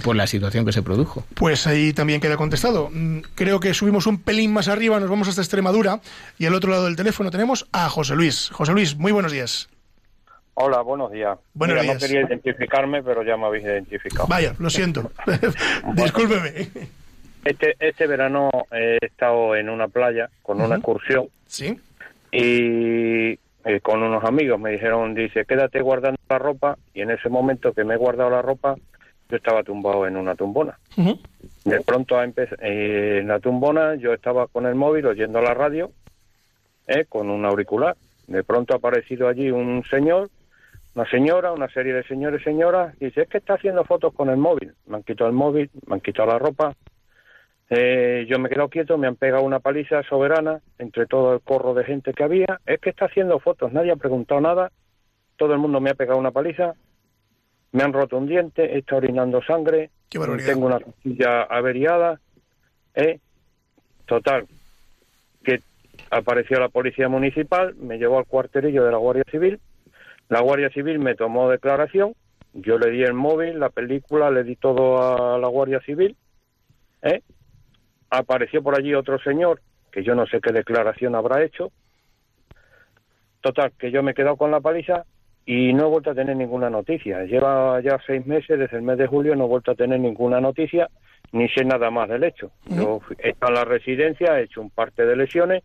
por 0.00 0.16
la 0.16 0.26
situación 0.26 0.64
que 0.64 0.72
se 0.72 0.82
produjo. 0.82 1.24
Pues 1.34 1.66
ahí 1.66 1.92
también 1.92 2.20
queda 2.20 2.36
contestado. 2.36 2.90
Mm, 2.92 3.20
creo 3.34 3.60
que 3.60 3.74
subimos 3.74 4.06
un 4.06 4.20
pelín 4.20 4.52
más 4.52 4.68
arriba, 4.68 4.98
nos 5.00 5.10
vamos 5.10 5.28
hasta 5.28 5.40
Extremadura 5.40 6.00
y 6.38 6.46
al 6.46 6.54
otro 6.54 6.70
lado 6.70 6.86
del 6.86 6.96
teléfono 6.96 7.30
tenemos 7.30 7.68
a 7.72 7.88
José 7.88 8.14
Luis. 8.14 8.50
José 8.52 8.72
Luis, 8.72 8.96
muy 8.96 9.12
buenos 9.12 9.32
días. 9.32 9.68
Hola, 10.54 10.80
buenos 10.80 11.12
días. 11.12 11.38
Buenos 11.52 11.82
días. 11.82 11.94
No 11.94 12.00
quería 12.00 12.22
identificarme, 12.22 13.02
pero 13.02 13.22
ya 13.22 13.36
me 13.36 13.44
habéis 13.44 13.64
identificado. 13.64 14.26
Vaya, 14.26 14.54
lo 14.58 14.70
siento. 14.70 15.10
Discúlpeme. 15.94 16.68
Este, 17.44 17.76
este 17.78 18.06
verano 18.06 18.50
he 18.72 18.98
estado 19.04 19.54
en 19.54 19.68
una 19.68 19.86
playa 19.88 20.30
con 20.42 20.60
una 20.60 20.76
excursión. 20.76 21.28
Sí. 21.46 21.78
Y 22.32 23.38
eh, 23.66 23.80
con 23.82 24.02
unos 24.02 24.24
amigos 24.24 24.58
me 24.58 24.70
dijeron, 24.70 25.14
dice, 25.14 25.44
quédate 25.44 25.82
guardando 25.82 26.18
la 26.28 26.38
ropa. 26.38 26.78
Y 26.94 27.02
en 27.02 27.10
ese 27.10 27.28
momento 27.28 27.72
que 27.72 27.84
me 27.84 27.94
he 27.94 27.98
guardado 27.98 28.30
la 28.30 28.40
ropa, 28.40 28.76
yo 29.28 29.36
estaba 29.36 29.62
tumbado 29.62 30.06
en 30.06 30.16
una 30.16 30.34
tumbona. 30.34 30.78
De 31.64 31.80
pronto, 31.80 32.16
eh, 32.22 33.18
en 33.20 33.28
la 33.28 33.40
tumbona, 33.40 33.96
yo 33.96 34.12
estaba 34.12 34.46
con 34.46 34.66
el 34.66 34.74
móvil 34.74 35.06
oyendo 35.06 35.40
la 35.40 35.54
radio, 35.54 35.90
eh, 36.86 37.04
con 37.08 37.30
un 37.30 37.44
auricular. 37.44 37.96
De 38.28 38.44
pronto 38.44 38.74
ha 38.74 38.76
aparecido 38.76 39.28
allí 39.28 39.50
un 39.50 39.82
señor, 39.90 40.30
una 40.94 41.08
señora, 41.10 41.52
una 41.52 41.68
serie 41.68 41.92
de 41.92 42.04
señores 42.04 42.40
y 42.40 42.44
señoras, 42.44 42.94
y 43.00 43.06
dice, 43.06 43.22
es 43.22 43.28
que 43.28 43.38
está 43.38 43.54
haciendo 43.54 43.84
fotos 43.84 44.14
con 44.14 44.30
el 44.30 44.36
móvil. 44.36 44.74
Me 44.86 44.96
han 44.96 45.02
quitado 45.02 45.28
el 45.28 45.36
móvil, 45.36 45.70
me 45.86 45.94
han 45.94 46.00
quitado 46.00 46.28
la 46.28 46.38
ropa. 46.38 46.74
Eh, 47.68 48.26
yo 48.28 48.38
me 48.38 48.46
he 48.46 48.50
quedado 48.50 48.68
quieto, 48.68 48.96
me 48.96 49.08
han 49.08 49.16
pegado 49.16 49.42
una 49.42 49.58
paliza 49.58 50.04
soberana 50.04 50.60
entre 50.78 51.06
todo 51.06 51.34
el 51.34 51.40
corro 51.40 51.74
de 51.74 51.84
gente 51.84 52.12
que 52.12 52.22
había. 52.22 52.60
Es 52.64 52.80
que 52.80 52.90
está 52.90 53.06
haciendo 53.06 53.40
fotos, 53.40 53.72
nadie 53.72 53.90
ha 53.90 53.96
preguntado 53.96 54.40
nada, 54.40 54.70
todo 55.36 55.52
el 55.52 55.58
mundo 55.58 55.80
me 55.80 55.90
ha 55.90 55.94
pegado 55.94 56.18
una 56.18 56.30
paliza 56.30 56.74
me 57.72 57.82
han 57.82 57.92
roto 57.92 58.16
un 58.16 58.26
diente, 58.26 58.78
está 58.78 58.96
orinando 58.96 59.42
sangre, 59.42 59.90
tengo 60.08 60.66
una 60.66 60.80
costilla 60.80 61.42
averiada, 61.42 62.20
¿eh? 62.94 63.20
Total, 64.06 64.46
que 65.44 65.60
apareció 66.10 66.58
la 66.58 66.68
policía 66.68 67.08
municipal, 67.08 67.74
me 67.76 67.98
llevó 67.98 68.18
al 68.18 68.26
cuartelillo 68.26 68.84
de 68.84 68.92
la 68.92 68.98
Guardia 68.98 69.24
Civil, 69.30 69.60
la 70.28 70.40
Guardia 70.40 70.70
Civil 70.70 70.98
me 70.98 71.14
tomó 71.14 71.50
declaración, 71.50 72.14
yo 72.52 72.78
le 72.78 72.90
di 72.90 73.02
el 73.02 73.14
móvil, 73.14 73.60
la 73.60 73.68
película, 73.68 74.30
le 74.30 74.44
di 74.44 74.56
todo 74.56 75.34
a 75.34 75.38
la 75.38 75.48
Guardia 75.48 75.80
Civil, 75.80 76.16
¿eh? 77.02 77.22
Apareció 78.10 78.62
por 78.62 78.78
allí 78.78 78.94
otro 78.94 79.18
señor, 79.18 79.60
que 79.90 80.04
yo 80.04 80.14
no 80.14 80.26
sé 80.26 80.40
qué 80.40 80.52
declaración 80.52 81.14
habrá 81.14 81.42
hecho, 81.42 81.72
total, 83.40 83.72
que 83.78 83.90
yo 83.90 84.02
me 84.02 84.12
he 84.12 84.14
quedado 84.14 84.36
con 84.36 84.50
la 84.50 84.60
paliza 84.60 85.04
y 85.46 85.72
no 85.72 85.86
he 85.86 85.88
vuelto 85.88 86.10
a 86.10 86.14
tener 86.14 86.36
ninguna 86.36 86.68
noticia. 86.68 87.22
Lleva 87.22 87.80
ya 87.80 88.00
seis 88.04 88.26
meses, 88.26 88.58
desde 88.58 88.76
el 88.76 88.82
mes 88.82 88.98
de 88.98 89.06
julio, 89.06 89.36
no 89.36 89.44
he 89.44 89.48
vuelto 89.48 89.70
a 89.70 89.76
tener 89.76 90.00
ninguna 90.00 90.40
noticia, 90.40 90.90
ni 91.30 91.48
sé 91.48 91.64
nada 91.64 91.88
más 91.90 92.08
del 92.08 92.24
hecho. 92.24 92.50
Yo 92.68 93.00
he 93.18 93.30
estado 93.30 93.52
en 93.52 93.58
la 93.58 93.64
residencia, 93.64 94.38
he 94.38 94.42
hecho 94.42 94.60
un 94.60 94.70
parte 94.70 95.06
de 95.06 95.14
lesiones. 95.14 95.62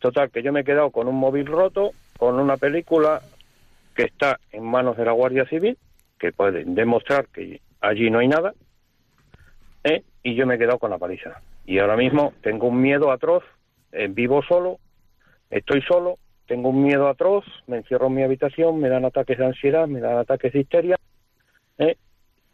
Total, 0.00 0.30
que 0.30 0.42
yo 0.42 0.52
me 0.52 0.60
he 0.60 0.64
quedado 0.64 0.90
con 0.90 1.06
un 1.06 1.14
móvil 1.14 1.46
roto, 1.46 1.92
con 2.18 2.38
una 2.40 2.56
película 2.56 3.22
que 3.94 4.02
está 4.02 4.40
en 4.50 4.64
manos 4.64 4.96
de 4.96 5.04
la 5.04 5.12
Guardia 5.12 5.46
Civil, 5.46 5.78
que 6.18 6.32
puede 6.32 6.64
demostrar 6.64 7.28
que 7.28 7.60
allí 7.80 8.10
no 8.10 8.18
hay 8.18 8.28
nada, 8.28 8.54
¿eh? 9.84 10.02
y 10.22 10.34
yo 10.34 10.46
me 10.46 10.56
he 10.56 10.58
quedado 10.58 10.78
con 10.78 10.90
la 10.90 10.98
paliza. 10.98 11.40
Y 11.64 11.78
ahora 11.78 11.96
mismo 11.96 12.34
tengo 12.42 12.66
un 12.66 12.80
miedo 12.80 13.10
atroz, 13.10 13.44
eh, 13.92 14.08
vivo 14.10 14.42
solo, 14.42 14.78
estoy 15.48 15.80
solo, 15.82 16.18
tengo 16.46 16.70
un 16.70 16.82
miedo 16.82 17.08
atroz, 17.08 17.44
me 17.66 17.78
encierro 17.78 18.06
en 18.06 18.14
mi 18.14 18.22
habitación, 18.22 18.78
me 18.80 18.88
dan 18.88 19.04
ataques 19.04 19.38
de 19.38 19.46
ansiedad, 19.46 19.86
me 19.86 20.00
dan 20.00 20.18
ataques 20.18 20.52
de 20.52 20.60
histeria, 20.60 20.98
¿eh? 21.78 21.96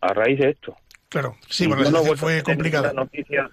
a 0.00 0.12
raíz 0.12 0.38
de 0.38 0.50
esto. 0.50 0.76
Claro, 1.08 1.36
sí, 1.48 1.68
porque 1.68 1.90
la 1.90 2.00
fue 2.16 2.42
complicada. 2.42 2.92
Noticia, 2.92 3.50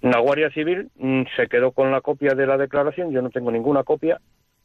la 0.00 0.18
Guardia 0.18 0.50
Civil 0.50 0.90
mm, 0.96 1.22
se 1.36 1.46
quedó 1.46 1.72
con 1.72 1.90
la 1.90 2.00
copia 2.00 2.34
de 2.34 2.46
la 2.46 2.56
declaración, 2.56 3.12
yo 3.12 3.22
no 3.22 3.30
tengo 3.30 3.50
ninguna 3.50 3.84
copia, 3.84 4.20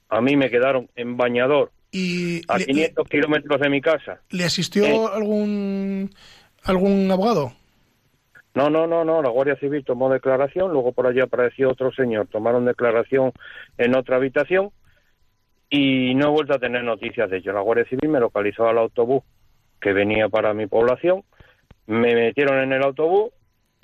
a 0.10 0.22
mí 0.22 0.36
me 0.36 0.50
quedaron 0.50 0.90
en 0.96 1.18
bañador 1.18 1.72
y 1.92 2.42
a 2.48 2.58
500 2.58 3.08
kilómetros 3.08 3.60
de 3.60 3.70
mi 3.70 3.82
casa. 3.82 4.22
¿Le 4.30 4.44
asistió 4.44 4.86
¿Eh? 4.86 5.10
algún 5.14 6.12
algún 6.64 7.10
abogado? 7.12 7.54
No, 8.56 8.70
no, 8.70 8.88
no, 8.88 9.06
no, 9.06 9.22
la 9.22 9.30
Guardia 9.30 9.56
Civil 9.58 9.86
tomó 9.86 10.10
declaración, 10.10 10.72
luego 10.72 10.92
por 10.92 11.08
allí 11.08 11.22
apareció 11.22 11.70
otro 11.70 11.92
señor, 11.92 12.28
tomaron 12.28 12.66
declaración 12.66 13.32
en 13.78 13.96
otra 13.96 14.18
habitación 14.18 14.72
y 15.70 16.16
no 16.16 16.28
he 16.28 16.32
vuelto 16.32 16.54
a 16.54 16.60
tener 16.60 16.84
noticias 16.84 17.30
de 17.30 17.38
ello. 17.38 17.54
La 17.54 17.62
Guardia 17.62 17.86
Civil 17.86 18.10
me 18.10 18.20
localizó 18.20 18.68
al 18.68 18.78
autobús 18.78 19.24
que 19.80 19.94
venía 19.94 20.30
para 20.30 20.54
mi 20.54 20.68
población, 20.68 21.24
me 21.88 22.14
metieron 22.16 22.60
en 22.60 22.74
el 22.74 22.84
autobús 22.84 23.32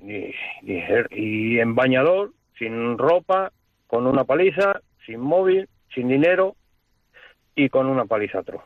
y, 0.03 1.59
en 1.59 1.75
bañador, 1.75 2.31
sin 2.57 2.97
ropa, 2.97 3.51
con 3.87 4.07
una 4.07 4.23
paliza, 4.23 4.81
sin 5.05 5.19
móvil, 5.19 5.69
sin 5.93 6.07
dinero 6.07 6.55
y 7.55 7.69
con 7.69 7.87
una 7.87 8.05
paliza 8.05 8.39
atroz. 8.39 8.61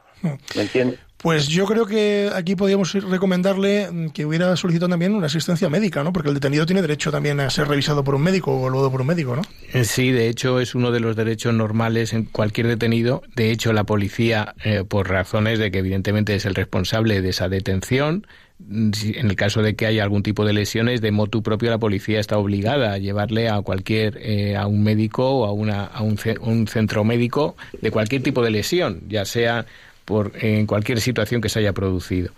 ¿Me 0.55 0.61
entiendes? 0.63 0.99
Pues 1.21 1.49
yo 1.49 1.65
creo 1.65 1.85
que 1.85 2.29
aquí 2.33 2.55
podríamos 2.55 2.93
recomendarle 2.93 3.89
que 4.13 4.25
hubiera 4.25 4.55
solicitado 4.55 4.89
también 4.89 5.13
una 5.13 5.25
asistencia 5.25 5.69
médica, 5.69 6.01
¿no? 6.01 6.13
Porque 6.13 6.29
el 6.29 6.35
detenido 6.35 6.65
tiene 6.65 6.81
derecho 6.81 7.11
también 7.11 7.41
a 7.41 7.49
ser 7.49 7.67
revisado 7.67 8.05
por 8.05 8.15
un 8.15 8.21
médico 8.21 8.57
o 8.57 8.69
luego 8.69 8.89
por 8.89 9.01
un 9.01 9.07
médico, 9.07 9.35
¿no? 9.35 9.41
Eh, 9.73 9.83
sí, 9.83 10.11
de 10.11 10.29
hecho 10.29 10.61
es 10.61 10.75
uno 10.75 10.91
de 10.91 11.01
los 11.01 11.17
derechos 11.17 11.53
normales 11.53 12.13
en 12.13 12.23
cualquier 12.23 12.67
detenido. 12.67 13.21
De 13.35 13.51
hecho, 13.51 13.73
la 13.73 13.83
policía, 13.83 14.55
eh, 14.63 14.85
por 14.87 15.09
razones 15.09 15.59
de 15.59 15.71
que 15.71 15.79
evidentemente 15.79 16.35
es 16.35 16.45
el 16.45 16.55
responsable 16.55 17.21
de 17.21 17.29
esa 17.29 17.49
detención, 17.49 18.25
en 18.69 19.29
el 19.29 19.35
caso 19.35 19.61
de 19.61 19.75
que 19.75 19.87
haya 19.87 20.03
algún 20.03 20.23
tipo 20.23 20.45
de 20.45 20.53
lesiones, 20.53 21.01
de 21.01 21.11
motu 21.11 21.43
propio 21.43 21.69
la 21.69 21.77
policía 21.77 22.19
está 22.21 22.37
obligada 22.37 22.93
a 22.93 22.97
llevarle 22.97 23.49
a 23.49 23.61
cualquier, 23.61 24.17
eh, 24.21 24.55
a 24.55 24.67
un 24.67 24.83
médico 24.83 25.29
o 25.29 25.45
a, 25.45 25.51
una, 25.51 25.83
a 25.83 26.01
un 26.01 26.67
centro 26.67 27.03
médico 27.03 27.57
de 27.81 27.91
cualquier 27.91 28.23
tipo 28.23 28.41
de 28.41 28.51
lesión, 28.51 29.01
ya 29.07 29.25
sea 29.25 29.65
por, 30.09 30.31
en 30.41 30.65
cualquier 30.65 30.99
situación 30.99 31.39
que 31.39 31.49
se 31.49 31.59
haya 31.59 31.71
producido. 31.71 32.31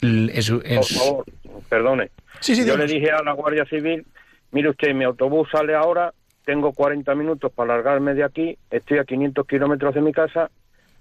Por 0.00 0.84
favor, 0.98 1.24
perdone. 1.68 2.10
Yo 2.40 2.76
le 2.78 2.86
dije 2.86 3.10
a 3.10 3.22
la 3.22 3.34
Guardia 3.34 3.66
Civil, 3.66 4.06
mire 4.50 4.70
usted, 4.70 4.94
mi 4.94 5.04
autobús 5.04 5.46
sale 5.52 5.74
ahora, 5.74 6.14
tengo 6.46 6.72
40 6.72 7.14
minutos 7.14 7.52
para 7.52 7.74
largarme 7.74 8.14
de 8.14 8.24
aquí, 8.24 8.56
estoy 8.70 8.96
a 8.96 9.04
500 9.04 9.46
kilómetros 9.46 9.94
de 9.94 10.00
mi 10.00 10.12
casa, 10.12 10.50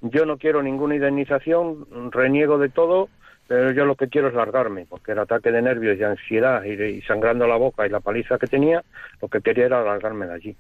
yo 0.02 0.26
no 0.26 0.38
quiero 0.38 0.62
ninguna 0.62 0.96
indemnización, 0.96 1.88
reniego 2.12 2.58
de 2.58 2.68
todo, 2.68 3.08
pero 3.48 3.72
yo 3.72 3.86
lo 3.86 3.96
que 3.96 4.10
quiero 4.10 4.28
es 4.28 4.34
largarme, 4.34 4.86
porque 4.90 5.14
el 5.14 5.20
ataque 5.20 5.50
de 5.50 5.62
nervios 5.62 5.98
y 5.98 6.04
ansiedad 6.04 6.62
y, 6.66 6.74
y 6.74 7.02
sangrando 7.04 7.48
la 7.48 7.56
boca 7.56 7.88
y 7.88 7.90
la 7.90 8.02
paliza 8.02 8.38
que 8.38 8.48
tenía, 8.48 8.84
lo 9.22 9.30
que 9.30 9.40
quería 9.40 9.68
era 9.68 9.82
largarme 9.82 10.28
de 10.28 10.34
allí. 10.34 10.56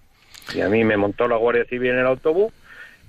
Y 0.55 0.61
a 0.61 0.69
mí 0.69 0.85
me 0.85 0.95
montó 0.95 1.27
la 1.27 1.35
Guardia 1.35 1.65
Civil 1.65 1.91
en 1.91 1.99
el 1.99 2.07
autobús 2.07 2.53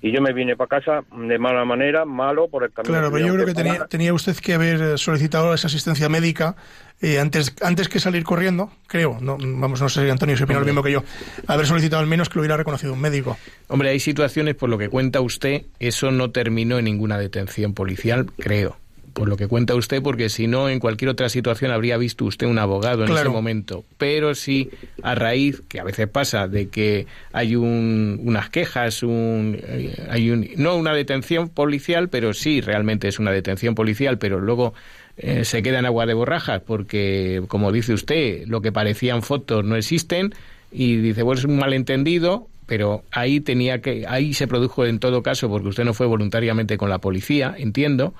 y 0.03 0.11
yo 0.13 0.21
me 0.21 0.33
vine 0.33 0.57
para 0.57 0.81
casa 0.81 1.05
de 1.17 1.39
mala 1.39 1.65
manera, 1.65 2.05
malo 2.05 2.49
por 2.49 2.65
el 2.65 2.73
camino. 2.73 2.93
Claro, 2.93 3.13
pero 3.13 3.25
yo 3.25 3.35
creo 3.35 3.47
que 3.47 3.55
tenía, 3.55 3.87
tenía, 3.87 4.13
usted 4.13 4.37
que 4.37 4.55
haber 4.55 4.99
solicitado 4.99 5.55
esa 5.55 5.69
asistencia 5.69 6.09
médica 6.09 6.57
eh, 7.01 7.21
antes, 7.21 7.55
antes 7.63 7.89
que 7.89 8.01
salir 8.01 8.25
corriendo, 8.25 8.73
creo. 8.89 9.19
No, 9.21 9.39
vamos, 9.39 9.81
no 9.81 9.89
sé, 9.89 10.11
Antonio, 10.11 10.37
si 10.37 10.43
opina 10.43 10.59
lo 10.59 10.67
mismo 10.67 10.83
que 10.83 10.91
yo. 10.91 11.05
Haber 11.47 11.67
solicitado 11.67 12.01
al 12.01 12.09
menos 12.09 12.29
que 12.29 12.35
lo 12.35 12.41
hubiera 12.41 12.57
reconocido 12.57 12.93
un 12.93 13.01
médico. 13.01 13.39
Hombre, 13.69 13.91
hay 13.91 14.01
situaciones, 14.01 14.57
por 14.57 14.69
lo 14.69 14.77
que 14.77 14.89
cuenta 14.89 15.21
usted, 15.21 15.63
eso 15.79 16.11
no 16.11 16.33
terminó 16.33 16.79
en 16.79 16.87
ninguna 16.87 17.17
detención 17.17 17.73
policial, 17.73 18.27
creo 18.37 18.82
por 19.13 19.29
lo 19.29 19.37
que 19.37 19.47
cuenta 19.47 19.75
usted, 19.75 20.03
porque 20.03 20.29
si 20.29 20.47
no, 20.47 20.69
en 20.69 20.81
cualquier 20.81 21.11
otra 21.11 21.29
situación 21.29 21.71
habría 21.71 21.97
visto 21.97 22.25
usted 22.25 22.47
un 22.47 22.59
abogado 22.59 23.05
en 23.05 23.13
ese 23.13 23.29
momento. 23.29 23.85
Pero 23.99 24.35
si 24.35 24.71
a 25.03 25.15
raíz, 25.15 25.63
que 25.69 25.81
a 25.81 25.85
veces 25.85 26.09
pasa, 26.09 26.49
de 26.49 26.69
que 26.69 27.07
hay 27.33 27.57
un, 27.57 28.21
unas 28.25 28.51
quejas, 28.51 29.03
un, 29.03 29.59
eh, 29.63 29.95
hay 30.11 30.31
un, 30.31 30.49
no 30.57 30.77
una 30.77 30.95
detención 30.95 31.49
policial, 31.49 32.09
pero 32.09 32.35
sí 32.35 32.61
realmente 32.61 33.09
es 33.09 33.19
una 33.19 33.33
detención 33.33 33.75
policial, 33.75 34.19
pero 34.19 34.41
luego 34.41 34.75
eh, 35.17 35.45
se 35.45 35.63
queda 35.63 35.79
en 35.79 35.87
agua 35.87 36.07
de 36.07 36.15
borrajas, 36.15 36.63
porque, 36.67 37.43
como 37.49 37.73
dice 37.73 37.93
usted, 37.93 38.47
lo 38.47 38.63
que 38.63 38.73
parecían 38.73 39.23
fotos 39.23 39.65
no 39.65 39.77
existen, 39.77 40.35
y 40.71 40.97
dice, 40.97 41.23
bueno, 41.23 41.39
es 41.39 41.45
un 41.45 41.59
malentendido, 41.59 42.49
pero 42.67 43.05
ahí 43.11 43.41
tenía 43.41 43.81
que 43.83 44.07
ahí 44.09 44.33
se 44.35 44.47
produjo 44.47 44.87
en 44.87 44.99
todo 44.99 45.23
caso 45.23 45.49
porque 45.49 45.69
usted 45.69 45.85
no 45.85 45.95
fue 45.95 46.07
voluntariamente 46.07 46.79
con 46.79 46.89
la 46.89 46.99
policía 46.99 47.55
entiendo 47.59 48.15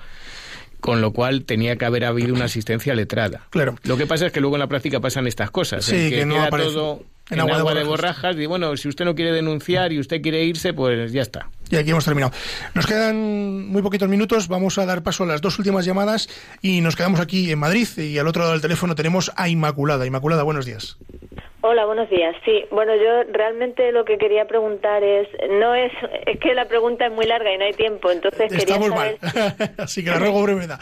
con 0.83 0.99
lo 0.99 1.13
cual 1.13 1.45
tenía 1.45 1.77
que 1.77 1.85
haber 1.85 2.03
habido 2.03 2.35
una 2.35 2.43
asistencia 2.43 2.93
letrada. 2.93 3.47
Claro. 3.51 3.75
Lo 3.83 3.95
que 3.95 4.05
pasa 4.05 4.25
es 4.25 4.33
que 4.33 4.41
luego 4.41 4.57
en 4.57 4.59
la 4.59 4.67
práctica 4.67 4.99
pasan 4.99 5.27
estas 5.27 5.49
cosas, 5.49 5.85
sí, 5.85 6.09
que, 6.09 6.25
no 6.25 6.35
queda 6.35 6.49
todo 6.49 7.05
en, 7.29 7.39
agua, 7.39 7.73
de, 7.73 7.85
borrajas. 7.85 8.35
y 8.35 8.45
bueno, 8.47 8.75
si 8.75 8.89
usted 8.89 9.05
no 9.05 9.15
quiere 9.15 9.31
denunciar 9.31 9.93
y 9.93 9.99
usted 9.99 10.21
quiere 10.21 10.43
irse, 10.43 10.73
pues 10.73 11.13
ya 11.13 11.21
está. 11.21 11.47
Y 11.69 11.77
aquí 11.77 11.91
hemos 11.91 12.03
terminado. 12.03 12.33
Nos 12.73 12.85
quedan 12.85 13.65
muy 13.65 13.81
poquitos 13.81 14.09
minutos, 14.09 14.49
vamos 14.49 14.77
a 14.77 14.85
dar 14.85 15.03
paso 15.03 15.23
a 15.23 15.27
las 15.27 15.39
dos 15.39 15.57
últimas 15.57 15.85
llamadas 15.85 16.27
y 16.61 16.81
nos 16.81 16.97
quedamos 16.97 17.21
aquí 17.21 17.49
en 17.49 17.59
Madrid 17.59 17.87
y 17.95 18.17
al 18.17 18.27
otro 18.27 18.41
lado 18.41 18.51
del 18.51 18.61
teléfono 18.61 18.93
tenemos 18.93 19.31
a 19.37 19.47
Inmaculada. 19.47 20.05
Inmaculada, 20.05 20.43
buenos 20.43 20.65
días. 20.65 20.97
Hola, 21.65 21.85
buenos 21.85 22.09
días. 22.09 22.35
Sí, 22.43 22.65
bueno, 22.71 22.93
yo 22.93 23.23
realmente 23.31 23.93
lo 23.93 24.03
que 24.03 24.17
quería 24.17 24.45
preguntar 24.45 25.01
es, 25.01 25.29
no 25.49 25.73
es, 25.73 25.93
es 26.25 26.37
que 26.37 26.53
la 26.53 26.65
pregunta 26.65 27.05
es 27.05 27.13
muy 27.13 27.25
larga 27.25 27.53
y 27.53 27.57
no 27.57 27.63
hay 27.63 27.71
tiempo, 27.71 28.11
entonces 28.11 28.51
Estamos 28.51 28.89
quería 28.89 29.17
saber... 29.17 29.17
mal, 29.47 29.75
así 29.77 30.03
que 30.03 30.09
la 30.09 30.19
ruego 30.19 30.43
brevedad. 30.43 30.77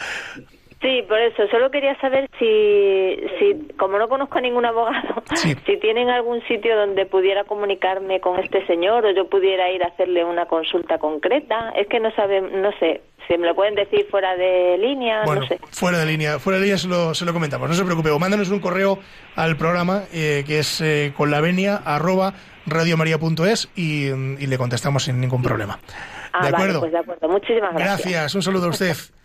Sí, 0.82 1.04
por 1.08 1.20
eso, 1.20 1.46
solo 1.48 1.70
quería 1.70 1.98
saber 2.00 2.28
si, 2.40 3.16
si 3.38 3.72
como 3.76 3.98
no 3.98 4.08
conozco 4.08 4.38
a 4.38 4.40
ningún 4.40 4.66
abogado, 4.66 5.22
si 5.34 5.54
tienen 5.78 6.10
algún 6.10 6.42
sitio 6.48 6.76
donde 6.76 7.06
pudiera 7.06 7.44
comunicarme 7.44 8.20
con 8.20 8.40
este 8.40 8.66
señor 8.66 9.06
o 9.06 9.12
yo 9.12 9.28
pudiera 9.28 9.70
ir 9.70 9.84
a 9.84 9.88
hacerle 9.88 10.24
una 10.24 10.46
consulta 10.46 10.98
concreta. 10.98 11.70
Es 11.76 11.86
que 11.86 12.00
no 12.00 12.10
saben, 12.16 12.60
no 12.60 12.72
sé, 12.80 13.00
si 13.28 13.38
me 13.38 13.46
lo 13.46 13.54
pueden 13.54 13.76
decir 13.76 14.08
fuera 14.10 14.36
de 14.36 14.76
línea, 14.76 15.22
bueno, 15.24 15.42
no 15.42 15.46
sé. 15.46 15.60
Fuera 15.70 15.98
de 15.98 16.06
línea, 16.06 16.40
fuera 16.40 16.58
de 16.58 16.64
línea 16.64 16.78
se 16.78 16.88
lo, 16.88 17.14
se 17.14 17.24
lo 17.24 17.32
comentamos, 17.32 17.68
no 17.68 17.74
se 17.76 17.84
preocupe. 17.84 18.10
O 18.10 18.18
mándanos 18.18 18.50
un 18.50 18.58
correo 18.58 18.98
al 19.36 19.56
programa 19.56 20.02
eh, 20.12 20.42
que 20.44 20.58
es 20.58 20.80
eh, 20.80 21.12
con 21.16 21.30
la 21.30 21.40
venia 21.40 21.76
arroba 21.76 22.34
radiomaria.es 22.66 23.70
y, 23.76 24.08
y 24.08 24.46
le 24.48 24.58
contestamos 24.58 25.04
sin 25.04 25.20
ningún 25.20 25.42
problema. 25.42 25.78
Ah, 26.32 26.48
¿De 26.48 26.48
acuerdo? 26.48 26.80
pues 26.80 26.90
de 26.90 26.98
acuerdo. 26.98 27.28
Muchísimas 27.28 27.72
gracias. 27.72 28.00
Gracias, 28.00 28.34
un 28.34 28.42
saludo 28.42 28.66
a 28.66 28.70
usted. 28.70 28.96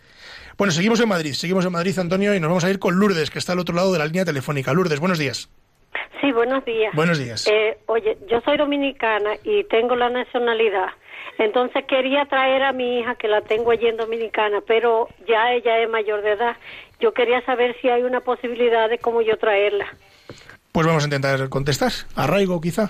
Bueno, 0.58 0.72
seguimos 0.72 0.99
en 0.99 1.08
Madrid, 1.08 1.34
seguimos 1.34 1.66
en 1.66 1.72
Madrid, 1.72 1.97
Antonio, 1.99 2.34
y 2.34 2.39
nos 2.39 2.49
vamos 2.49 2.64
a 2.64 2.70
ir 2.72 2.80
con 2.80 2.97
Lourdes, 2.97 3.30
que 3.30 3.38
está 3.38 3.53
al 3.53 3.60
otro 3.60 3.76
lado 3.76 3.93
de 3.93 3.99
la 3.99 4.05
línea 4.05 4.26
telefónica. 4.26 4.74
Lourdes, 4.74 4.99
buenos 4.99 5.20
días. 5.20 5.49
Sí, 6.20 6.32
buenos 6.32 6.66
días. 6.66 6.95
Buenos 6.95 7.20
días. 7.20 7.45
Eh, 7.47 7.78
oye, 7.86 8.18
yo 8.28 8.41
soy 8.41 8.58
dominicana 8.58 9.36
y 9.43 9.64
tengo 9.66 9.95
la 9.95 10.10
nacionalidad. 10.10 10.88
Entonces 11.38 11.86
quería 11.88 12.26
traer 12.26 12.64
a 12.64 12.74
mi 12.74 12.99
hija, 12.99 13.14
que 13.14 13.28
la 13.28 13.41
tengo 13.41 13.70
allí 13.70 13.86
en 13.86 13.97
Dominicana, 13.97 14.62
pero 14.66 15.08
ya 15.28 15.51
ella 15.53 15.78
es 15.80 15.88
mayor 15.88 16.24
de 16.24 16.32
edad. 16.32 16.58
Yo 16.99 17.14
quería 17.14 17.45
saber 17.45 17.76
si 17.80 17.89
hay 17.89 18.01
una 18.01 18.22
posibilidad 18.22 18.89
de 18.89 18.97
cómo 18.97 19.22
yo 19.22 19.38
traerla. 19.38 19.86
Pues 20.72 20.88
vamos 20.88 21.03
a 21.03 21.05
intentar 21.05 21.47
contestar. 21.49 21.91
Arraigo, 22.16 22.60
quizá. 22.60 22.89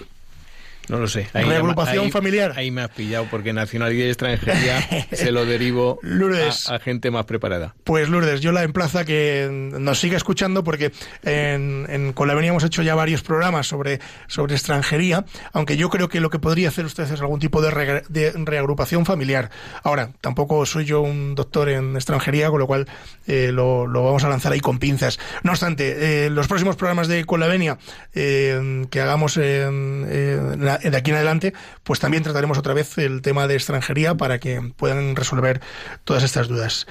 No 0.90 1.00
lo 1.00 1.08
sé. 1.08 1.28
Reagrupación 1.34 2.06
ahí, 2.06 2.12
familiar. 2.12 2.54
Ahí 2.56 2.72
me 2.72 2.82
has 2.82 2.90
pillado 2.90 3.28
porque 3.30 3.52
nacionalidad 3.52 4.06
y 4.06 4.10
extranjería 4.10 5.08
se 5.12 5.32
lo 5.32 5.46
derivo 5.46 6.00
Lourdes, 6.02 6.70
a, 6.70 6.76
a, 6.76 6.80
gente 6.80 7.12
más 7.12 7.26
preparada. 7.26 7.76
Pues 7.84 8.08
Lourdes, 8.08 8.40
yo 8.40 8.54
la 8.54 8.64
emplazo 8.64 9.00
a 9.00 9.06
que 9.06 9.50
nos 9.52 10.00
siga 10.00 10.16
escuchando 10.16 10.64
porque 10.64 10.94
en, 11.24 11.86
en 11.90 12.14
con 12.14 12.28
la 12.28 12.34
Avenida 12.34 12.52
hemos 12.52 12.64
hecho 12.64 12.84
ya 12.84 12.96
varios 12.96 13.22
programas 13.22 13.68
sobre, 13.68 14.00
sobre 14.28 14.56
extranjería, 14.56 15.26
aunque 15.52 15.76
yo 15.76 15.90
creo 15.90 16.08
que 16.08 16.22
lo 16.22 16.30
que 16.30 16.40
podría 16.40 16.70
hacer 16.70 16.86
usted 16.86 17.04
es 17.04 17.20
algún 17.20 17.40
tipo 17.40 17.62
de, 17.62 17.72
re, 17.72 18.04
de 18.08 18.32
reagrupación 18.36 19.06
familiar. 19.06 19.50
Ahora, 19.84 20.12
tampoco 20.22 20.66
soy 20.66 20.86
yo 20.86 21.02
un 21.02 21.36
doctor 21.36 21.70
en 21.70 21.96
extranjería, 21.96 22.50
con 22.50 22.60
lo 22.60 22.68
cual 22.68 22.88
eh, 23.28 23.52
lo, 23.52 23.88
lo, 23.88 24.04
vamos 24.04 24.24
a 24.24 24.30
lanzar 24.30 24.54
ahí 24.54 24.62
con 24.62 24.80
pinzas. 24.80 25.20
No 25.44 25.52
obstante, 25.52 26.26
eh, 26.26 26.30
los 26.30 26.48
próximos 26.48 26.76
programas 26.78 27.08
de 27.08 27.26
Con 27.26 27.42
la 27.42 27.48
Venia 27.48 27.78
eh, 28.14 28.86
que 28.90 29.02
hagamos 29.02 29.38
en 29.38 30.64
la 30.64 30.77
de 30.84 30.98
aquí 30.98 31.12
en 31.12 31.18
adelante, 31.18 31.54
pues 31.84 32.00
también 32.00 32.24
trataremos 32.24 32.58
otra 32.58 32.74
vez 32.74 32.98
el 32.98 33.22
tema 33.22 33.48
de 33.48 33.56
extranjería 33.56 34.16
para 34.16 34.40
que 34.40 34.74
puedan 34.76 35.16
resolver 35.16 35.62
todas 36.04 36.24
estas 36.24 36.48
dudas. 36.48 36.88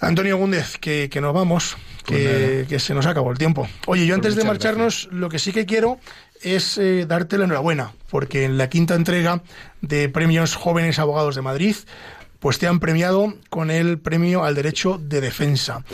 Antonio 0.00 0.36
Gúndez, 0.36 0.76
que, 0.78 1.08
que 1.10 1.20
nos 1.20 1.32
vamos, 1.32 1.76
que, 2.04 2.56
pues 2.58 2.68
que, 2.68 2.78
se 2.78 2.94
nos 2.94 3.06
acabó 3.06 3.30
el 3.30 3.38
tiempo. 3.38 3.68
Oye, 3.86 4.06
yo 4.06 4.14
pues 4.16 4.26
antes 4.26 4.36
de 4.36 4.44
marcharnos, 4.44 5.04
gracias. 5.04 5.12
lo 5.12 5.28
que 5.28 5.38
sí 5.38 5.52
que 5.52 5.66
quiero 5.66 5.98
es 6.42 6.78
eh, 6.78 7.06
darte 7.06 7.38
la 7.38 7.44
enhorabuena, 7.44 7.92
porque 8.10 8.44
en 8.44 8.58
la 8.58 8.68
quinta 8.68 8.94
entrega 8.94 9.42
de 9.80 10.08
Premios 10.08 10.56
Jóvenes 10.56 10.98
Abogados 10.98 11.34
de 11.36 11.42
Madrid, 11.42 11.76
pues 12.38 12.58
te 12.58 12.66
han 12.66 12.80
premiado 12.80 13.34
con 13.48 13.70
el 13.70 13.98
premio 13.98 14.44
al 14.44 14.54
derecho 14.54 15.00
de 15.02 15.22
defensa. 15.22 15.84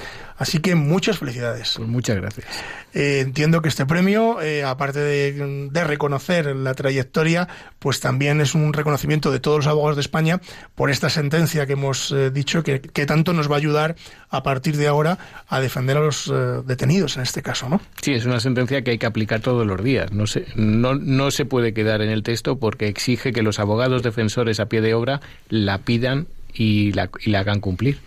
Así 0.40 0.60
que 0.60 0.74
muchas 0.74 1.18
felicidades. 1.18 1.74
Pues 1.76 1.86
muchas 1.86 2.16
gracias. 2.16 2.46
Eh, 2.94 3.20
entiendo 3.20 3.60
que 3.60 3.68
este 3.68 3.84
premio, 3.84 4.40
eh, 4.40 4.64
aparte 4.64 4.98
de, 4.98 5.68
de, 5.70 5.84
reconocer 5.84 6.56
la 6.56 6.72
trayectoria, 6.72 7.46
pues 7.78 8.00
también 8.00 8.40
es 8.40 8.54
un 8.54 8.72
reconocimiento 8.72 9.30
de 9.32 9.38
todos 9.38 9.58
los 9.58 9.66
abogados 9.66 9.96
de 9.96 10.00
España 10.00 10.40
por 10.74 10.90
esta 10.90 11.10
sentencia 11.10 11.66
que 11.66 11.74
hemos 11.74 12.10
eh, 12.12 12.30
dicho 12.30 12.62
que, 12.62 12.80
que, 12.80 13.04
tanto 13.04 13.34
nos 13.34 13.50
va 13.50 13.56
a 13.56 13.58
ayudar 13.58 13.96
a 14.30 14.42
partir 14.42 14.78
de 14.78 14.88
ahora 14.88 15.18
a 15.46 15.60
defender 15.60 15.98
a 15.98 16.00
los 16.00 16.32
detenidos 16.64 17.18
en 17.18 17.22
este 17.22 17.42
caso, 17.42 17.68
¿no? 17.68 17.82
Sí, 18.00 18.14
es 18.14 18.24
una 18.24 18.40
sentencia 18.40 18.80
que 18.80 18.92
hay 18.92 18.98
que 18.98 19.04
aplicar 19.04 19.40
todos 19.40 19.66
los 19.66 19.84
días. 19.84 20.10
No 20.10 20.26
se, 20.26 20.46
no, 20.54 20.94
no 20.94 21.30
se 21.32 21.44
puede 21.44 21.74
quedar 21.74 22.00
en 22.00 22.08
el 22.08 22.22
texto 22.22 22.58
porque 22.58 22.88
exige 22.88 23.32
que 23.32 23.42
los 23.42 23.58
abogados 23.58 24.02
defensores 24.02 24.58
a 24.58 24.70
pie 24.70 24.80
de 24.80 24.94
obra 24.94 25.20
la 25.50 25.78
pidan 25.78 26.28
y 26.54 26.92
la, 26.92 27.10
y 27.20 27.28
la 27.28 27.40
hagan 27.40 27.60
cumplir. 27.60 27.98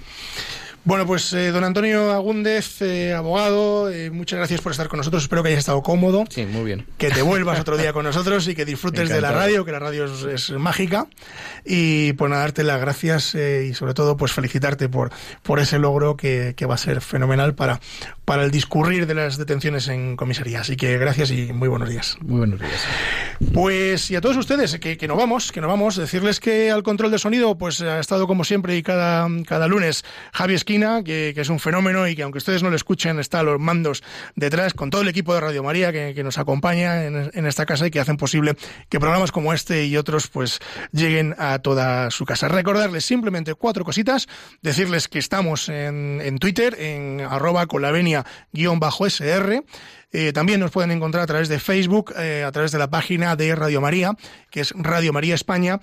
Bueno, 0.85 1.05
pues 1.05 1.31
eh, 1.31 1.51
don 1.51 1.63
Antonio 1.63 2.11
Agúndez, 2.11 2.81
eh, 2.81 3.13
abogado, 3.13 3.89
eh, 3.89 4.09
muchas 4.11 4.37
gracias 4.37 4.59
por 4.59 4.73
estar 4.73 4.89
con 4.89 4.97
nosotros. 4.97 5.23
Espero 5.23 5.41
que 5.41 5.47
hayas 5.47 5.59
estado 5.59 5.81
cómodo. 5.81 6.25
Sí, 6.29 6.45
muy 6.45 6.65
bien. 6.65 6.85
Que 6.97 7.09
te 7.09 7.21
vuelvas 7.21 7.57
otro 7.57 7.77
día 7.77 7.93
con 7.93 8.03
nosotros 8.03 8.45
y 8.49 8.55
que 8.55 8.65
disfrutes 8.65 9.07
de 9.07 9.21
la 9.21 9.31
radio, 9.31 9.63
que 9.63 9.71
la 9.71 9.79
radio 9.79 10.05
es, 10.05 10.51
mágica. 10.51 11.07
Y 11.63 12.11
pues 12.13 12.29
nada, 12.29 12.41
darte 12.41 12.63
las 12.63 12.81
gracias 12.81 13.33
y 13.33 13.73
sobre 13.73 13.93
todo 13.93 14.17
pues 14.17 14.33
felicitarte 14.33 14.89
por, 14.89 15.11
por 15.41 15.59
ese 15.59 15.79
logro 15.79 16.17
que, 16.17 16.53
que, 16.57 16.65
va 16.65 16.75
a 16.75 16.77
ser 16.77 16.99
fenomenal 16.99 17.55
para, 17.55 17.79
para 18.25 18.43
el 18.43 18.51
discurrir 18.51 19.07
de 19.07 19.15
las 19.15 19.37
detenciones 19.37 19.87
en 19.87 20.15
comisaría. 20.15 20.61
Así 20.61 20.75
que 20.75 20.97
gracias 20.97 21.31
y 21.31 21.51
muy 21.53 21.67
buenos 21.67 21.89
días. 21.89 22.17
Muy 22.21 22.39
buenos 22.39 22.59
días. 22.59 22.85
Pues 23.53 24.09
y 24.11 24.15
a 24.15 24.21
todos 24.21 24.37
ustedes, 24.37 24.77
que, 24.79 24.97
que 24.97 25.07
no 25.07 25.15
vamos, 25.15 25.51
que 25.51 25.61
no 25.61 25.67
vamos, 25.67 25.95
decirles 25.95 26.39
que 26.39 26.71
al 26.71 26.83
control 26.83 27.11
de 27.11 27.19
sonido 27.19 27.57
pues 27.57 27.81
ha 27.81 27.99
estado 27.99 28.27
como 28.27 28.43
siempre 28.43 28.77
y 28.77 28.83
cada, 28.83 29.27
cada 29.45 29.67
lunes 29.67 30.05
Javi 30.33 30.53
Esquina 30.53 31.03
que, 31.03 31.33
es 31.35 31.49
un 31.49 31.59
fenómeno 31.59 32.07
y 32.07 32.15
que 32.15 32.23
aunque 32.23 32.37
ustedes 32.37 32.63
no 32.63 32.69
lo 32.69 32.75
escuchen, 32.75 33.19
está 33.19 33.39
a 33.39 33.43
los 33.43 33.59
mandos 33.59 34.03
detrás 34.35 34.73
con 34.73 34.89
todo 34.89 35.01
el 35.01 35.07
equipo 35.07 35.33
de 35.33 35.39
Radio 35.39 35.63
María 35.63 35.91
que, 35.91 36.23
nos 36.23 36.37
acompaña 36.37 37.03
en, 37.03 37.45
esta 37.45 37.65
casa 37.65 37.87
y 37.87 37.91
que 37.91 37.99
hacen 37.99 38.15
posible 38.15 38.55
que 38.87 38.99
programas 38.99 39.33
como 39.33 39.53
este 39.53 39.85
y 39.85 39.97
otros 39.97 40.29
pues 40.29 40.59
lleguen 40.93 41.35
a 41.37 41.59
toda 41.59 42.11
su 42.11 42.25
casa. 42.25 42.47
Recordarles 42.47 43.03
simplemente 43.03 43.55
cuatro 43.55 43.83
cositas, 43.83 44.27
decirles 44.61 45.09
que 45.09 45.19
estamos 45.19 45.67
en, 45.67 46.37
Twitter, 46.39 46.75
en 46.79 47.19
arroba 47.21 47.65
colavenia-sr, 48.21 49.63
eh, 50.11 50.31
también 50.31 50.59
nos 50.59 50.71
pueden 50.71 50.91
encontrar 50.91 51.23
a 51.23 51.27
través 51.27 51.49
de 51.49 51.59
Facebook, 51.59 52.13
eh, 52.17 52.43
a 52.45 52.51
través 52.51 52.71
de 52.71 52.77
la 52.77 52.89
página 52.89 53.35
de 53.35 53.55
Radio 53.55 53.81
María, 53.81 54.15
que 54.51 54.61
es 54.61 54.73
Radio 54.75 55.11
María 55.11 55.33
España, 55.33 55.79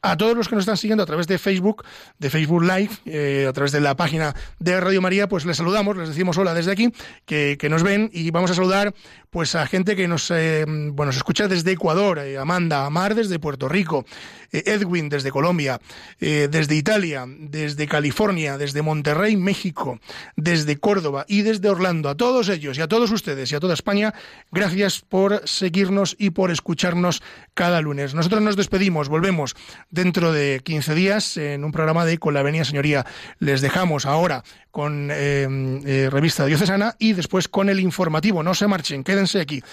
a 0.02 0.18
todos 0.18 0.36
los 0.36 0.48
que 0.48 0.56
nos 0.56 0.64
están 0.64 0.78
siguiendo 0.78 1.04
a 1.04 1.06
través 1.06 1.28
de 1.28 1.38
Facebook, 1.38 1.84
de 2.18 2.30
Facebook 2.30 2.64
Live, 2.64 2.90
eh, 3.06 3.46
a 3.48 3.54
través 3.54 3.72
de 3.72 3.82
la 3.82 3.96
página 3.96 4.36
de 4.60 4.80
Radio 4.80 5.02
María, 5.02 5.28
pues 5.28 5.46
les 5.46 5.58
saludamos, 5.58 5.96
les 5.96 6.10
decimos 6.10 6.38
hola 6.38 6.54
desde 6.54 6.72
aquí, 6.72 6.92
que, 7.26 7.58
que 7.60 7.70
nos 7.70 7.84
ven 7.84 8.10
y 8.12 8.32
vamos 8.32 8.50
a 8.52 8.56
saludar 8.56 8.94
pues 9.30 9.56
a 9.56 9.66
gente 9.66 9.96
que 9.96 10.08
nos, 10.08 10.30
eh, 10.32 10.66
bueno, 10.68 11.12
escucha 11.12 11.48
desde 11.48 11.72
Ecuador, 11.72 12.20
eh, 12.20 12.38
Amanda, 12.38 12.86
Amar 12.86 13.16
desde 13.16 13.40
Puerto 13.40 13.70
Rico, 13.70 14.06
Edwin 14.52 15.10
desde 15.10 15.32
Colombia, 15.32 15.80
desde 16.20 16.76
Italia, 16.76 17.26
desde 17.28 17.88
California, 17.88 18.58
desde 18.58 18.82
Monterrey, 18.82 19.38
México, 19.38 20.00
desde 20.36 20.78
Córdoba 20.78 21.26
y 21.28 21.42
desde 21.42 21.70
Orlando. 21.70 22.10
A 22.10 22.16
todos 22.16 22.50
ellos 22.50 22.78
y 22.78 22.82
a 22.82 22.88
todos 22.88 23.12
ustedes 23.12 23.52
y 23.52 23.56
a 23.56 23.60
toda 23.60 23.74
España, 23.74 24.14
gracias 24.52 25.02
por 25.02 25.48
seguirnos 25.48 26.16
y 26.20 26.30
por 26.32 26.52
escucharnos 26.52 27.24
cada 27.54 27.82
lunes. 27.82 28.14
Nosotros 28.14 28.42
nos 28.42 28.56
despedimos, 28.56 29.10
volvemos 29.10 29.56
dentro 29.90 30.32
de 30.32 30.62
15 30.64 30.96
días 30.96 31.38
en 31.38 31.64
un 31.64 31.72
programa 31.72 32.06
de 32.06 32.18
Con 32.18 32.34
la 32.34 32.44
Venia 32.44 32.66
Señoría. 32.66 33.06
Les 33.40 33.62
dejamos 33.62 34.06
ahora 34.06 34.44
con 34.70 35.10
Revista 35.10 36.46
Diocesana 36.46 36.96
y 37.00 37.14
después 37.14 37.48
con 37.48 37.70
el 37.70 37.80
informativo. 37.80 38.44
No 38.44 38.54
se 38.54 38.68
marchen, 38.68 39.04
queden 39.04 39.28
aquí. 39.40 39.64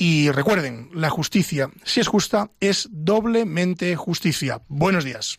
Y 0.00 0.30
recuerden, 0.30 0.88
la 0.94 1.10
justicia, 1.10 1.68
si 1.84 2.00
es 2.00 2.08
justa, 2.08 2.50
es 2.58 2.88
doblemente 2.90 3.94
justicia. 3.96 4.62
Buenos 4.66 5.04
días. 5.04 5.38